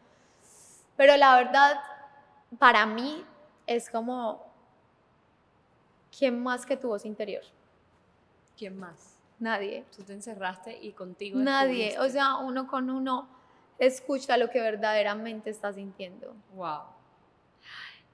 Pero 0.98 1.16
la 1.16 1.34
verdad, 1.36 1.80
para 2.58 2.84
mí, 2.84 3.24
es 3.66 3.88
como, 3.90 4.46
¿quién 6.16 6.42
más 6.42 6.64
que 6.66 6.76
tu 6.76 6.88
voz 6.88 7.04
interior? 7.04 7.42
¿Quién 8.56 8.78
más? 8.78 9.18
Nadie. 9.38 9.84
Tú 9.94 10.02
te 10.02 10.12
encerraste 10.14 10.78
y 10.80 10.92
contigo 10.92 11.38
Nadie. 11.38 11.98
O 11.98 12.08
sea, 12.08 12.36
uno 12.36 12.66
con 12.66 12.88
uno 12.90 13.28
escucha 13.78 14.36
lo 14.36 14.48
que 14.50 14.60
verdaderamente 14.60 15.50
está 15.50 15.72
sintiendo. 15.72 16.34
Wow. 16.54 16.80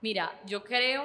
Mira, 0.00 0.32
yo 0.46 0.64
creo 0.64 1.04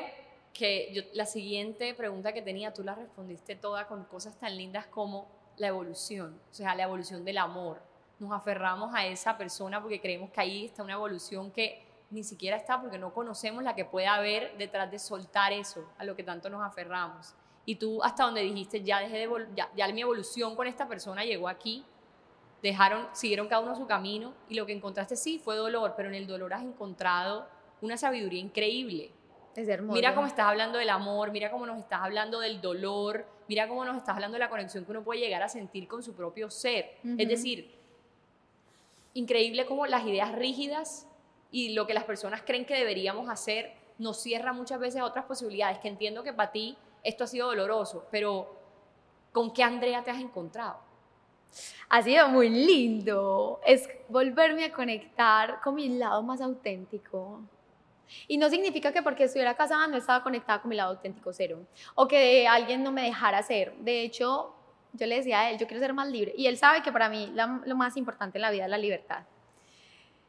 que 0.53 0.91
yo- 0.91 1.03
la 1.13 1.27
siguiente 1.27 1.93
pregunta 1.93 2.33
que 2.33 2.41
tenía, 2.41 2.73
tú 2.73 2.83
la 2.83 2.95
respondiste 2.95 3.55
toda 3.55 3.85
con 3.87 4.05
cosas 4.05 4.35
tan 4.39 4.57
lindas 4.57 4.87
como 4.87 5.27
la 5.57 5.67
evolución, 5.67 6.39
o 6.49 6.53
sea, 6.53 6.73
la 6.73 6.83
evolución 6.83 7.23
del 7.23 7.37
amor. 7.37 7.79
Nos 8.19 8.31
aferramos 8.31 8.91
a 8.95 9.05
esa 9.05 9.37
persona 9.37 9.79
porque 9.81 10.01
creemos 10.01 10.31
que 10.31 10.41
ahí 10.41 10.65
está 10.65 10.81
una 10.81 10.93
evolución 10.93 11.51
que 11.51 11.83
ni 12.09 12.23
siquiera 12.23 12.55
está 12.55 12.79
porque 12.79 12.97
no 12.97 13.13
conocemos 13.13 13.63
la 13.63 13.75
que 13.75 13.85
puede 13.85 14.07
haber 14.07 14.57
detrás 14.57 14.89
de 14.89 14.99
soltar 14.99 15.51
eso, 15.51 15.85
a 15.97 16.05
lo 16.05 16.15
que 16.15 16.23
tanto 16.23 16.49
nos 16.49 16.63
aferramos. 16.63 17.33
Y 17.65 17.75
tú 17.75 18.01
hasta 18.03 18.23
donde 18.23 18.41
dijiste, 18.41 18.81
ya 18.81 18.99
dejé 18.99 19.17
de 19.17 19.47
ya, 19.55 19.69
ya 19.75 19.87
mi 19.89 20.01
evolución 20.01 20.55
con 20.55 20.67
esta 20.67 20.87
persona 20.87 21.25
llegó 21.25 21.49
aquí, 21.49 21.83
dejaron, 22.61 23.07
siguieron 23.13 23.47
cada 23.47 23.61
uno 23.61 23.75
su 23.75 23.85
camino 23.85 24.33
y 24.47 24.55
lo 24.55 24.65
que 24.65 24.73
encontraste 24.73 25.15
sí 25.15 25.39
fue 25.39 25.55
dolor, 25.55 25.93
pero 25.95 26.09
en 26.09 26.15
el 26.15 26.27
dolor 26.27 26.53
has 26.53 26.63
encontrado 26.63 27.47
una 27.81 27.97
sabiduría 27.97 28.39
increíble. 28.39 29.11
Es 29.55 29.67
hermoso. 29.67 29.95
Mira 29.95 30.13
cómo 30.13 30.27
estás 30.27 30.45
hablando 30.45 30.77
del 30.77 30.89
amor, 30.89 31.31
mira 31.31 31.51
cómo 31.51 31.65
nos 31.65 31.79
estás 31.79 32.01
hablando 32.01 32.39
del 32.39 32.61
dolor, 32.61 33.25
mira 33.47 33.67
cómo 33.67 33.83
nos 33.85 33.97
estás 33.97 34.15
hablando 34.15 34.35
de 34.35 34.39
la 34.39 34.49
conexión 34.49 34.85
que 34.85 34.91
uno 34.91 35.03
puede 35.03 35.19
llegar 35.19 35.41
a 35.41 35.49
sentir 35.49 35.87
con 35.87 36.03
su 36.03 36.13
propio 36.13 36.49
ser. 36.49 36.97
Es 37.17 37.27
decir, 37.27 37.75
increíble 39.13 39.65
cómo 39.65 39.87
las 39.87 40.05
ideas 40.05 40.31
rígidas 40.33 41.07
y 41.51 41.73
lo 41.73 41.87
que 41.87 41.93
las 41.93 42.03
personas 42.03 42.41
creen 42.45 42.65
que 42.65 42.75
deberíamos 42.75 43.29
hacer 43.29 43.73
nos 43.97 44.17
cierra 44.21 44.53
muchas 44.53 44.79
veces 44.79 45.01
a 45.01 45.05
otras 45.05 45.25
posibilidades, 45.25 45.79
que 45.79 45.87
entiendo 45.87 46.23
que 46.23 46.33
para 46.33 46.51
ti 46.51 46.77
esto 47.03 47.23
ha 47.23 47.27
sido 47.27 47.47
doloroso, 47.47 48.05
pero 48.11 48.55
¿con 49.31 49.51
qué 49.53 49.63
Andrea 49.63 50.03
te 50.03 50.11
has 50.11 50.19
encontrado? 50.19 50.79
Ha 51.89 52.01
sido 52.01 52.27
muy 52.27 52.49
lindo. 52.49 53.61
Es 53.65 53.89
volverme 54.09 54.65
a 54.65 54.73
conectar 54.73 55.61
con 55.61 55.75
mi 55.75 55.89
lado 55.97 56.21
más 56.21 56.41
auténtico. 56.41 57.41
Y 58.27 58.37
no 58.37 58.49
significa 58.49 58.91
que 58.91 59.01
porque 59.01 59.23
estuviera 59.23 59.55
casada 59.55 59.87
no 59.87 59.97
estaba 59.97 60.23
conectada 60.23 60.61
con 60.61 60.69
mi 60.69 60.75
lado 60.75 60.91
auténtico 60.91 61.31
cero. 61.33 61.59
O 61.95 62.07
que 62.07 62.47
alguien 62.47 62.83
no 62.83 62.91
me 62.91 63.03
dejara 63.03 63.41
ser. 63.41 63.73
De 63.77 64.01
hecho, 64.01 64.53
yo 64.93 65.05
le 65.07 65.15
decía 65.15 65.39
a 65.41 65.49
él, 65.51 65.57
yo 65.57 65.67
quiero 65.67 65.81
ser 65.81 65.93
más 65.93 66.07
libre. 66.09 66.33
Y 66.37 66.47
él 66.47 66.57
sabe 66.57 66.81
que 66.83 66.91
para 66.91 67.09
mí 67.09 67.31
la- 67.33 67.61
lo 67.65 67.75
más 67.75 67.95
importante 67.97 68.37
en 68.37 68.41
la 68.43 68.51
vida 68.51 68.65
es 68.65 68.69
la 68.69 68.77
libertad. 68.77 69.23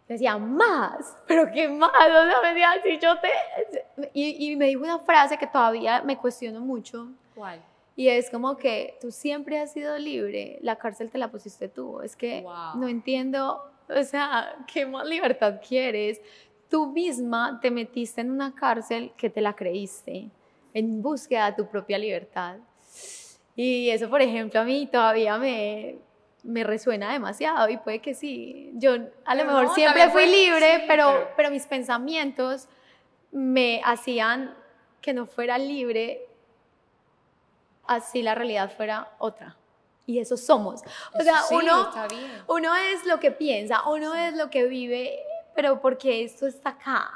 Yo 0.08 0.14
decía, 0.14 0.38
más, 0.38 1.16
pero 1.26 1.50
qué 1.52 1.68
más, 1.68 1.90
o 1.90 2.30
sea, 2.30 2.40
me 2.42 2.48
decía, 2.48 2.70
si 2.82 2.98
yo 2.98 3.18
te... 3.20 3.28
Y, 4.14 4.50
y 4.52 4.56
me 4.56 4.66
dijo 4.66 4.82
una 4.82 4.98
frase 5.00 5.36
que 5.36 5.46
todavía 5.46 6.00
me 6.02 6.16
cuestiono 6.16 6.60
mucho, 6.60 7.08
¿Cuál? 7.34 7.60
y 7.94 8.08
es 8.08 8.30
como 8.30 8.56
que 8.56 8.96
tú 9.00 9.10
siempre 9.10 9.58
has 9.60 9.72
sido 9.72 9.98
libre, 9.98 10.58
la 10.62 10.76
cárcel 10.76 11.10
te 11.10 11.18
la 11.18 11.30
pusiste 11.30 11.68
tú. 11.68 12.00
Es 12.00 12.16
que 12.16 12.40
Wow. 12.42 12.76
no 12.80 12.88
entiendo, 12.88 13.62
o 13.88 14.02
sea, 14.04 14.56
¿qué 14.72 14.86
más 14.86 15.06
libertad 15.06 15.60
quieres? 15.66 16.20
Tú 16.70 16.86
misma 16.92 17.58
te 17.60 17.70
metiste 17.70 18.20
en 18.20 18.30
una 18.30 18.54
cárcel 18.54 19.12
que 19.16 19.28
te 19.30 19.40
la 19.40 19.54
creíste, 19.54 20.30
en 20.74 21.02
búsqueda 21.02 21.50
de 21.50 21.56
tu 21.56 21.66
propia 21.68 21.98
libertad. 21.98 22.56
Y 23.56 23.90
eso, 23.90 24.08
por 24.08 24.22
ejemplo, 24.22 24.60
a 24.60 24.64
mí 24.64 24.86
todavía 24.86 25.36
me, 25.38 25.98
me 26.48 26.64
resuena 26.64 27.12
demasiado 27.12 27.68
y 27.68 27.76
puede 27.76 28.00
que 28.00 28.14
sí. 28.14 28.70
Yo 28.74 28.92
a 29.26 29.34
lo 29.34 29.44
mejor 29.44 29.64
no, 29.64 29.74
siempre 29.74 30.08
fui 30.10 30.24
libre, 30.26 30.78
sí, 30.80 30.84
pero, 30.88 31.08
pero- 31.12 31.28
pero 31.36 31.50
mis 31.50 31.66
pensamientos 31.66 32.68
me 33.32 33.82
hacían 33.84 34.54
que 35.02 35.12
no 35.12 35.26
fuera 35.26 35.58
libre 35.58 36.26
así 37.86 38.22
la 38.22 38.34
realidad 38.34 38.70
fuera 38.74 39.10
otra. 39.18 39.56
Y 40.06 40.18
eso 40.20 40.36
somos. 40.38 40.82
O 41.18 41.22
sea, 41.22 41.42
Sí, 41.42 41.54
uno, 41.54 41.90
uno 42.48 42.74
es 42.74 43.04
lo 43.06 43.20
que 43.20 43.30
piensa, 43.30 43.86
uno 43.88 44.14
es 44.14 44.34
lo 44.34 44.48
que 44.48 44.64
vive, 44.66 45.18
pero 45.54 45.80
porque 45.82 46.24
esto 46.24 46.46
está 46.46 46.70
acá. 46.70 47.10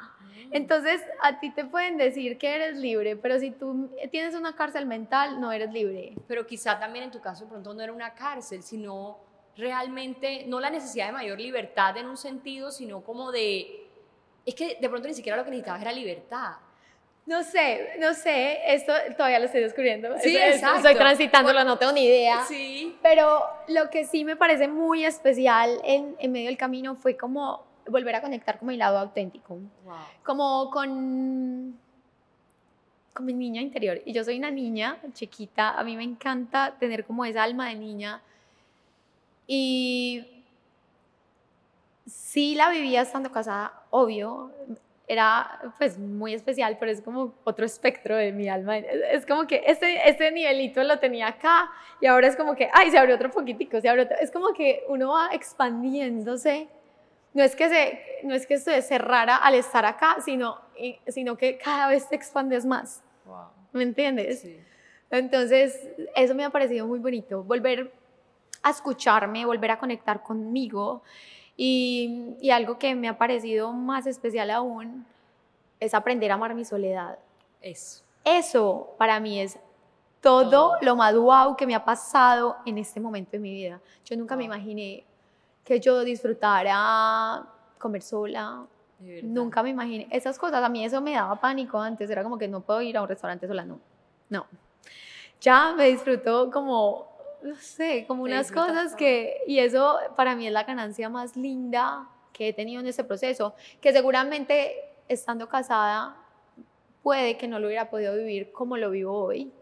Entonces, 0.53 1.01
a 1.23 1.41
ti 1.41 1.51
te 1.51 1.65
pueden 1.65 1.97
decir 1.97 2.37
que 2.39 2.55
eres 2.55 2.77
libre, 2.77 3.17
pero 3.17 3.39
si 3.39 3.51
tú 3.51 3.91
tienes 4.11 4.35
una 4.35 4.55
cárcel 4.55 4.87
mental, 4.87 5.41
no 5.41 5.51
eres 5.51 5.73
libre. 5.73 6.15
pero 6.29 6.47
quizá 6.47 6.79
también 6.79 7.07
en 7.07 7.11
tu 7.11 7.21
caso 7.21 7.45
de 7.45 7.51
pronto 7.51 7.73
no 7.73 7.81
era 7.83 7.93
una 7.93 8.15
cárcel, 8.15 8.63
sino 8.63 9.19
realmente, 9.57 10.45
no 10.47 10.61
la 10.61 10.71
necesidad 10.71 11.07
de 11.07 11.13
mayor 11.13 11.41
libertad 11.41 11.97
en 11.97 12.07
un 12.07 12.17
sentido, 12.17 12.71
sino 12.71 13.03
como 13.03 13.33
de, 13.33 13.87
es 14.45 14.55
que 14.55 14.77
de 14.81 14.89
pronto 14.89 15.09
ni 15.09 15.15
siquiera 15.15 15.37
lo 15.37 15.45
que 15.45 15.51
necesitabas 15.51 15.83
era 15.83 15.93
libertad. 15.93 16.53
No 17.25 17.45
sé, 17.45 17.93
no 18.01 18.15
sé, 18.15 18.59
esto 18.67 18.93
todavía 19.17 19.39
lo 19.39 19.45
estoy 19.45 19.61
descubriendo. 19.61 20.19
Sí, 20.19 20.37
exacto. 20.37 20.79
Estoy 20.79 20.97
transitándolo, 20.97 21.63
no 21.63 21.79
tengo 21.79 21.93
ni 21.93 22.05
idea. 22.05 22.45
Sí. 22.45 22.99
Pero 23.01 23.45
lo 23.69 23.91
que 23.91 24.05
sí 24.05 24.25
me 24.25 24.35
parece 24.35 24.67
muy 24.67 25.05
especial 25.05 25.81
en, 25.85 26.17
en 26.19 26.33
medio 26.33 26.49
del 26.49 26.59
camino 26.59 26.97
fue 26.97 27.17
como 27.17 27.65
volver 27.89 28.15
a 28.17 28.21
conectar 28.21 28.59
con 28.59 28.69
mi 28.69 28.77
lado 28.77 28.99
auténtico. 28.99 29.55
Wow. 29.85 29.95
como 30.23 30.71
con, 30.71 31.79
con 33.13 33.27
mi 33.27 33.33
niña 33.33 33.61
interior. 33.61 34.01
Y 34.05 34.13
yo 34.13 34.25
soy 34.25 34.39
una 34.39 34.51
niña 34.51 34.99
chiquita, 35.13 35.79
a 35.79 35.85
mí 35.85 35.97
me 35.97 36.05
encanta 36.05 36.77
tener 36.79 37.05
como 37.05 37.25
esa 37.25 37.43
alma 37.43 37.69
de 37.69 37.75
niña. 37.77 38.23
Y 39.47 40.45
sí 42.07 42.55
la 42.55 42.71
vivía 42.71 43.03
estando 43.03 43.31
casada, 43.31 43.73
obvio. 43.91 44.51
era 45.09 45.61
pues 45.79 45.99
muy 45.99 46.33
especial, 46.33 46.77
pero 46.79 46.91
es 46.91 47.03
como 47.03 47.35
otro 47.45 47.67
espectro 47.67 48.17
de 48.17 48.33
mi 48.33 48.49
alma. 48.49 48.79
Es 48.79 49.27
como 49.27 49.47
que 49.47 49.63
ese, 49.67 50.09
ese 50.09 50.31
nivelito 50.31 50.83
lo 50.85 50.99
tenía 50.99 51.29
acá 51.29 51.71
y 52.01 52.07
ahora 52.07 52.29
es 52.29 52.37
como 52.37 52.55
que, 52.55 52.71
ay, 52.73 52.91
se 52.91 52.99
abrió 52.99 53.17
otro 53.17 53.31
poquitico, 53.31 53.81
se 53.81 53.89
abrió 53.89 54.05
otro. 54.05 54.17
Es 54.21 54.31
como 54.31 54.53
que 54.53 54.85
uno 54.89 55.13
va 55.13 55.29
expandiéndose. 55.33 56.69
No 57.35 57.43
es 57.43 57.57
que 57.57 57.69
se, 57.69 58.01
no 58.25 58.35
es 58.35 58.47
que 58.47 58.59
se 58.59 58.83
cerrara 58.83 59.37
al 59.37 59.55
estar 59.55 59.85
acá, 59.87 60.17
sino, 60.25 60.59
sino 61.09 61.37
que 61.37 61.59
cada 61.59 61.89
vez 61.89 62.09
te 62.09 62.17
expandes 62.17 62.67
más. 62.67 63.03
¿Me 63.73 63.83
entiendes? 63.83 64.41
Sí. 64.41 64.61
Entonces, 65.11 65.89
eso 66.15 66.35
me 66.35 66.45
ha 66.45 66.51
parecido 66.51 66.87
muy 66.87 66.99
bonito, 66.99 67.43
volver 67.43 67.93
a 68.63 68.71
escucharme, 68.71 69.45
volver 69.45 69.71
a 69.71 69.79
conectar 69.79 70.23
conmigo. 70.23 71.03
Y, 71.57 72.37
y, 72.41 72.51
algo 72.51 72.79
que 72.79 72.95
me 72.95 73.09
ha 73.09 73.19
parecido 73.19 73.73
más 73.73 74.07
especial 74.07 74.51
aún 74.51 75.07
es 75.79 75.93
aprender 75.93 76.31
a 76.31 76.35
amar 76.35 76.55
mi 76.55 76.65
soledad. 76.65 77.19
Eso. 77.61 78.03
Eso 78.25 78.95
para 78.99 79.21
mí 79.21 79.41
es 79.41 79.59
todo, 80.23 80.77
lo 80.81 80.97
más 80.97 81.15
wow 81.15 81.57
que 81.57 81.67
me 81.67 81.75
ha 81.75 81.85
pasado 81.85 82.57
en 82.65 82.79
este 82.79 83.01
momento 83.01 83.33
de 83.33 83.41
mi 83.41 83.53
vida. 83.53 83.81
Yo 84.05 84.17
nunca 84.17 84.37
me 84.37 84.45
imaginé 84.45 85.05
que 85.65 85.81
yo 85.81 86.05
disfrutara 86.05 87.47
comer 87.79 88.03
sola. 88.03 88.67
Nunca 89.23 89.63
me 89.63 89.71
imaginé 89.71 90.07
esas 90.11 90.39
cosas. 90.39 90.63
A 90.63 90.69
mí 90.69 90.85
eso 90.85 91.01
me 91.01 91.13
daba 91.13 91.41
pánico 91.41 91.81
antes. 91.81 92.09
Era 92.09 92.23
como 92.23 92.39
que 92.39 92.47
no 92.47 92.61
puedo 92.61 92.81
ir 92.83 92.97
a 92.97 93.03
un 93.03 93.09
restaurante 93.09 93.49
sola. 93.49 93.65
No, 93.65 93.81
no. 94.29 94.47
Ya 95.41 95.75
me 95.77 95.89
disfruto 95.89 96.51
como 96.53 97.13
no 97.43 97.57
sé, 97.57 98.05
como 98.07 98.23
unas 98.23 98.53
cosas 98.53 98.95
que, 98.95 99.39
y 99.47 99.59
eso 99.59 99.99
para 100.17 100.37
mí 100.37 100.47
es 100.47 100.53
la 100.53 100.65
ganancia 100.65 101.09
más 101.09 101.37
linda 101.37 102.09
que 102.33 102.49
he 102.49 102.53
tenido 102.53 102.81
en 102.81 102.87
ese 102.87 103.05
proceso, 103.05 103.55
que 103.81 103.93
seguramente 103.93 104.77
estando 105.09 105.49
casada 105.49 106.17
puede 107.03 107.37
que 107.37 107.49
no 107.49 107.59
lo 107.59 107.67
hubiera 107.67 107.91
podido 107.91 108.15
vivir 108.15 108.53
como 108.53 108.77
lo 108.77 108.91
vivo 108.91 109.25
hoy. 109.25 109.53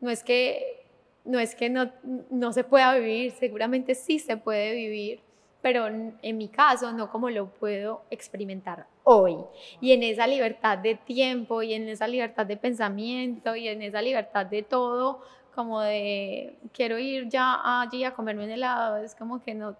No 0.00 0.10
es 0.10 0.22
que 0.22 0.86
no, 1.24 1.38
es 1.38 1.54
que 1.54 1.68
no, 1.68 1.90
no 2.30 2.52
se 2.52 2.64
pueda 2.64 2.94
vivir, 2.94 3.32
seguramente 3.32 3.94
sí 3.94 4.18
se 4.18 4.36
puede 4.36 4.74
vivir, 4.74 5.20
pero 5.60 5.86
en 5.86 6.38
mi 6.38 6.48
caso 6.48 6.92
no 6.92 7.10
como 7.10 7.30
lo 7.30 7.48
puedo 7.48 8.02
experimentar 8.10 8.86
hoy. 9.04 9.36
Y 9.80 9.92
en 9.92 10.02
esa 10.02 10.26
libertad 10.26 10.78
de 10.78 10.94
tiempo 10.94 11.62
y 11.62 11.74
en 11.74 11.88
esa 11.88 12.06
libertad 12.06 12.46
de 12.46 12.56
pensamiento 12.56 13.56
y 13.56 13.68
en 13.68 13.82
esa 13.82 14.02
libertad 14.02 14.46
de 14.46 14.62
todo, 14.62 15.20
como 15.54 15.80
de 15.80 16.56
quiero 16.72 16.98
ir 16.98 17.28
ya 17.28 17.80
allí 17.80 18.04
a 18.04 18.14
comerme 18.14 18.44
un 18.44 18.50
helado, 18.50 18.98
es 18.98 19.14
como 19.14 19.42
que 19.42 19.54
no, 19.54 19.76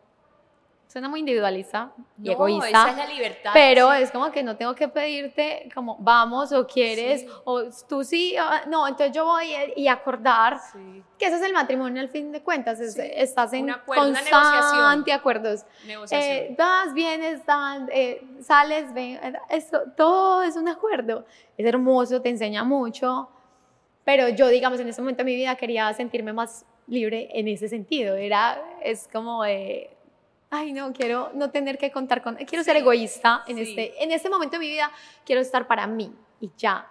suena 0.89 1.09
muy 1.09 1.21
individualista 1.21 1.93
y 2.21 2.31
egoísta. 2.31 2.69
Esa 2.69 2.91
es 2.91 2.97
la 2.97 3.07
libertad. 3.07 3.51
Pero 3.55 3.93
es 3.93 4.11
como 4.11 4.33
que 4.33 4.43
no 4.43 4.57
tengo 4.57 4.75
que 4.75 4.89
pedirte 4.89 5.69
como 5.75 5.97
vamos 6.01 6.51
o 6.53 6.67
quieres 6.67 7.27
o 7.45 7.65
tú 7.89 8.03
sí, 8.03 8.35
ah, 8.37 8.63
no, 8.67 8.89
entonces 8.89 9.15
yo 9.15 9.25
voy 9.25 9.53
y 9.77 9.87
acordar 9.87 10.59
que 11.19 11.27
ese 11.27 11.37
es 11.37 11.43
el 11.43 11.53
matrimonio 11.53 12.01
al 12.01 12.09
fin 12.09 12.33
de 12.33 12.43
cuentas, 12.43 12.81
estás 12.81 13.53
en 13.53 13.71
acuerdo, 13.71 14.05
constante 14.05 15.13
acuerdos. 15.13 15.65
Eh, 16.11 16.55
vas, 16.59 16.93
vienes, 16.95 17.45
dan, 17.45 17.89
eh, 17.93 18.27
sales, 18.41 18.93
ven, 18.95 19.21
esto, 19.51 19.83
todo 19.97 20.43
es 20.43 20.57
un 20.57 20.69
acuerdo. 20.69 21.27
Es 21.57 21.67
hermoso, 21.67 22.23
te 22.23 22.31
enseña 22.31 22.65
mucho 22.65 23.29
pero 24.09 24.31
yo, 24.31 24.49
digamos, 24.49 24.81
en 24.81 24.89
ese 24.89 25.03
momento 25.03 25.19
de 25.19 25.25
mi 25.27 25.37
vida 25.37 25.55
quería 25.57 25.93
sentirme 25.93 26.33
más 26.33 26.65
libre 26.87 27.29
en 27.35 27.47
ese 27.47 27.69
sentido. 27.69 28.15
Era, 28.17 28.59
es 28.83 29.07
como 29.07 29.43
de, 29.43 29.98
ay, 30.51 30.73
no, 30.73 30.93
quiero 30.93 31.31
no 31.35 31.51
tener 31.51 31.79
que 31.79 31.91
contar 31.91 32.23
con, 32.23 32.37
quiero 32.37 32.65
ser 32.65 32.77
egoísta 32.77 33.45
en, 33.47 33.59
este, 33.59 34.03
en 34.03 34.13
este 34.13 34.31
momento 34.31 34.57
de 34.57 34.61
mi 34.61 34.69
vida, 34.69 34.91
quiero 35.25 35.41
estar 35.41 35.67
para 35.67 35.87
mí 35.87 36.15
y 36.41 36.51
ya. 36.57 36.87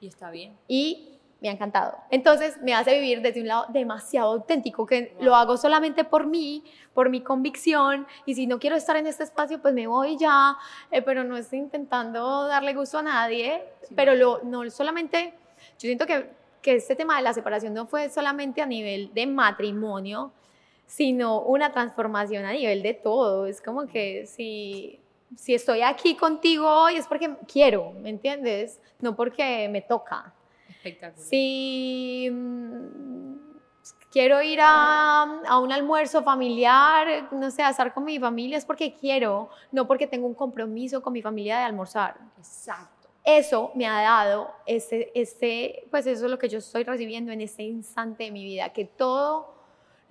Y 0.00 0.08
está 0.08 0.30
bien. 0.30 0.56
Y 0.68 1.18
me 1.40 1.48
ha 1.50 1.52
encantado. 1.52 1.96
Entonces 2.10 2.60
me 2.62 2.74
hace 2.74 2.94
vivir 2.94 3.20
desde 3.20 3.40
un 3.40 3.48
lado 3.48 3.66
demasiado 3.68 4.32
auténtico, 4.32 4.86
que 4.86 5.14
lo 5.20 5.34
hago 5.34 5.56
solamente 5.56 6.04
por 6.04 6.26
mí, 6.26 6.64
por 6.94 7.10
mi 7.10 7.20
convicción, 7.20 8.06
y 8.24 8.34
si 8.34 8.46
no 8.46 8.58
quiero 8.58 8.76
estar 8.76 8.96
en 8.96 9.06
este 9.06 9.24
espacio, 9.24 9.60
pues 9.60 9.74
me 9.74 9.86
voy 9.86 10.16
ya, 10.16 10.56
eh, 10.90 11.02
pero 11.02 11.24
no 11.24 11.36
estoy 11.36 11.58
intentando 11.58 12.46
darle 12.46 12.72
gusto 12.72 12.98
a 12.98 13.02
nadie, 13.02 13.62
pero 13.94 14.14
lo, 14.14 14.40
no 14.44 14.68
solamente, 14.70 15.34
yo 15.78 15.80
siento 15.80 16.06
que 16.06 16.30
que 16.64 16.76
este 16.76 16.96
tema 16.96 17.18
de 17.18 17.22
la 17.22 17.34
separación 17.34 17.74
no 17.74 17.86
fue 17.86 18.08
solamente 18.08 18.62
a 18.62 18.66
nivel 18.66 19.12
de 19.12 19.26
matrimonio, 19.26 20.32
sino 20.86 21.40
una 21.40 21.72
transformación 21.72 22.44
a 22.44 22.52
nivel 22.52 22.82
de 22.82 22.94
todo. 22.94 23.46
Es 23.46 23.60
como 23.60 23.86
que 23.86 24.26
si, 24.26 25.00
si 25.36 25.54
estoy 25.54 25.82
aquí 25.82 26.16
contigo 26.16 26.68
hoy 26.68 26.96
es 26.96 27.06
porque 27.06 27.34
quiero, 27.50 27.92
¿me 27.92 28.10
entiendes? 28.10 28.80
No 29.00 29.16
porque 29.16 29.68
me 29.68 29.82
toca. 29.82 30.32
Espectacular. 30.68 31.26
Si 31.26 32.28
mm, 32.30 33.34
quiero 34.10 34.42
ir 34.42 34.60
a, 34.60 35.22
a, 35.46 35.58
un 35.58 35.72
almuerzo 35.72 36.22
familiar, 36.22 37.28
no 37.32 37.50
sé, 37.50 37.62
a 37.62 37.70
estar 37.70 37.92
con 37.92 38.04
mi 38.04 38.18
familia, 38.18 38.58
es 38.58 38.64
porque 38.64 38.94
quiero, 38.94 39.50
no 39.72 39.86
porque 39.86 40.06
tengo 40.06 40.26
un 40.26 40.34
compromiso 40.34 41.02
con 41.02 41.12
mi 41.12 41.22
familia 41.22 41.58
de 41.58 41.64
almorzar. 41.64 42.16
Exacto 42.38 42.94
eso 43.24 43.72
me 43.74 43.86
ha 43.86 44.02
dado, 44.02 44.50
este, 44.66 45.18
este, 45.18 45.86
pues 45.90 46.06
eso 46.06 46.26
es 46.26 46.30
lo 46.30 46.38
que 46.38 46.48
yo 46.50 46.58
estoy 46.58 46.84
recibiendo 46.84 47.32
en 47.32 47.40
este 47.40 47.62
instante 47.62 48.24
de 48.24 48.30
mi 48.30 48.44
vida, 48.44 48.68
que 48.68 48.84
todo 48.84 49.53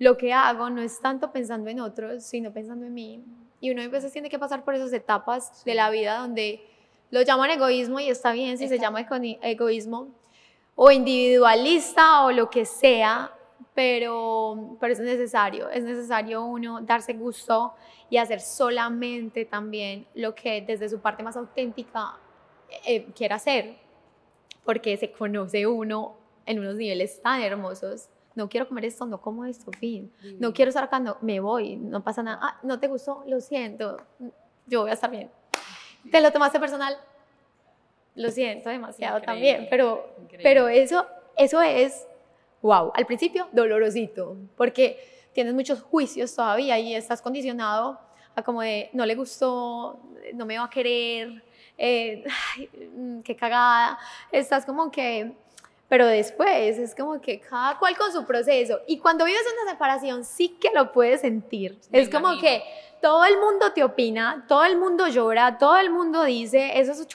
lo 0.04 0.18
que 0.18 0.34
hago 0.34 0.68
no 0.68 0.82
es 0.82 1.00
tanto 1.00 1.32
pensando 1.32 1.70
en 1.70 1.80
otros, 1.80 2.24
sino 2.24 2.52
pensando 2.52 2.84
en 2.84 2.92
mí. 2.92 3.24
Y 3.60 3.70
uno 3.70 3.80
a 3.80 3.88
veces 3.88 4.12
tiene 4.12 4.28
que 4.28 4.38
pasar 4.38 4.62
por 4.62 4.74
esas 4.74 4.92
etapas 4.92 5.64
de 5.64 5.74
la 5.74 5.88
vida 5.88 6.18
donde 6.18 6.62
lo 7.10 7.22
llaman 7.22 7.50
egoísmo 7.50 7.98
y 8.00 8.10
está 8.10 8.32
bien 8.32 8.58
si 8.58 8.68
se 8.68 8.78
llama 8.78 9.00
egoísmo, 9.00 10.08
o 10.74 10.90
individualista 10.90 12.26
o 12.26 12.32
lo 12.32 12.50
que 12.50 12.66
sea, 12.66 13.32
pero, 13.74 14.76
pero 14.78 14.92
es 14.92 15.00
necesario, 15.00 15.70
es 15.70 15.84
necesario 15.84 16.44
uno 16.44 16.82
darse 16.82 17.14
gusto 17.14 17.72
y 18.10 18.18
hacer 18.18 18.42
solamente 18.42 19.46
también 19.46 20.06
lo 20.14 20.34
que 20.34 20.60
desde 20.60 20.90
su 20.90 21.00
parte 21.00 21.22
más 21.22 21.38
auténtica 21.38 22.18
eh, 22.84 23.06
quiera 23.16 23.36
hacer, 23.36 23.76
porque 24.66 24.98
se 24.98 25.10
conoce 25.10 25.66
uno 25.66 26.18
en 26.44 26.58
unos 26.58 26.74
niveles 26.74 27.22
tan 27.22 27.40
hermosos. 27.40 28.10
No 28.34 28.48
quiero 28.48 28.66
comer 28.66 28.86
esto, 28.86 29.06
no 29.06 29.20
como 29.20 29.44
esto, 29.44 29.70
fin. 29.78 30.12
No 30.38 30.52
quiero 30.52 30.70
estar 30.70 30.84
acá, 30.84 30.98
no, 30.98 31.16
me 31.20 31.40
voy, 31.40 31.76
no 31.76 32.02
pasa 32.02 32.22
nada. 32.22 32.38
Ah, 32.42 32.58
no 32.62 32.80
te 32.80 32.88
gustó, 32.88 33.22
lo 33.26 33.40
siento, 33.40 33.96
yo 34.66 34.82
voy 34.82 34.90
a 34.90 34.94
estar 34.94 35.10
bien. 35.10 35.30
¿Te 36.10 36.20
lo 36.20 36.32
tomaste 36.32 36.58
personal? 36.58 36.96
Lo 38.16 38.30
siento 38.30 38.68
demasiado 38.70 39.20
también, 39.22 39.66
pero, 39.70 40.14
pero 40.42 40.68
eso, 40.68 41.06
eso 41.36 41.60
es, 41.62 42.06
wow, 42.62 42.92
al 42.94 43.06
principio 43.06 43.48
dolorosito, 43.52 44.36
porque 44.56 45.30
tienes 45.32 45.52
muchos 45.52 45.82
juicios 45.82 46.34
todavía 46.34 46.78
y 46.78 46.94
estás 46.94 47.20
condicionado 47.20 47.98
a 48.36 48.42
como 48.42 48.62
de, 48.62 48.90
no 48.92 49.04
le 49.06 49.14
gustó, 49.14 50.00
no 50.34 50.46
me 50.46 50.58
va 50.58 50.64
a 50.64 50.70
querer, 50.70 51.42
eh, 51.76 52.24
mm, 52.96 53.20
qué 53.20 53.34
cagada, 53.36 53.98
estás 54.30 54.64
como 54.64 54.90
que, 54.90 55.32
pero 55.94 56.08
después 56.08 56.76
es 56.76 56.92
como 56.92 57.20
que 57.20 57.38
cada 57.38 57.78
cual 57.78 57.96
con 57.96 58.10
su 58.10 58.26
proceso. 58.26 58.80
Y 58.88 58.98
cuando 58.98 59.24
vives 59.24 59.44
una 59.62 59.70
separación 59.70 60.24
sí 60.24 60.48
que 60.60 60.70
lo 60.74 60.90
puedes 60.90 61.20
sentir. 61.20 61.78
es 61.92 62.10
como 62.10 62.36
que 62.40 62.64
todo 63.00 63.24
el 63.24 63.38
mundo 63.38 63.72
te 63.72 63.84
opina, 63.84 64.44
todo 64.48 64.64
el 64.64 64.76
mundo 64.76 65.06
llora, 65.06 65.56
todo 65.56 65.76
el 65.76 65.90
mundo 65.90 66.24
dice, 66.24 66.80
esas 66.80 67.06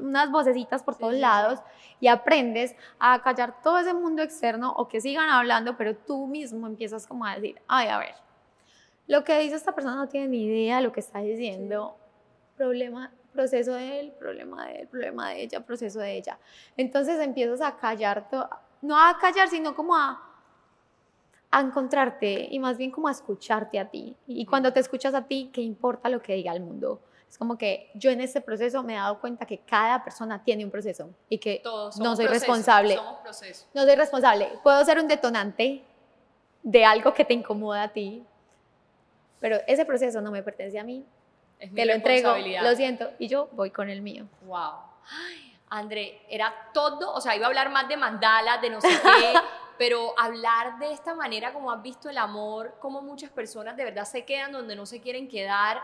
unas 0.00 0.32
vocecitas 0.32 0.82
por 0.82 0.98
todos 0.98 1.14
lados 1.14 1.60
y 2.00 2.08
aprendes 2.08 2.74
a 2.98 3.22
callar 3.22 3.62
todo 3.62 3.78
ese 3.78 3.94
mundo 3.94 4.20
externo 4.20 4.72
o 4.76 4.88
que 4.88 5.00
sigan 5.00 5.28
hablando, 5.28 5.76
pero 5.76 5.94
tú 5.94 6.26
mismo 6.26 6.66
empiezas 6.66 7.06
como 7.06 7.24
a 7.24 7.36
decir, 7.36 7.62
ay, 7.68 7.86
a 7.86 7.98
ver, 7.98 8.16
lo 9.06 9.22
que 9.22 9.38
dice 9.38 9.54
esta 9.54 9.76
persona 9.76 9.94
no 9.94 10.08
tiene 10.08 10.26
ni 10.26 10.46
idea 10.46 10.78
de 10.78 10.82
lo 10.82 10.90
que 10.90 10.98
está 10.98 11.20
diciendo, 11.20 11.96
problema 12.56 13.12
proceso 13.34 13.74
de 13.74 14.00
él, 14.00 14.12
problema 14.12 14.66
de 14.66 14.80
él, 14.80 14.88
problema 14.88 15.30
de 15.30 15.42
ella, 15.42 15.60
proceso 15.60 15.98
de 15.98 16.16
ella. 16.16 16.38
Entonces 16.76 17.20
empiezas 17.20 17.60
a 17.60 17.76
callar, 17.76 18.26
no 18.80 18.98
a 18.98 19.18
callar, 19.18 19.48
sino 19.48 19.74
como 19.74 19.94
a, 19.94 20.22
a 21.50 21.60
encontrarte 21.60 22.48
y 22.50 22.58
más 22.58 22.78
bien 22.78 22.90
como 22.90 23.08
a 23.08 23.10
escucharte 23.10 23.78
a 23.78 23.90
ti. 23.90 24.16
Y 24.26 24.46
cuando 24.46 24.72
te 24.72 24.80
escuchas 24.80 25.14
a 25.14 25.22
ti, 25.22 25.50
¿qué 25.52 25.60
importa 25.60 26.08
lo 26.08 26.22
que 26.22 26.34
diga 26.34 26.52
el 26.52 26.60
mundo? 26.60 27.00
Es 27.28 27.36
como 27.36 27.58
que 27.58 27.90
yo 27.94 28.10
en 28.10 28.20
este 28.20 28.40
proceso 28.40 28.82
me 28.84 28.94
he 28.94 28.96
dado 28.96 29.20
cuenta 29.20 29.44
que 29.44 29.58
cada 29.58 30.04
persona 30.04 30.42
tiene 30.44 30.64
un 30.64 30.70
proceso 30.70 31.10
y 31.28 31.38
que 31.38 31.62
no 31.64 32.16
soy 32.16 32.26
responsable. 32.26 32.96
No 33.74 33.82
soy 33.82 33.94
responsable. 33.96 34.48
Puedo 34.62 34.84
ser 34.84 35.00
un 35.00 35.08
detonante 35.08 35.82
de 36.62 36.84
algo 36.84 37.12
que 37.12 37.24
te 37.24 37.34
incomoda 37.34 37.82
a 37.82 37.92
ti, 37.92 38.24
pero 39.40 39.58
ese 39.66 39.84
proceso 39.84 40.20
no 40.20 40.30
me 40.30 40.42
pertenece 40.42 40.78
a 40.78 40.84
mí, 40.84 41.04
te 41.58 41.84
lo 41.86 41.92
entrego, 41.92 42.34
lo 42.62 42.76
siento, 42.76 43.10
y 43.18 43.28
yo 43.28 43.48
voy 43.52 43.70
con 43.70 43.88
el 43.88 44.02
mío. 44.02 44.26
Wow. 44.42 44.74
Ay, 45.10 45.58
André, 45.68 46.22
era 46.28 46.52
todo, 46.72 47.12
o 47.12 47.20
sea, 47.20 47.36
iba 47.36 47.46
a 47.46 47.48
hablar 47.48 47.70
más 47.70 47.88
de 47.88 47.96
mandalas, 47.96 48.60
de 48.60 48.70
no 48.70 48.80
sé 48.80 48.88
qué, 48.88 49.34
pero 49.78 50.14
hablar 50.18 50.78
de 50.78 50.92
esta 50.92 51.14
manera, 51.14 51.52
como 51.52 51.70
has 51.72 51.82
visto 51.82 52.08
el 52.08 52.18
amor, 52.18 52.76
como 52.80 53.02
muchas 53.02 53.30
personas 53.30 53.76
de 53.76 53.84
verdad 53.84 54.04
se 54.04 54.24
quedan 54.24 54.52
donde 54.52 54.76
no 54.76 54.86
se 54.86 55.00
quieren 55.00 55.28
quedar, 55.28 55.80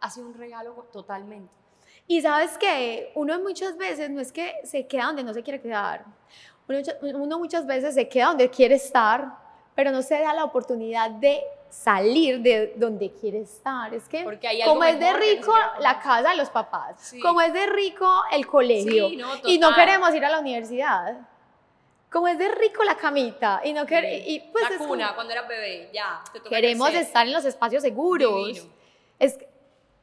ha 0.00 0.10
sido 0.10 0.26
un 0.26 0.34
regalo 0.34 0.72
totalmente. 0.92 1.52
Y 2.06 2.20
sabes 2.20 2.58
que 2.58 3.12
uno 3.14 3.38
muchas 3.40 3.76
veces 3.76 4.10
no 4.10 4.20
es 4.20 4.30
que 4.30 4.54
se 4.64 4.86
queda 4.86 5.06
donde 5.06 5.24
no 5.24 5.32
se 5.32 5.42
quiere 5.42 5.60
quedar. 5.60 6.04
Uno, 6.68 6.78
uno 7.14 7.38
muchas 7.38 7.66
veces 7.66 7.94
se 7.94 8.08
queda 8.08 8.26
donde 8.26 8.50
quiere 8.50 8.74
estar, 8.74 9.38
pero 9.74 9.90
no 9.90 10.02
se 10.02 10.20
da 10.20 10.34
la 10.34 10.44
oportunidad 10.44 11.10
de 11.10 11.42
salir 11.74 12.40
de 12.40 12.74
donde 12.76 13.12
quiere 13.12 13.40
estar. 13.40 13.92
Es 13.92 14.08
que 14.08 14.24
como 14.64 14.84
es 14.84 14.98
de 14.98 15.12
rico 15.12 15.52
la 15.80 15.98
casa 15.98 16.30
de 16.30 16.36
los 16.36 16.48
papás, 16.48 17.14
como 17.20 17.40
es 17.40 17.52
de 17.52 17.66
rico 17.66 18.08
el 18.32 18.46
colegio 18.46 19.08
y 19.44 19.58
no 19.58 19.74
queremos 19.74 20.14
ir 20.14 20.24
a 20.24 20.30
la 20.30 20.40
universidad. 20.40 21.28
Como 22.10 22.28
es 22.28 22.38
de 22.38 22.48
rico 22.48 22.84
la 22.84 22.94
camita 22.94 23.60
y 23.64 23.72
no 23.72 23.84
queremos... 23.84 24.28
Y 24.28 24.38
pues 24.52 24.70
la 24.70 24.78
cuna, 24.78 25.14
cuando 25.16 25.32
eras 25.32 25.48
bebé, 25.48 25.90
ya. 25.92 26.22
queremos 26.48 26.94
estar 26.94 27.26
en 27.26 27.32
los 27.32 27.44
espacios 27.44 27.82
seguros. 27.82 28.68
Es, 29.18 29.36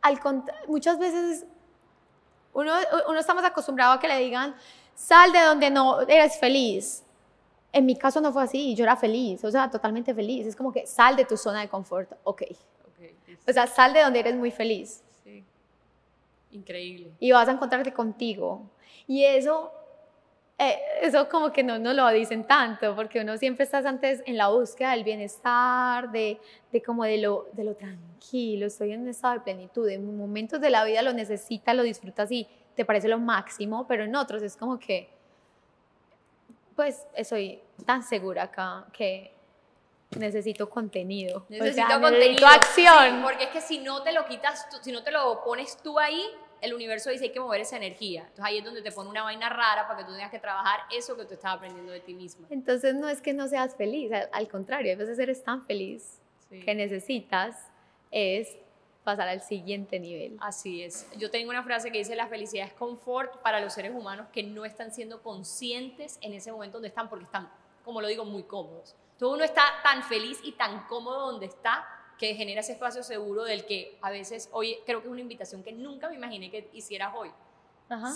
al 0.01 0.19
muchas 0.67 0.99
veces 0.99 1.45
uno, 2.51 2.73
uno 3.07 3.17
está 3.17 3.33
más 3.33 3.45
acostumbrado 3.45 3.93
a 3.93 3.99
que 4.01 4.09
le 4.09 4.17
digan, 4.17 4.53
sal 4.93 5.31
de 5.31 5.39
donde 5.39 5.69
no 5.69 6.01
eres 6.01 6.37
feliz. 6.37 7.05
En 7.73 7.85
mi 7.85 7.95
caso 7.95 8.19
no 8.19 8.33
fue 8.33 8.43
así, 8.43 8.75
yo 8.75 8.83
era 8.83 8.95
feliz, 8.95 9.43
o 9.43 9.51
sea, 9.51 9.69
totalmente 9.69 10.13
feliz. 10.13 10.45
Es 10.45 10.55
como 10.55 10.71
que 10.71 10.85
sal 10.85 11.15
de 11.15 11.25
tu 11.25 11.37
zona 11.37 11.61
de 11.61 11.69
confort, 11.69 12.11
ok. 12.23 12.43
okay 12.91 13.17
o 13.47 13.53
sea, 13.53 13.67
sal 13.67 13.93
de 13.93 14.01
donde 14.01 14.19
eres 14.19 14.35
muy 14.35 14.51
feliz. 14.51 15.03
Sí. 15.23 15.43
Increíble. 16.51 17.11
Y 17.19 17.31
vas 17.31 17.47
a 17.47 17.51
encontrarte 17.51 17.93
contigo. 17.93 18.69
Y 19.07 19.23
eso, 19.23 19.71
eh, 20.57 20.77
eso 21.01 21.27
como 21.29 21.51
que 21.51 21.63
no 21.63 21.79
nos 21.79 21.95
lo 21.95 22.07
dicen 22.09 22.45
tanto, 22.45 22.95
porque 22.95 23.21
uno 23.21 23.37
siempre 23.37 23.63
está 23.63 23.77
antes 23.79 24.21
en 24.25 24.37
la 24.37 24.49
búsqueda 24.49 24.91
del 24.91 25.03
bienestar, 25.03 26.11
de, 26.11 26.39
de 26.71 26.81
como 26.81 27.03
de 27.05 27.17
lo, 27.17 27.47
de 27.53 27.63
lo 27.63 27.75
tranquilo, 27.75 28.67
estoy 28.67 28.91
en 28.91 29.01
un 29.01 29.07
estado 29.07 29.35
de 29.35 29.39
plenitud. 29.41 29.87
En 29.89 30.17
momentos 30.17 30.59
de 30.59 30.69
la 30.69 30.83
vida 30.83 31.01
lo 31.01 31.13
necesitas, 31.13 31.75
lo 31.75 31.83
disfrutas 31.83 32.31
y 32.31 32.47
te 32.75 32.85
parece 32.85 33.07
lo 33.07 33.19
máximo, 33.19 33.85
pero 33.87 34.03
en 34.03 34.15
otros 34.15 34.43
es 34.43 34.55
como 34.55 34.79
que 34.79 35.09
pues 36.75 37.05
estoy 37.15 37.61
tan 37.85 38.03
segura 38.03 38.43
acá 38.43 38.85
que 38.93 39.33
necesito 40.17 40.69
contenido. 40.69 41.45
Necesito 41.49 41.87
contenido. 42.01 42.19
Necesito 42.19 42.47
acción. 42.47 43.21
porque 43.21 43.45
es 43.45 43.49
que 43.49 43.61
si 43.61 43.79
no 43.79 44.03
te 44.03 44.11
lo 44.11 44.25
quitas, 44.25 44.67
si 44.81 44.91
no 44.91 45.03
te 45.03 45.11
lo 45.11 45.43
pones 45.43 45.77
tú 45.77 45.99
ahí, 45.99 46.23
el 46.61 46.73
universo 46.73 47.09
dice 47.09 47.25
hay 47.25 47.31
que 47.31 47.39
mover 47.39 47.61
esa 47.61 47.77
energía. 47.77 48.21
Entonces 48.21 48.45
ahí 48.45 48.57
es 48.59 48.63
donde 48.63 48.81
te 48.81 48.91
pone 48.91 49.09
una 49.09 49.23
vaina 49.23 49.49
rara 49.49 49.87
para 49.87 49.99
que 49.99 50.05
tú 50.05 50.11
tengas 50.11 50.31
que 50.31 50.39
trabajar 50.39 50.81
eso 50.91 51.17
que 51.17 51.25
tú 51.25 51.33
estás 51.33 51.55
aprendiendo 51.55 51.91
de 51.91 52.01
ti 52.01 52.13
misma. 52.13 52.47
Entonces 52.49 52.95
no 52.95 53.09
es 53.09 53.21
que 53.21 53.33
no 53.33 53.47
seas 53.47 53.75
feliz, 53.75 54.11
al, 54.31 54.47
contrario, 54.47 54.93
a 54.93 54.95
veces 54.95 55.17
eres 55.19 55.43
tan 55.43 55.65
feliz 55.65 56.19
que 56.49 56.75
necesitas 56.75 57.71
es 58.11 58.57
pasar 59.03 59.27
al 59.27 59.41
siguiente 59.41 59.99
nivel. 59.99 60.37
Así 60.39 60.83
es. 60.83 61.07
Yo 61.17 61.31
tengo 61.31 61.49
una 61.49 61.63
frase 61.63 61.91
que 61.91 61.97
dice, 61.97 62.15
la 62.15 62.27
felicidad 62.27 62.67
es 62.67 62.73
confort 62.73 63.41
para 63.41 63.59
los 63.59 63.73
seres 63.73 63.93
humanos 63.93 64.27
que 64.31 64.43
no 64.43 64.65
están 64.65 64.91
siendo 64.91 65.21
conscientes 65.21 66.17
en 66.21 66.33
ese 66.33 66.51
momento 66.51 66.77
donde 66.77 66.89
están, 66.89 67.09
porque 67.09 67.25
están, 67.25 67.49
como 67.83 68.01
lo 68.01 68.07
digo, 68.07 68.25
muy 68.25 68.43
cómodos. 68.43 68.95
Entonces 69.13 69.35
uno 69.35 69.43
está 69.43 69.63
tan 69.83 70.03
feliz 70.03 70.39
y 70.43 70.53
tan 70.53 70.87
cómodo 70.87 71.31
donde 71.31 71.47
está 71.47 71.87
que 72.17 72.35
genera 72.35 72.61
ese 72.61 72.73
espacio 72.73 73.01
seguro 73.01 73.43
del 73.43 73.65
que 73.65 73.97
a 74.01 74.11
veces 74.11 74.49
hoy 74.51 74.77
creo 74.85 75.01
que 75.01 75.07
es 75.07 75.11
una 75.11 75.21
invitación 75.21 75.63
que 75.63 75.71
nunca 75.71 76.07
me 76.07 76.15
imaginé 76.15 76.51
que 76.51 76.69
hicieras 76.73 77.13
hoy. 77.15 77.31
Ajá. 77.89 78.13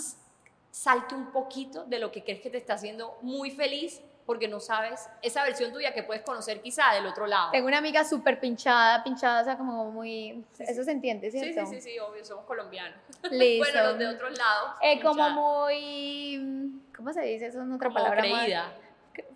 Salte 0.70 1.14
un 1.14 1.32
poquito 1.32 1.84
de 1.84 1.98
lo 1.98 2.12
que 2.12 2.22
crees 2.22 2.40
que 2.40 2.50
te 2.50 2.58
está 2.58 2.74
haciendo 2.74 3.18
muy 3.22 3.50
feliz 3.50 4.00
porque 4.26 4.48
no 4.48 4.58
sabes 4.58 5.08
esa 5.22 5.44
versión 5.44 5.72
tuya 5.72 5.94
que 5.94 6.02
puedes 6.02 6.22
conocer 6.22 6.60
quizá 6.60 6.92
del 6.92 7.06
otro 7.06 7.26
lado. 7.26 7.52
Tengo 7.52 7.68
una 7.68 7.78
amiga 7.78 8.04
súper 8.04 8.40
pinchada, 8.40 9.02
pinchada, 9.04 9.42
o 9.42 9.44
sea, 9.44 9.56
como 9.56 9.90
muy... 9.92 10.44
eso 10.58 10.82
se 10.82 10.90
entiende, 10.90 11.30
¿cierto? 11.30 11.64
Sí, 11.66 11.76
sí, 11.76 11.80
sí, 11.80 11.90
sí, 11.92 11.98
obvio, 12.00 12.24
somos 12.24 12.44
colombianos. 12.44 12.98
Listo. 13.30 13.64
bueno, 13.72 13.90
los 13.90 13.98
de 13.98 14.08
otros 14.08 14.36
lados. 14.36 14.72
Eh, 14.82 15.00
como 15.00 15.30
muy... 15.30 16.80
¿Cómo 16.94 17.12
se 17.12 17.22
dice? 17.22 17.46
Eso 17.46 17.62
es 17.62 17.68
otra 17.72 17.88
como 17.88 17.94
palabra 17.94 18.20
creída. 18.20 18.72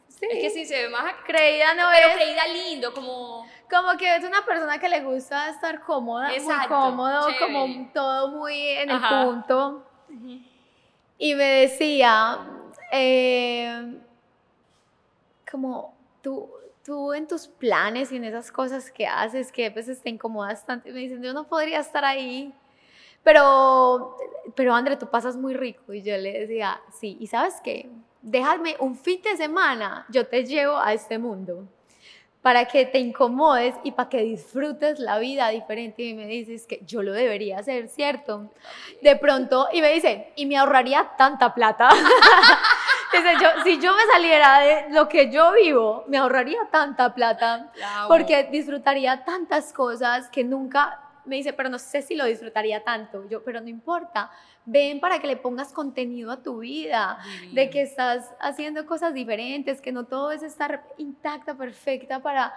Sí. 0.08 0.26
Es 0.28 0.42
que 0.42 0.50
sí, 0.50 0.66
se 0.66 0.82
ve 0.82 0.88
más... 0.88 1.14
Creída 1.24 1.72
no 1.74 1.88
Pero 1.94 2.14
creída 2.14 2.42
lindo, 2.48 2.92
como... 2.92 3.46
Como 3.70 3.96
que 3.96 4.16
es 4.16 4.24
una 4.24 4.44
persona 4.44 4.78
que 4.80 4.88
le 4.88 5.00
gusta 5.02 5.48
estar 5.50 5.80
cómoda, 5.80 6.34
Exacto, 6.34 6.74
muy 6.74 6.90
cómodo, 6.90 7.28
como 7.38 7.90
todo 7.94 8.28
muy 8.28 8.70
en 8.70 8.90
el 8.90 9.00
punto. 9.00 9.86
Y 11.16 11.34
me 11.36 11.44
decía... 11.44 12.38
Eh, 12.92 14.00
como 15.50 15.94
tú, 16.22 16.50
tú 16.84 17.12
en 17.12 17.26
tus 17.26 17.48
planes 17.48 18.12
y 18.12 18.16
en 18.16 18.24
esas 18.24 18.50
cosas 18.52 18.90
que 18.90 19.06
haces 19.06 19.52
que 19.52 19.66
a 19.66 19.70
veces 19.70 20.00
te 20.00 20.10
incomodas 20.10 20.64
tanto 20.64 20.88
y 20.88 20.92
me 20.92 21.00
dicen, 21.00 21.22
yo 21.22 21.32
no 21.32 21.46
podría 21.46 21.80
estar 21.80 22.04
ahí, 22.04 22.54
pero, 23.22 24.16
pero 24.54 24.74
André, 24.74 24.96
tú 24.96 25.06
pasas 25.08 25.36
muy 25.36 25.54
rico. 25.54 25.92
Y 25.92 26.02
yo 26.02 26.16
le 26.16 26.32
decía, 26.40 26.80
sí, 26.92 27.16
y 27.20 27.26
sabes 27.26 27.54
qué, 27.62 27.90
déjame 28.22 28.76
un 28.78 28.96
fin 28.96 29.20
de 29.22 29.36
semana, 29.36 30.06
yo 30.08 30.26
te 30.26 30.44
llevo 30.44 30.78
a 30.78 30.92
este 30.92 31.18
mundo 31.18 31.66
para 32.42 32.64
que 32.64 32.86
te 32.86 32.98
incomodes 32.98 33.74
y 33.84 33.92
para 33.92 34.08
que 34.08 34.22
disfrutes 34.22 34.98
la 34.98 35.18
vida 35.18 35.48
diferente. 35.50 36.02
Y 36.02 36.14
me 36.14 36.26
dices 36.26 36.66
que 36.66 36.80
yo 36.86 37.02
lo 37.02 37.12
debería 37.12 37.58
hacer, 37.58 37.88
¿cierto? 37.88 38.50
De 39.02 39.16
pronto, 39.16 39.68
y 39.72 39.82
me 39.82 39.92
dice, 39.92 40.32
y 40.36 40.46
me 40.46 40.56
ahorraría 40.56 41.12
tanta 41.18 41.54
plata. 41.54 41.90
si 43.64 43.80
yo 43.80 43.92
me 43.94 44.02
saliera 44.12 44.60
de 44.60 44.90
lo 44.90 45.08
que 45.08 45.30
yo 45.30 45.52
vivo, 45.52 46.04
me 46.08 46.18
ahorraría 46.18 46.60
tanta 46.70 47.14
plata, 47.14 47.72
porque 48.08 48.44
disfrutaría 48.44 49.24
tantas 49.24 49.72
cosas 49.72 50.28
que 50.28 50.44
nunca 50.44 51.00
me 51.24 51.36
dice, 51.36 51.52
pero 51.52 51.68
no 51.68 51.78
sé 51.78 52.02
si 52.02 52.16
lo 52.16 52.24
disfrutaría 52.24 52.82
tanto. 52.82 53.28
Yo, 53.28 53.44
pero 53.44 53.60
no 53.60 53.68
importa. 53.68 54.30
Ven 54.64 55.00
para 55.00 55.18
que 55.20 55.26
le 55.26 55.36
pongas 55.36 55.72
contenido 55.72 56.30
a 56.30 56.42
tu 56.42 56.58
vida, 56.58 57.18
de 57.52 57.70
que 57.70 57.82
estás 57.82 58.32
haciendo 58.40 58.84
cosas 58.86 59.14
diferentes, 59.14 59.80
que 59.80 59.92
no 59.92 60.04
todo 60.04 60.32
es 60.32 60.42
estar 60.42 60.82
intacta, 60.98 61.54
perfecta 61.54 62.20
para 62.20 62.54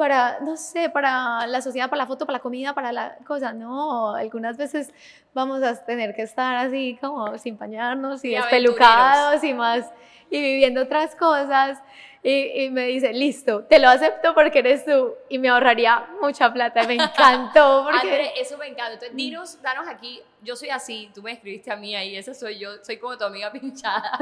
para, 0.00 0.40
no 0.40 0.56
sé, 0.56 0.88
para 0.88 1.46
la 1.46 1.60
sociedad, 1.60 1.90
para 1.90 2.04
la 2.04 2.06
foto, 2.06 2.24
para 2.24 2.38
la 2.38 2.42
comida, 2.42 2.72
para 2.72 2.90
la 2.90 3.18
cosa. 3.26 3.52
No, 3.52 4.14
algunas 4.14 4.56
veces 4.56 4.94
vamos 5.34 5.62
a 5.62 5.84
tener 5.84 6.14
que 6.14 6.22
estar 6.22 6.56
así 6.56 6.96
como 7.02 7.36
sin 7.36 7.58
bañarnos 7.58 8.24
y, 8.24 8.30
despelucados 8.30 9.44
y 9.44 9.52
más, 9.52 9.92
y 10.30 10.40
viviendo 10.40 10.82
otras 10.82 11.14
cosas. 11.16 11.78
Y, 12.22 12.64
y, 12.64 12.70
me 12.70 12.84
dice, 12.86 13.14
listo, 13.14 13.64
te 13.64 13.78
lo 13.78 13.88
acepto 13.88 14.34
porque 14.34 14.58
eres 14.58 14.84
tú 14.84 15.14
y 15.30 15.38
me 15.38 15.48
ahorraría 15.48 16.06
mucha 16.20 16.52
plata. 16.52 16.86
Me 16.86 16.94
encantó. 16.94 17.84
Porque... 17.90 18.34
eso 18.36 18.58
me 18.58 18.66
encanta. 18.66 18.92
Entonces, 18.92 19.16
dinos, 19.16 19.62
danos 19.62 19.88
aquí, 19.88 20.20
yo 20.42 20.54
soy 20.54 20.68
así, 20.68 21.10
tú 21.14 21.22
me 21.22 21.32
escribiste 21.32 21.72
a 21.72 21.76
mí 21.76 21.96
ahí, 21.96 22.14
esa 22.16 22.34
soy 22.34 22.58
yo, 22.58 22.84
soy 22.84 22.98
como 22.98 23.16
tu 23.16 23.24
amiga 23.24 23.50
pinchada. 23.58 24.18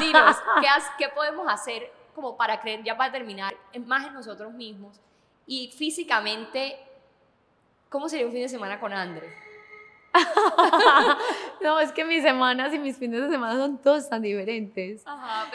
dinos, 0.00 0.36
¿qué, 0.60 0.66
¿qué 0.98 1.08
podemos 1.10 1.46
hacer 1.48 1.88
como 2.16 2.36
para 2.36 2.60
creer, 2.60 2.82
ya 2.82 2.96
para 2.96 3.12
terminar, 3.12 3.54
más 3.84 4.08
en 4.08 4.14
nosotros 4.14 4.52
mismos? 4.52 4.98
Y 5.46 5.70
físicamente, 5.70 6.76
¿cómo 7.88 8.08
sería 8.08 8.26
un 8.26 8.32
fin 8.32 8.42
de 8.42 8.48
semana 8.48 8.80
con 8.80 8.92
André? 8.92 9.45
no, 11.62 11.80
es 11.80 11.92
que 11.92 12.04
mis 12.04 12.22
semanas 12.22 12.72
y 12.74 12.78
mis 12.78 12.96
fines 12.96 13.22
de 13.22 13.30
semana 13.30 13.56
son 13.56 13.78
todos 13.78 14.08
tan 14.08 14.22
diferentes. 14.22 15.04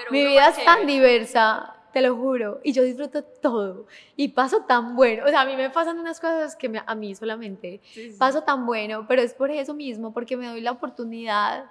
Mi 0.09 0.25
vida 0.25 0.49
es 0.49 0.63
tan 0.63 0.85
diversa, 0.85 1.75
te 1.93 2.01
lo 2.01 2.15
juro, 2.15 2.59
y 2.63 2.73
yo 2.73 2.83
disfruto 2.83 3.23
todo 3.23 3.85
y 4.15 4.29
paso 4.29 4.61
tan 4.61 4.95
bueno. 4.95 5.25
O 5.25 5.29
sea, 5.29 5.41
a 5.41 5.45
mí 5.45 5.55
me 5.55 5.69
pasan 5.69 5.99
unas 5.99 6.19
cosas 6.19 6.55
que 6.55 6.81
a 6.85 6.95
mí 6.95 7.15
solamente 7.15 7.81
paso 8.17 8.41
tan 8.41 8.65
bueno, 8.65 9.05
pero 9.07 9.21
es 9.21 9.33
por 9.33 9.51
eso 9.51 9.73
mismo, 9.73 10.13
porque 10.13 10.37
me 10.37 10.47
doy 10.47 10.61
la 10.61 10.71
oportunidad 10.71 11.65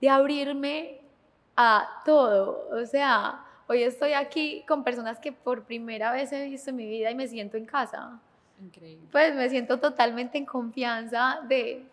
de 0.00 0.08
abrirme 0.08 1.00
a 1.56 2.02
todo. 2.04 2.68
O 2.70 2.84
sea, 2.86 3.46
Hoy 3.68 3.82
estoy 3.82 4.12
aquí 4.12 4.64
con 4.68 4.84
personas 4.84 5.18
que 5.18 5.32
por 5.32 5.64
primera 5.64 6.12
vez 6.12 6.32
he 6.32 6.44
visto 6.44 6.70
en 6.70 6.76
mi 6.76 6.86
vida 6.86 7.10
y 7.10 7.16
me 7.16 7.26
siento 7.26 7.56
en 7.56 7.66
casa. 7.66 8.20
Increíble. 8.60 9.08
Pues 9.10 9.34
me 9.34 9.48
siento 9.48 9.80
totalmente 9.80 10.38
en 10.38 10.46
confianza 10.46 11.40
de, 11.48 11.84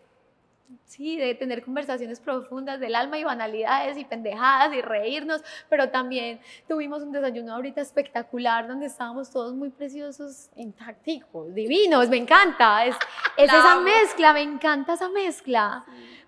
sí, 0.84 1.16
de 1.16 1.34
tener 1.34 1.64
conversaciones 1.64 2.20
profundas 2.20 2.80
del 2.80 2.94
alma 2.94 3.18
y 3.18 3.24
banalidades 3.24 3.96
y 3.98 4.04
pendejadas 4.04 4.74
y 4.74 4.80
reírnos, 4.80 5.42
pero 5.68 5.90
también 5.90 6.40
tuvimos 6.68 7.02
un 7.02 7.12
desayuno 7.12 7.54
ahorita 7.54 7.80
espectacular 7.80 8.68
donde 8.68 8.86
estábamos 8.86 9.30
todos 9.30 9.54
muy 9.54 9.70
preciosos, 9.70 10.50
intacticos, 10.56 11.54
divinos, 11.54 12.08
me 12.08 12.16
encanta, 12.16 12.84
es, 12.86 12.96
es 13.36 13.48
esa 13.52 13.80
mezcla, 13.80 14.32
me 14.32 14.42
encanta 14.42 14.94
esa 14.94 15.08
mezcla 15.08 15.84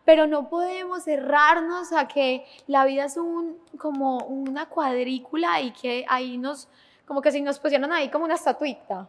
pero 0.06 0.28
no 0.28 0.48
podemos 0.48 1.02
cerrarnos 1.02 1.92
a 1.92 2.06
que 2.06 2.46
la 2.68 2.84
vida 2.84 3.06
es 3.06 3.16
un, 3.16 3.58
como 3.76 4.18
una 4.18 4.66
cuadrícula 4.66 5.60
y 5.60 5.72
que 5.72 6.06
ahí 6.08 6.38
nos, 6.38 6.68
como 7.06 7.20
que 7.20 7.32
si 7.32 7.42
nos 7.42 7.58
pusieron 7.58 7.92
ahí 7.92 8.08
como 8.08 8.24
una 8.24 8.36
estatuita, 8.36 9.08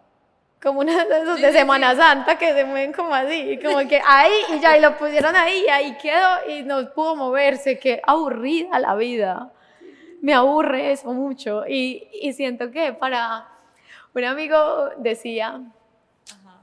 como 0.62 0.80
una 0.80 1.06
de 1.06 1.22
esos 1.22 1.40
de 1.40 1.52
Semana 1.52 1.96
Santa 1.96 2.38
que 2.38 2.54
se 2.54 2.66
mueven 2.66 2.92
como 2.92 3.14
así, 3.14 3.60
como 3.64 3.88
que 3.88 4.02
ahí 4.06 4.34
y 4.56 4.60
ya, 4.60 4.78
y 4.78 4.82
lo 4.82 4.98
pusieron 4.98 5.36
ahí 5.36 5.64
y 5.66 5.70
ahí 5.70 5.98
quedó 5.98 6.50
y 6.50 6.64
no 6.64 6.92
pudo 6.94 7.16
moverse, 7.16 7.78
qué 7.78 8.02
aburrida 8.06 8.80
la 8.80 8.96
vida. 8.96 9.52
Me 10.22 10.34
aburre 10.34 10.92
eso 10.92 11.14
mucho 11.14 11.64
y, 11.68 12.08
y 12.22 12.34
siento 12.34 12.72
que 12.72 12.92
para 12.94 13.48
un 14.16 14.24
amigo 14.24 14.90
decía, 14.98 15.62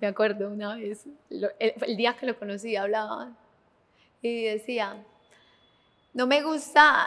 me 0.01 0.09
acuerdo 0.09 0.51
una 0.51 0.75
vez, 0.75 1.07
el, 1.31 1.53
el 1.61 1.97
día 1.97 2.15
que 2.15 2.27
lo 2.27 2.37
conocí 2.37 2.75
hablaba 2.75 3.31
y 4.21 4.45
decía, 4.45 4.97
no 6.15 6.27
me 6.27 6.43
gusta, 6.43 7.07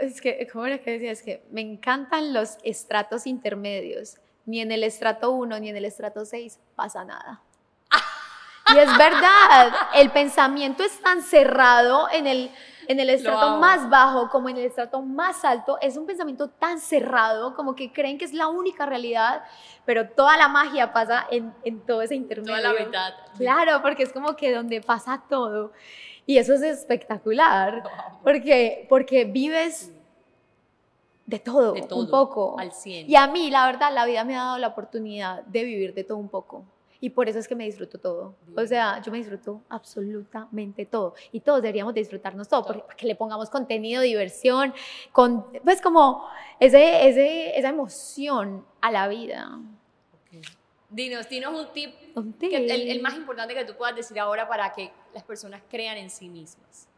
es 0.00 0.20
que, 0.20 0.48
¿cómo 0.52 0.66
era 0.66 0.78
que 0.78 0.92
decía? 0.92 1.12
Es 1.12 1.22
que 1.22 1.42
me 1.50 1.60
encantan 1.60 2.32
los 2.32 2.58
estratos 2.62 3.26
intermedios. 3.26 4.16
Ni 4.46 4.60
en 4.60 4.72
el 4.72 4.84
estrato 4.84 5.32
1 5.32 5.58
ni 5.60 5.68
en 5.68 5.76
el 5.76 5.84
estrato 5.84 6.24
6 6.24 6.58
pasa 6.74 7.04
nada. 7.04 7.42
Y 8.74 8.78
es 8.78 8.98
verdad, 8.98 9.72
el 9.94 10.10
pensamiento 10.10 10.82
es 10.82 11.00
tan 11.00 11.22
cerrado 11.22 12.08
en 12.12 12.26
el, 12.26 12.50
en 12.88 12.98
el 12.98 13.10
estrato 13.10 13.58
más 13.58 13.88
bajo 13.88 14.28
como 14.28 14.48
en 14.48 14.56
el 14.56 14.64
estrato 14.64 15.02
más 15.02 15.44
alto. 15.44 15.78
Es 15.80 15.96
un 15.96 16.04
pensamiento 16.04 16.48
tan 16.48 16.80
cerrado 16.80 17.54
como 17.54 17.76
que 17.76 17.92
creen 17.92 18.18
que 18.18 18.24
es 18.24 18.32
la 18.32 18.48
única 18.48 18.84
realidad, 18.84 19.44
pero 19.84 20.08
toda 20.08 20.36
la 20.36 20.48
magia 20.48 20.92
pasa 20.92 21.28
en, 21.30 21.54
en 21.62 21.80
todo 21.86 22.02
ese 22.02 22.16
intermedio. 22.16 22.56
Toda 22.56 22.72
la 22.72 22.72
verdad. 22.72 23.14
Claro, 23.36 23.82
porque 23.82 24.02
es 24.02 24.12
como 24.12 24.34
que 24.34 24.52
donde 24.52 24.80
pasa 24.80 25.22
todo. 25.28 25.72
Y 26.28 26.38
eso 26.38 26.54
es 26.54 26.62
espectacular, 26.62 27.84
porque, 28.24 28.86
porque 28.88 29.24
vives 29.26 29.92
de 31.26 31.40
todo, 31.40 31.72
de 31.72 31.82
todo, 31.82 31.98
un 31.98 32.10
poco. 32.10 32.58
Al 32.58 32.72
100. 32.72 33.10
Y 33.10 33.16
a 33.16 33.26
mí, 33.26 33.50
la 33.50 33.66
verdad, 33.66 33.92
la 33.92 34.06
vida 34.06 34.24
me 34.24 34.36
ha 34.36 34.44
dado 34.44 34.58
la 34.58 34.68
oportunidad 34.68 35.42
de 35.44 35.64
vivir 35.64 35.92
de 35.92 36.04
todo 36.04 36.18
un 36.18 36.28
poco. 36.28 36.64
Y 37.00 37.10
por 37.10 37.28
eso 37.28 37.38
es 37.38 37.46
que 37.46 37.54
me 37.54 37.64
disfruto 37.64 37.98
todo. 37.98 38.34
O 38.56 38.66
sea, 38.66 39.02
yo 39.02 39.12
me 39.12 39.18
disfruto 39.18 39.60
absolutamente 39.68 40.86
todo. 40.86 41.14
Y 41.30 41.40
todos 41.40 41.60
deberíamos 41.60 41.92
disfrutarnos 41.94 42.48
todo, 42.48 42.64
para 42.64 42.96
que 42.96 43.06
le 43.06 43.14
pongamos 43.14 43.50
contenido, 43.50 44.02
diversión, 44.02 44.72
con, 45.12 45.44
pues 45.62 45.82
como 45.82 46.26
ese, 46.58 47.08
ese, 47.08 47.58
esa 47.58 47.68
emoción 47.68 48.64
a 48.80 48.90
la 48.90 49.08
vida. 49.08 49.60
Dinos, 50.88 51.28
dinos 51.28 51.52
un 51.52 51.72
tip, 51.72 51.94
el, 52.40 52.70
el, 52.70 53.02
más 53.02 53.14
importante 53.16 53.54
que 53.54 53.64
tú 53.64 53.74
puedas 53.76 53.94
decir 53.94 54.18
ahora 54.18 54.48
para 54.48 54.72
que 54.72 54.90
las 55.12 55.24
personas 55.24 55.60
crean 55.68 55.98
en 55.98 56.08
sí 56.08 56.28
mismas. 56.28 56.88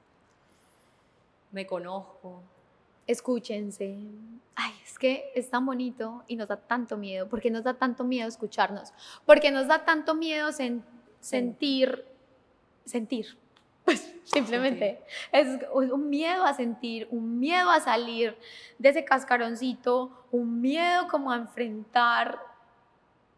Me 1.51 1.66
conozco. 1.66 2.43
Escúchense. 3.09 3.97
Ay, 4.55 4.73
es 4.85 4.99
que 4.99 5.33
es 5.35 5.49
tan 5.49 5.65
bonito 5.65 6.25
y 6.27 6.37
nos 6.37 6.47
da 6.49 6.59
tanto 6.59 6.99
miedo. 6.99 7.27
¿Por 7.27 7.41
qué 7.41 7.51
nos 7.51 7.65
da 7.65 7.73
tanto 7.73 8.05
miedo 8.05 8.29
escucharnos? 8.29 8.93
Porque 9.25 9.51
nos 9.51 9.67
da 9.67 9.85
tanto 9.87 10.15
miedo 10.15 10.51
sentir, 11.21 12.05
sentir. 12.85 13.37
Pues 13.89 14.15
simplemente 14.25 15.03
es 15.33 15.47
un 15.73 16.11
miedo 16.11 16.45
a 16.45 16.53
sentir, 16.53 17.09
un 17.11 17.41
miedo 17.41 17.71
a 17.71 17.81
salir 17.81 18.37
de 18.77 18.91
ese 18.91 19.03
cascaroncito, 19.03 20.27
un 20.31 20.61
miedo 20.61 21.09
como 21.09 21.33
a 21.33 21.37
enfrentar 21.37 22.39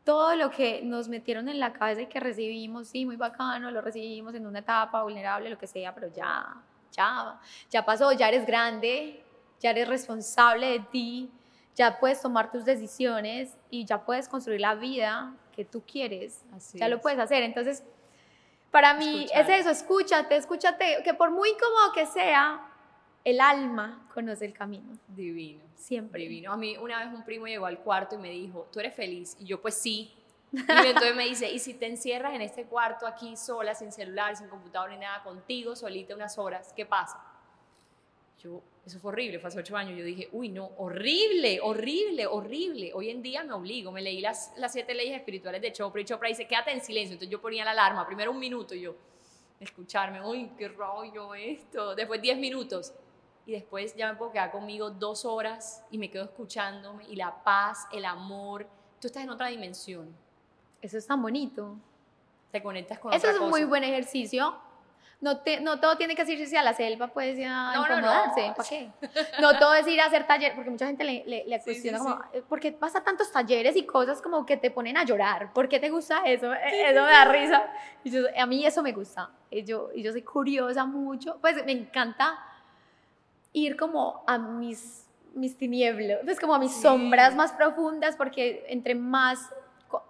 todo 0.03 0.35
lo 0.35 0.51
que 0.51 0.83
nos 0.83 1.07
metieron 1.07 1.49
en 1.49 1.61
la 1.61 1.73
cabeza 1.73 2.01
y 2.01 2.07
que 2.07 2.18
recibimos, 2.18 2.89
sí, 2.89 3.07
muy 3.07 3.14
bacano, 3.14 3.71
lo 3.71 3.81
recibimos 3.81 4.35
en 4.35 4.45
una 4.45 4.59
etapa 4.59 5.05
vulnerable, 5.05 5.51
lo 5.51 5.57
que 5.57 5.68
sea, 5.68 5.95
pero 5.95 6.12
ya, 6.12 6.61
ya, 6.91 7.39
ya 7.71 7.85
pasó, 7.85 8.11
ya 8.11 8.27
eres 8.27 8.45
grande, 8.45 9.23
ya 9.61 9.70
eres 9.70 9.88
responsable 9.88 10.66
de 10.66 10.80
ti, 10.80 11.30
ya 11.76 11.98
puedes 11.98 12.20
tomar 12.20 12.50
tus 12.50 12.64
decisiones 12.64 13.56
y 13.70 13.84
ya 13.84 14.04
puedes 14.04 14.28
construir 14.28 14.61
la 14.61 14.74
vida 14.74 15.34
que 15.54 15.64
tú 15.64 15.82
quieres. 15.82 16.42
ya 16.74 16.88
lo 16.88 17.00
puedes 17.00 17.18
hacer. 17.18 17.42
Entonces, 17.42 17.84
para 18.70 18.94
mí 18.94 19.26
es 19.34 19.48
eso, 19.48 19.70
escúchate, 19.70 20.36
escúchate, 20.36 20.98
que 21.04 21.14
por 21.14 21.30
muy 21.30 21.50
cómodo 21.52 21.92
que 21.92 22.06
sea, 22.06 22.66
el 23.24 23.40
alma 23.40 24.06
conoce 24.14 24.44
el 24.44 24.52
camino. 24.52 24.98
Divino. 25.08 25.62
Siempre. 25.76 26.22
Divino. 26.22 26.52
A 26.52 26.56
mí 26.56 26.76
una 26.76 27.04
vez 27.04 27.14
un 27.14 27.24
primo 27.24 27.46
llegó 27.46 27.66
al 27.66 27.78
cuarto 27.78 28.14
y 28.14 28.18
me 28.18 28.30
dijo, 28.30 28.68
¿tú 28.72 28.80
eres 28.80 28.94
feliz? 28.94 29.36
Y 29.38 29.46
yo, 29.46 29.61
pues 29.61 29.74
sí. 29.74 30.14
Y 30.52 30.86
entonces 30.86 31.14
me 31.14 31.24
dice, 31.24 31.50
¿y 31.50 31.58
si 31.58 31.74
te 31.74 31.86
encierras 31.86 32.34
en 32.34 32.42
este 32.42 32.64
cuarto 32.64 33.06
aquí 33.06 33.36
sola, 33.36 33.74
sin 33.74 33.92
celular, 33.92 34.36
sin 34.36 34.48
computador 34.48 34.90
ni 34.90 34.98
nada, 34.98 35.22
contigo, 35.22 35.76
solita 35.76 36.14
unas 36.14 36.38
horas, 36.38 36.72
qué 36.74 36.86
pasa? 36.86 37.20
Yo, 38.43 38.62
eso 38.86 38.99
fue 39.01 39.12
horrible, 39.12 39.38
fue 39.38 39.49
hace 39.49 39.61
ocho 39.61 39.76
años. 39.76 39.99
Yo 39.99 40.05
dije, 40.05 40.28
uy, 40.32 40.49
no, 40.49 40.70
horrible, 40.78 41.61
horrible, 41.62 42.26
horrible. 42.26 42.93
Hoy 42.95 43.11
en 43.11 43.20
día 43.20 43.45
me 43.45 43.53
obligo, 43.53 43.93
me 43.93 44.01
leí 44.01 44.20
las, 44.20 44.53
las 44.57 44.72
siete 44.72 44.95
leyes 44.95 45.16
espirituales 45.16 45.61
de 45.61 45.72
Chopra 45.72 46.01
y 46.01 46.05
Chopra 46.07 46.28
dice, 46.28 46.47
quédate 46.47 46.72
en 46.72 46.80
silencio. 46.80 47.14
Entonces 47.14 47.30
yo 47.30 47.41
ponía 47.41 47.64
la 47.64 47.72
alarma, 47.72 48.07
primero 48.07 48.30
un 48.30 48.38
minuto 48.38 48.74
y 48.74 48.80
yo, 48.80 48.95
escucharme, 49.59 50.24
uy, 50.24 50.51
qué 50.57 50.68
rollo 50.68 51.34
esto. 51.34 51.95
Después 51.95 52.22
diez 52.22 52.38
minutos 52.38 52.95
y 53.45 53.53
después 53.53 53.95
ya 53.95 54.11
me 54.11 54.16
puedo 54.16 54.32
quedar 54.32 54.51
conmigo 54.51 54.91
dos 54.91 55.26
horas 55.26 55.84
y 55.91 55.99
me 55.99 56.11
quedo 56.11 56.24
escuchándome 56.24 57.05
y 57.09 57.16
la 57.16 57.43
paz, 57.43 57.86
el 57.93 58.07
amor, 58.07 58.66
tú 59.01 59.07
estás 59.07 59.22
en 59.22 59.30
otra 59.30 59.49
dimensión. 59.49 60.14
Eso 60.80 60.97
es 60.97 61.07
tan 61.07 61.20
bonito. 61.20 61.76
Te 62.51 62.62
conectas 62.62 62.99
con 62.99 63.12
Eso 63.12 63.28
es 63.28 63.38
un 63.38 63.51
muy 63.51 63.64
buen 63.64 63.84
ejercicio 63.84 64.57
no, 65.21 65.39
te, 65.39 65.61
no 65.61 65.79
todo 65.81 65.97
tiene 65.97 66.14
que 66.14 66.23
irse 66.33 66.57
a 66.57 66.62
la 66.62 66.73
selva, 66.73 67.09
puedes 67.09 67.39
ir 67.39 67.47
a 67.47 67.75
no, 67.75 67.83
incomodarse. 67.83 68.49
No, 68.49 68.55
¿Para 68.55 68.68
qué? 68.68 68.91
No 69.41 69.59
todo 69.59 69.75
es 69.75 69.87
ir 69.87 70.01
a 70.01 70.07
hacer 70.07 70.27
taller, 70.27 70.55
porque 70.55 70.71
mucha 70.71 70.87
gente 70.87 71.05
le, 71.05 71.25
le, 71.27 71.61
cuestiona 71.61 71.99
como, 71.99 72.18
eh, 72.33 72.43
¿por 72.49 72.59
qué 72.59 72.71
vas 72.79 72.97
a 72.97 73.05
tantos 73.05 73.31
talleres 73.31 73.77
y 73.77 73.85
cosas 73.85 74.23
como 74.23 74.47
que 74.47 74.57
te 74.57 74.71
ponen 74.71 74.97
a 74.97 75.05
llorar? 75.05 75.53
¿Por 75.53 75.68
qué 75.68 75.79
te 75.79 75.91
gusta 75.91 76.23
eso? 76.25 76.53
E, 76.55 76.91
eso 76.91 77.03
me 77.03 77.11
da 77.11 77.25
risa. 77.27 77.64
Y 78.03 78.39
a 78.39 78.47
mí 78.47 78.64
eso 78.64 78.83
me 78.83 78.93
gusta. 78.93 79.31
Y 79.51 79.62
yo, 79.64 79.91
y 79.95 80.03
yo 80.03 80.11
soy 80.12 80.23
curiosa 80.23 80.87
mucho. 80.87 81.37
Pues 81.41 81.64
me 81.66 81.73
encanta 81.73 82.39
ir 83.53 83.77
como 83.77 84.25
a 84.27 84.39
mis, 84.39 85.07
mis 85.35 85.57
tinieblas, 85.57 86.21
pues 86.25 86.41
como 86.41 86.55
a 86.55 86.59
mis 86.59 86.73
sombras 86.81 87.35
más 87.35 87.53
profundas, 87.53 88.16
porque 88.16 88.64
entre 88.68 88.95
más 88.95 89.51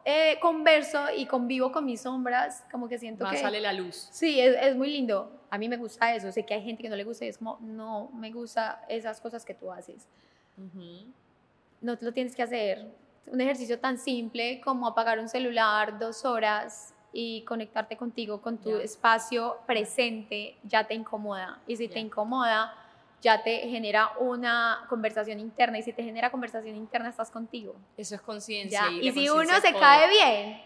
eh, 0.05 0.39
converso 0.41 1.07
y 1.17 1.27
convivo 1.27 1.73
con 1.73 1.85
mis 1.85 2.03
sombras, 2.03 2.65
como 2.71 2.89
que 2.89 2.99
siento 2.99 3.25
Más 3.25 3.35
que... 3.35 3.41
sale 3.41 3.61
la 3.61 3.73
luz. 3.73 4.09
Sí, 4.11 4.41
es, 4.41 4.57
es, 4.61 4.77
muy 4.77 4.91
lindo. 4.91 5.41
A 5.51 5.59
mí 5.59 5.69
me 5.69 5.77
gusta 5.77 6.15
eso. 6.15 6.31
Sé 6.33 6.45
que 6.45 6.55
hay 6.55 6.63
gente 6.63 6.83
que 6.83 6.89
no 6.89 6.97
le 6.97 7.05
gusta 7.05 7.25
y 7.25 7.29
es 7.29 7.39
como, 7.39 7.59
no, 7.61 8.11
me 8.15 8.31
gusta 8.31 8.85
esas 8.89 9.21
cosas 9.21 9.45
que 9.45 9.55
tú 9.55 9.71
haces. 9.71 10.07
No 11.81 11.97
lo 12.01 12.13
tienes 12.13 12.35
que 12.35 12.43
hacer. 12.43 12.87
Un 13.27 13.41
ejercicio 13.41 13.79
tan 13.79 13.99
simple 13.99 14.61
como 14.61 14.87
apagar 14.87 15.19
un 15.19 15.29
celular 15.29 15.99
dos 15.99 16.25
horas 16.25 16.95
y 17.13 17.43
conectarte 17.43 17.97
contigo, 17.97 18.41
con 18.41 18.59
tu 18.59 18.77
espacio 18.77 19.59
presente, 19.67 20.57
ya 20.63 20.87
te 20.87 20.95
incomoda. 20.95 21.61
Y 21.67 21.77
si 21.77 21.89
te 21.89 21.99
incomoda, 21.99 22.75
ya 23.21 23.43
te 23.43 23.69
genera 23.69 24.13
una 24.19 24.85
conversación 24.89 25.41
interna 25.41 25.79
y 25.79 25.83
si 25.83 25.93
te 25.93 26.03
genera 26.03 26.31
conversación 26.31 26.77
interna 26.77 27.09
estás 27.09 27.31
contigo. 27.31 27.77
Eso 27.97 28.15
es 28.15 28.21
conciencia. 28.21 28.91
Y, 28.91 29.13
si 29.13 29.29
uno 29.29 29.61
se 29.61 29.73
cae 29.75 30.09
bien, 30.09 30.63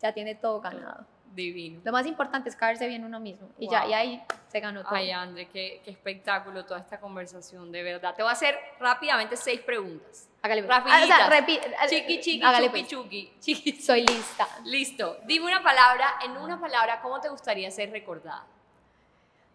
ya 0.00 0.12
tiene 0.12 0.34
todo 0.34 0.60
ganado. 0.60 1.06
Divino. 1.34 1.80
Lo 1.82 1.90
más 1.90 2.06
importante 2.06 2.48
es 2.48 2.54
caerse 2.54 2.86
bien 2.86 3.04
uno 3.04 3.18
mismo 3.18 3.48
y 3.58 3.68
ya 3.68 3.84
y 3.88 3.92
ahí 3.92 4.22
se 4.46 4.60
ganó 4.60 4.84
todo. 4.84 4.94
Ay, 4.94 5.10
André, 5.10 5.48
qué, 5.48 5.80
qué, 5.84 5.90
espectáculo 5.90 6.64
toda 6.64 6.78
esta 6.78 7.00
conversación, 7.00 7.72
de 7.72 7.82
verdad. 7.82 8.14
Te 8.14 8.22
voy 8.22 8.30
a 8.30 8.34
hacer 8.34 8.56
rápidamente 8.78 9.36
seis 9.36 9.60
preguntas. 9.60 10.28
Hágale. 10.42 10.62
Pues. 10.62 10.76
Rapiditas. 10.76 11.18
Ah, 11.20 11.84
o 11.84 11.88
sea, 11.88 11.88
chiqui, 11.88 12.20
chiqui, 12.20 12.42
hágale 12.42 12.68
chuki, 12.68 12.86
chuki. 12.86 13.32
Chiqui. 13.40 13.72
Soy 13.82 14.06
lista. 14.06 14.46
Listo. 14.64 15.18
Dime 15.24 15.46
una 15.46 15.60
palabra, 15.60 16.06
en 16.24 16.36
una 16.36 16.60
palabra, 16.60 17.00
¿cómo 17.00 17.20
te 17.20 17.28
gustaría 17.28 17.68
ser 17.72 17.90
recordada? 17.90 18.46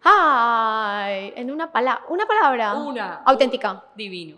Ay, 0.02 1.32
en 1.36 1.50
una 1.50 1.70
palabra, 1.72 2.04
una 2.08 2.26
palabra. 2.26 2.74
Una. 2.74 3.16
Auténtica. 3.24 3.84
Divino. 3.94 4.36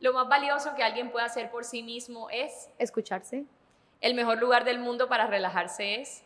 Lo 0.00 0.12
más 0.12 0.28
valioso 0.28 0.74
que 0.74 0.82
alguien 0.82 1.10
puede 1.10 1.26
hacer 1.26 1.50
por 1.50 1.64
sí 1.64 1.82
mismo 1.82 2.28
es 2.30 2.70
escucharse. 2.78 3.44
El 4.00 4.14
mejor 4.14 4.38
lugar 4.38 4.64
del 4.64 4.78
mundo 4.78 5.08
para 5.08 5.26
relajarse 5.26 6.00
es. 6.00 6.22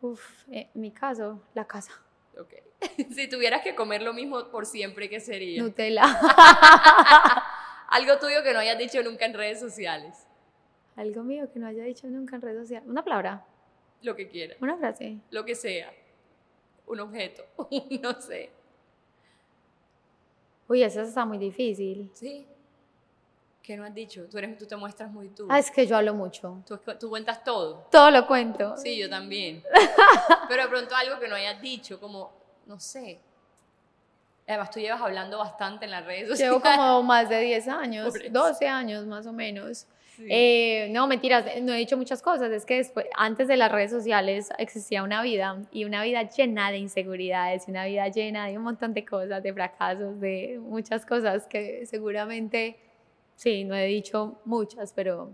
Uf, 0.00 0.22
en 0.48 0.68
mi 0.74 0.90
caso, 0.90 1.40
la 1.54 1.66
casa. 1.66 1.92
Ok. 2.38 2.54
si 3.14 3.28
tuvieras 3.28 3.62
que 3.62 3.74
comer 3.74 4.02
lo 4.02 4.12
mismo 4.12 4.48
por 4.48 4.66
siempre, 4.66 5.08
¿qué 5.08 5.20
sería? 5.20 5.62
Nutella. 5.62 6.02
Algo 7.88 8.18
tuyo 8.18 8.42
que 8.42 8.52
no 8.52 8.58
hayas 8.58 8.78
dicho 8.78 9.02
nunca 9.02 9.24
en 9.24 9.34
redes 9.34 9.60
sociales. 9.60 10.26
Algo 10.96 11.22
mío 11.22 11.50
que 11.52 11.58
no 11.58 11.66
haya 11.68 11.84
dicho 11.84 12.06
nunca 12.08 12.36
en 12.36 12.42
redes 12.42 12.62
sociales. 12.62 12.88
Una 12.88 13.04
palabra. 13.04 13.46
Lo 14.02 14.16
que 14.16 14.28
quieras. 14.28 14.58
Una 14.60 14.76
frase. 14.76 15.18
Lo 15.30 15.44
que 15.44 15.54
sea 15.54 15.92
un 16.92 17.00
objeto, 17.00 17.44
no 18.02 18.20
sé. 18.20 18.50
Uy, 20.68 20.82
eso 20.82 21.02
está 21.02 21.24
muy 21.24 21.38
difícil. 21.38 22.10
Sí. 22.14 22.46
¿Qué 23.62 23.76
no 23.76 23.84
has 23.84 23.94
dicho? 23.94 24.26
Tú, 24.28 24.38
eres, 24.38 24.58
tú 24.58 24.66
te 24.66 24.74
muestras 24.74 25.10
muy 25.10 25.28
tú. 25.28 25.46
Ah, 25.48 25.58
es 25.58 25.70
que 25.70 25.86
yo 25.86 25.96
hablo 25.96 26.14
mucho. 26.14 26.62
¿Tú, 26.66 26.78
tú 26.98 27.08
cuentas 27.08 27.44
todo. 27.44 27.86
Todo 27.90 28.10
lo 28.10 28.26
cuento. 28.26 28.76
Sí, 28.76 28.98
yo 28.98 29.08
también. 29.08 29.62
Pero 30.48 30.64
de 30.64 30.68
pronto 30.68 30.96
algo 30.96 31.20
que 31.20 31.28
no 31.28 31.36
hayas 31.36 31.60
dicho, 31.60 32.00
como, 32.00 32.32
no 32.66 32.80
sé. 32.80 33.20
Además, 34.48 34.70
tú 34.70 34.80
llevas 34.80 35.00
hablando 35.00 35.38
bastante 35.38 35.84
en 35.84 35.92
las 35.92 36.04
redes 36.04 36.28
sociales. 36.28 36.40
Llevo 36.40 36.60
como 36.60 37.02
más 37.04 37.28
de 37.28 37.40
10 37.40 37.68
años, 37.68 38.14
12 38.30 38.66
años 38.66 39.06
más 39.06 39.26
o 39.26 39.32
menos. 39.32 39.86
Eh, 40.18 40.88
no, 40.90 41.06
mentiras, 41.06 41.44
no 41.62 41.72
he 41.72 41.76
dicho 41.76 41.96
muchas 41.96 42.22
cosas. 42.22 42.50
Es 42.52 42.64
que 42.64 42.76
después, 42.76 43.06
antes 43.16 43.48
de 43.48 43.56
las 43.56 43.72
redes 43.72 43.90
sociales 43.90 44.50
existía 44.58 45.02
una 45.02 45.22
vida 45.22 45.62
y 45.70 45.84
una 45.84 46.02
vida 46.02 46.22
llena 46.28 46.70
de 46.70 46.78
inseguridades, 46.78 47.66
una 47.68 47.86
vida 47.86 48.08
llena 48.08 48.46
de 48.46 48.58
un 48.58 48.64
montón 48.64 48.94
de 48.94 49.04
cosas, 49.04 49.42
de 49.42 49.52
fracasos, 49.52 50.20
de 50.20 50.58
muchas 50.60 51.06
cosas 51.06 51.46
que 51.46 51.86
seguramente, 51.86 52.78
sí, 53.36 53.64
no 53.64 53.74
he 53.74 53.86
dicho 53.86 54.40
muchas, 54.44 54.92
pero 54.92 55.30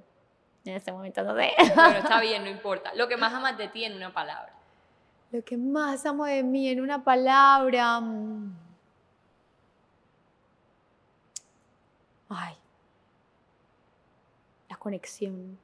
en 0.64 0.74
este 0.74 0.93
momento 0.93 1.22
no 1.22 1.37
sé. 1.37 1.51
Pero 1.57 1.99
está 1.99 2.20
bien, 2.20 2.45
no 2.45 2.51
importa. 2.51 2.95
Lo 2.95 3.09
que 3.09 3.16
más 3.16 3.33
amas 3.35 3.59
de 3.59 3.68
ti 3.68 3.85
en 3.85 3.95
una 3.95 4.12
palabra. 4.12 4.55
Lo 5.31 5.45
que 5.45 5.57
más 5.57 6.07
amo 6.07 6.24
de 6.24 6.43
mí 6.43 6.68
en 6.68 6.81
una 6.81 7.05
palabra. 7.05 8.01
mm. 8.01 8.57
Ay. 12.31 12.55
Conexión. 14.79 15.59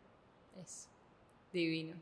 Es 0.63 0.89
divino. 1.53 1.97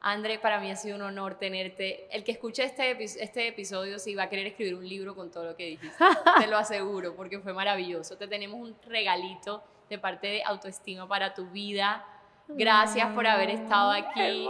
André, 0.00 0.38
para 0.40 0.58
mí 0.58 0.70
ha 0.70 0.76
sido 0.76 0.96
un 0.96 1.02
honor 1.02 1.36
tenerte. 1.36 2.08
El 2.14 2.24
que 2.24 2.32
escuche 2.32 2.64
este, 2.64 2.96
epi- 2.98 3.16
este 3.20 3.46
episodio 3.48 3.98
sí 4.00 4.14
va 4.16 4.24
a 4.24 4.28
querer 4.28 4.46
escribir 4.48 4.74
un 4.74 4.88
libro 4.88 5.14
con 5.14 5.30
todo 5.30 5.44
lo 5.44 5.56
que 5.56 5.66
dijiste. 5.66 5.96
Te 6.40 6.46
lo 6.48 6.56
aseguro, 6.56 7.14
porque 7.14 7.38
fue 7.38 7.52
maravilloso. 7.52 8.16
Te 8.16 8.26
tenemos 8.26 8.58
un 8.60 8.74
regalito 8.86 9.62
de 9.88 9.98
parte 9.98 10.26
de 10.26 10.42
autoestima 10.42 11.06
para 11.06 11.34
tu 11.34 11.46
vida. 11.50 12.04
Gracias 12.48 13.08
por 13.14 13.26
haber 13.26 13.50
estado 13.50 13.92
aquí. 13.92 14.46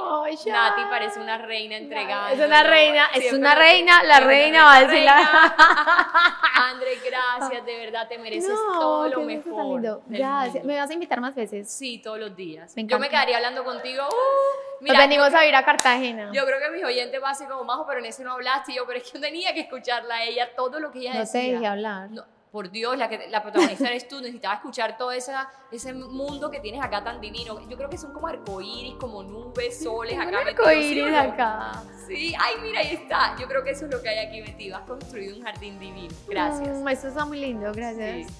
Nati 0.46 0.82
parece 0.90 1.20
una 1.20 1.38
reina 1.38 1.76
entregada. 1.76 2.32
Es 2.32 2.40
una 2.40 2.62
reina, 2.62 3.06
es 3.14 3.32
una 3.32 3.54
reina, 3.54 4.02
la 4.02 4.20
reina 4.20 4.64
va 4.64 4.76
a 4.76 4.80
decir 4.84 5.04
la... 5.04 5.18
André, 6.70 6.98
gracias, 7.04 7.64
de 7.64 7.78
verdad 7.78 8.08
te 8.08 8.18
mereces 8.18 8.50
No, 8.50 8.78
todo 8.80 9.08
lo 9.08 9.20
mejor. 9.22 10.02
Gracias. 10.06 10.64
¿Me 10.64 10.76
vas 10.78 10.90
a 10.90 10.92
invitar 10.94 11.20
más 11.20 11.34
veces? 11.34 11.70
Sí, 11.70 12.00
todos 12.02 12.18
los 12.18 12.34
días. 12.34 12.74
Me 12.76 12.84
Yo 12.86 12.98
me 12.98 13.08
quedaría 13.08 13.36
hablando 13.36 13.62
contigo. 13.64 14.04
uh, 14.08 14.82
mira, 14.82 14.94
Nos 14.94 15.02
venimos 15.08 15.30
yo, 15.32 15.38
a 15.38 15.46
ir 15.46 15.54
a 15.54 15.64
Cartagena. 15.64 16.30
yo 16.32 16.44
creo 16.44 16.58
que 16.58 16.70
mis 16.70 16.84
oyentes 16.84 17.20
van 17.20 17.32
a 17.32 17.34
ser 17.34 17.48
como 17.48 17.64
majo, 17.64 17.86
pero 17.86 18.00
en 18.00 18.06
ese 18.06 18.24
no 18.24 18.32
hablaste. 18.32 18.72
Y 18.72 18.76
yo, 18.76 18.86
pero 18.86 18.98
es 18.98 19.04
que 19.04 19.18
yo 19.18 19.20
tenía 19.20 19.52
que 19.54 19.60
escucharla 19.60 20.14
a 20.16 20.24
ella, 20.24 20.48
todo 20.56 20.80
lo 20.80 20.90
que 20.90 21.00
ella 21.00 21.10
no 21.14 21.16
te 21.30 21.38
decía. 21.38 21.52
dejé 21.54 21.66
hablar. 21.66 22.10
No, 22.10 22.24
por 22.52 22.70
Dios, 22.70 22.98
la, 22.98 23.08
que, 23.08 23.28
la 23.30 23.42
protagonista 23.42 23.88
eres 23.88 24.06
tú, 24.06 24.20
necesitaba 24.20 24.56
escuchar 24.56 24.98
todo 24.98 25.10
esa, 25.10 25.48
ese 25.70 25.94
mundo 25.94 26.50
que 26.50 26.60
tienes 26.60 26.84
acá 26.84 27.02
tan 27.02 27.18
divino. 27.18 27.66
Yo 27.66 27.78
creo 27.78 27.88
que 27.88 27.96
son 27.96 28.12
como 28.12 28.28
arcoíris, 28.28 28.94
como 28.96 29.22
nubes, 29.22 29.82
soles 29.82 30.18
acá 30.18 30.42
¿sí 30.42 30.48
arcoíris 30.50 31.06
no? 31.06 31.18
acá. 31.18 31.82
Sí, 32.06 32.34
ay, 32.38 32.54
mira, 32.60 32.80
ahí 32.80 32.92
está. 32.92 33.34
Yo 33.40 33.48
creo 33.48 33.64
que 33.64 33.70
eso 33.70 33.86
es 33.86 33.90
lo 33.90 34.02
que 34.02 34.10
hay 34.10 34.26
aquí 34.26 34.42
metido. 34.42 34.76
Has 34.76 34.82
construido 34.82 35.34
un 35.34 35.42
jardín 35.42 35.78
divino. 35.80 36.14
Gracias. 36.28 36.76
Mm, 36.76 36.88
eso 36.88 37.08
está 37.08 37.24
muy 37.24 37.40
lindo, 37.40 37.72
gracias. 37.72 38.26
Sí. 38.26 38.34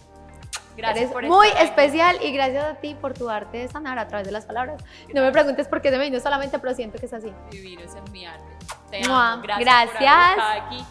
Gracias 0.77 1.03
Eres 1.05 1.13
por 1.13 1.27
muy 1.27 1.47
estar 1.49 1.63
aquí. 1.63 1.71
especial 1.71 2.19
y 2.23 2.33
gracias 2.33 2.65
a 2.65 2.75
ti 2.77 2.95
por 2.95 3.15
tu 3.15 3.31
arte 3.31 3.59
de 3.59 3.69
sanar 3.69 3.99
a 3.99 4.09
través 4.09 4.27
de 4.27 4.33
las 4.33 4.45
palabras. 4.45 4.83
No 5.15 5.23
me 5.23 5.33
preguntes 5.33 5.69
por 5.69 5.81
qué 5.81 5.91
se 5.91 5.97
me 5.97 6.05
vino 6.05 6.21
solamente, 6.21 6.59
pero 6.59 6.75
siento 6.75 6.99
que 6.99 7.07
es 7.07 7.13
así. 7.15 7.33
Divino, 7.51 7.81
ese 7.83 7.99
es 7.99 8.11
mi 8.11 8.27
arte. 8.27 8.45
Te 8.91 9.05
amo. 9.05 9.43
Gracias. 9.43 9.43
por 9.43 9.51
haber 9.51 9.65
gracias. 9.65 10.31
estado 10.31 10.61
aquí. 10.67 10.85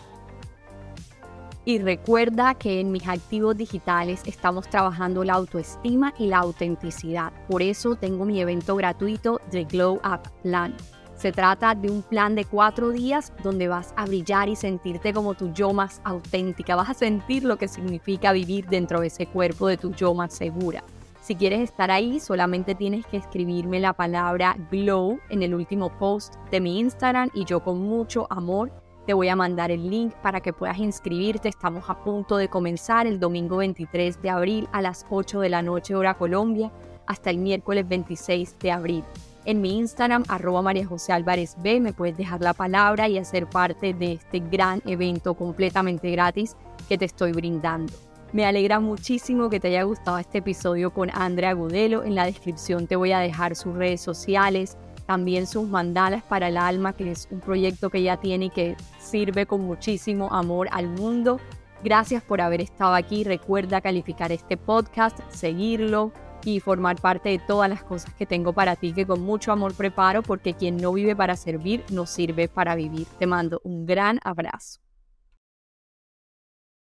Y 1.63 1.77
recuerda 1.77 2.55
que 2.55 2.79
en 2.79 2.91
mis 2.91 3.07
activos 3.07 3.55
digitales 3.55 4.23
estamos 4.25 4.67
trabajando 4.67 5.23
la 5.23 5.33
autoestima 5.33 6.13
y 6.17 6.27
la 6.27 6.39
autenticidad. 6.39 7.31
Por 7.47 7.61
eso 7.61 7.95
tengo 7.95 8.25
mi 8.25 8.41
evento 8.41 8.75
gratuito 8.75 9.39
The 9.51 9.65
Glow 9.65 10.01
Up 10.03 10.29
Plan. 10.41 10.75
Se 11.15 11.31
trata 11.31 11.75
de 11.75 11.91
un 11.91 12.01
plan 12.01 12.33
de 12.33 12.45
cuatro 12.45 12.89
días 12.89 13.31
donde 13.43 13.67
vas 13.67 13.93
a 13.95 14.07
brillar 14.07 14.49
y 14.49 14.55
sentirte 14.55 15.13
como 15.13 15.35
tu 15.35 15.53
yo 15.53 15.71
más 15.71 16.01
auténtica. 16.03 16.75
Vas 16.75 16.89
a 16.89 16.95
sentir 16.95 17.43
lo 17.43 17.57
que 17.57 17.67
significa 17.67 18.31
vivir 18.31 18.65
dentro 18.65 19.01
de 19.01 19.07
ese 19.07 19.27
cuerpo 19.27 19.67
de 19.67 19.77
tu 19.77 19.91
yo 19.91 20.15
más 20.15 20.33
segura. 20.33 20.83
Si 21.21 21.35
quieres 21.35 21.59
estar 21.59 21.91
ahí, 21.91 22.19
solamente 22.19 22.73
tienes 22.73 23.05
que 23.05 23.17
escribirme 23.17 23.79
la 23.79 23.93
palabra 23.93 24.57
glow 24.71 25.19
en 25.29 25.43
el 25.43 25.53
último 25.53 25.95
post 25.99 26.33
de 26.49 26.59
mi 26.59 26.79
Instagram 26.79 27.29
y 27.35 27.45
yo 27.45 27.63
con 27.63 27.79
mucho 27.79 28.25
amor 28.31 28.71
te 29.11 29.15
voy 29.15 29.27
a 29.27 29.35
mandar 29.35 29.71
el 29.71 29.89
link 29.89 30.13
para 30.23 30.39
que 30.39 30.53
puedas 30.53 30.77
inscribirte. 30.77 31.49
Estamos 31.49 31.89
a 31.89 32.01
punto 32.01 32.37
de 32.37 32.47
comenzar 32.47 33.07
el 33.07 33.19
domingo 33.19 33.57
23 33.57 34.21
de 34.21 34.29
abril 34.29 34.69
a 34.71 34.81
las 34.81 35.05
8 35.09 35.41
de 35.41 35.49
la 35.49 35.61
noche 35.61 35.95
hora 35.95 36.13
Colombia 36.13 36.71
hasta 37.07 37.29
el 37.29 37.37
miércoles 37.37 37.85
26 37.89 38.57
de 38.59 38.71
abril. 38.71 39.03
En 39.43 39.59
mi 39.59 39.77
Instagram, 39.77 40.23
arroba 40.29 40.61
María 40.61 40.87
José 40.87 41.11
Álvarez 41.11 41.57
B, 41.61 41.81
me 41.81 41.91
puedes 41.91 42.15
dejar 42.15 42.39
la 42.39 42.53
palabra 42.53 43.09
y 43.09 43.17
hacer 43.17 43.47
parte 43.47 43.93
de 43.93 44.13
este 44.13 44.39
gran 44.39 44.81
evento 44.85 45.33
completamente 45.33 46.09
gratis 46.09 46.55
que 46.87 46.97
te 46.97 47.03
estoy 47.03 47.33
brindando. 47.33 47.91
Me 48.31 48.45
alegra 48.45 48.79
muchísimo 48.79 49.49
que 49.49 49.59
te 49.59 49.67
haya 49.67 49.83
gustado 49.83 50.19
este 50.19 50.37
episodio 50.37 50.93
con 50.93 51.09
Andrea 51.13 51.51
Gudelo. 51.51 52.05
En 52.05 52.15
la 52.15 52.23
descripción 52.23 52.87
te 52.87 52.95
voy 52.95 53.11
a 53.11 53.19
dejar 53.19 53.57
sus 53.57 53.75
redes 53.75 53.99
sociales, 53.99 54.77
también 55.11 55.45
sus 55.45 55.67
mandalas 55.67 56.23
para 56.23 56.47
el 56.47 56.55
alma, 56.55 56.93
que 56.93 57.11
es 57.11 57.27
un 57.31 57.41
proyecto 57.41 57.89
que 57.89 57.97
ella 57.97 58.15
tiene 58.15 58.45
y 58.45 58.49
que 58.49 58.77
sirve 58.97 59.45
con 59.45 59.59
muchísimo 59.59 60.31
amor 60.31 60.69
al 60.71 60.87
mundo. 60.87 61.37
Gracias 61.83 62.23
por 62.23 62.39
haber 62.39 62.61
estado 62.61 62.93
aquí. 62.93 63.25
Recuerda 63.25 63.81
calificar 63.81 64.31
este 64.31 64.55
podcast, 64.55 65.19
seguirlo 65.27 66.13
y 66.45 66.61
formar 66.61 66.95
parte 66.95 67.27
de 67.27 67.39
todas 67.39 67.69
las 67.69 67.83
cosas 67.83 68.13
que 68.13 68.25
tengo 68.25 68.53
para 68.53 68.77
ti, 68.77 68.93
que 68.93 69.05
con 69.05 69.19
mucho 69.21 69.51
amor 69.51 69.73
preparo, 69.73 70.23
porque 70.23 70.53
quien 70.53 70.77
no 70.77 70.93
vive 70.93 71.13
para 71.13 71.35
servir, 71.35 71.83
no 71.91 72.05
sirve 72.05 72.47
para 72.47 72.75
vivir. 72.75 73.05
Te 73.19 73.27
mando 73.27 73.59
un 73.65 73.85
gran 73.85 74.17
abrazo. 74.23 74.79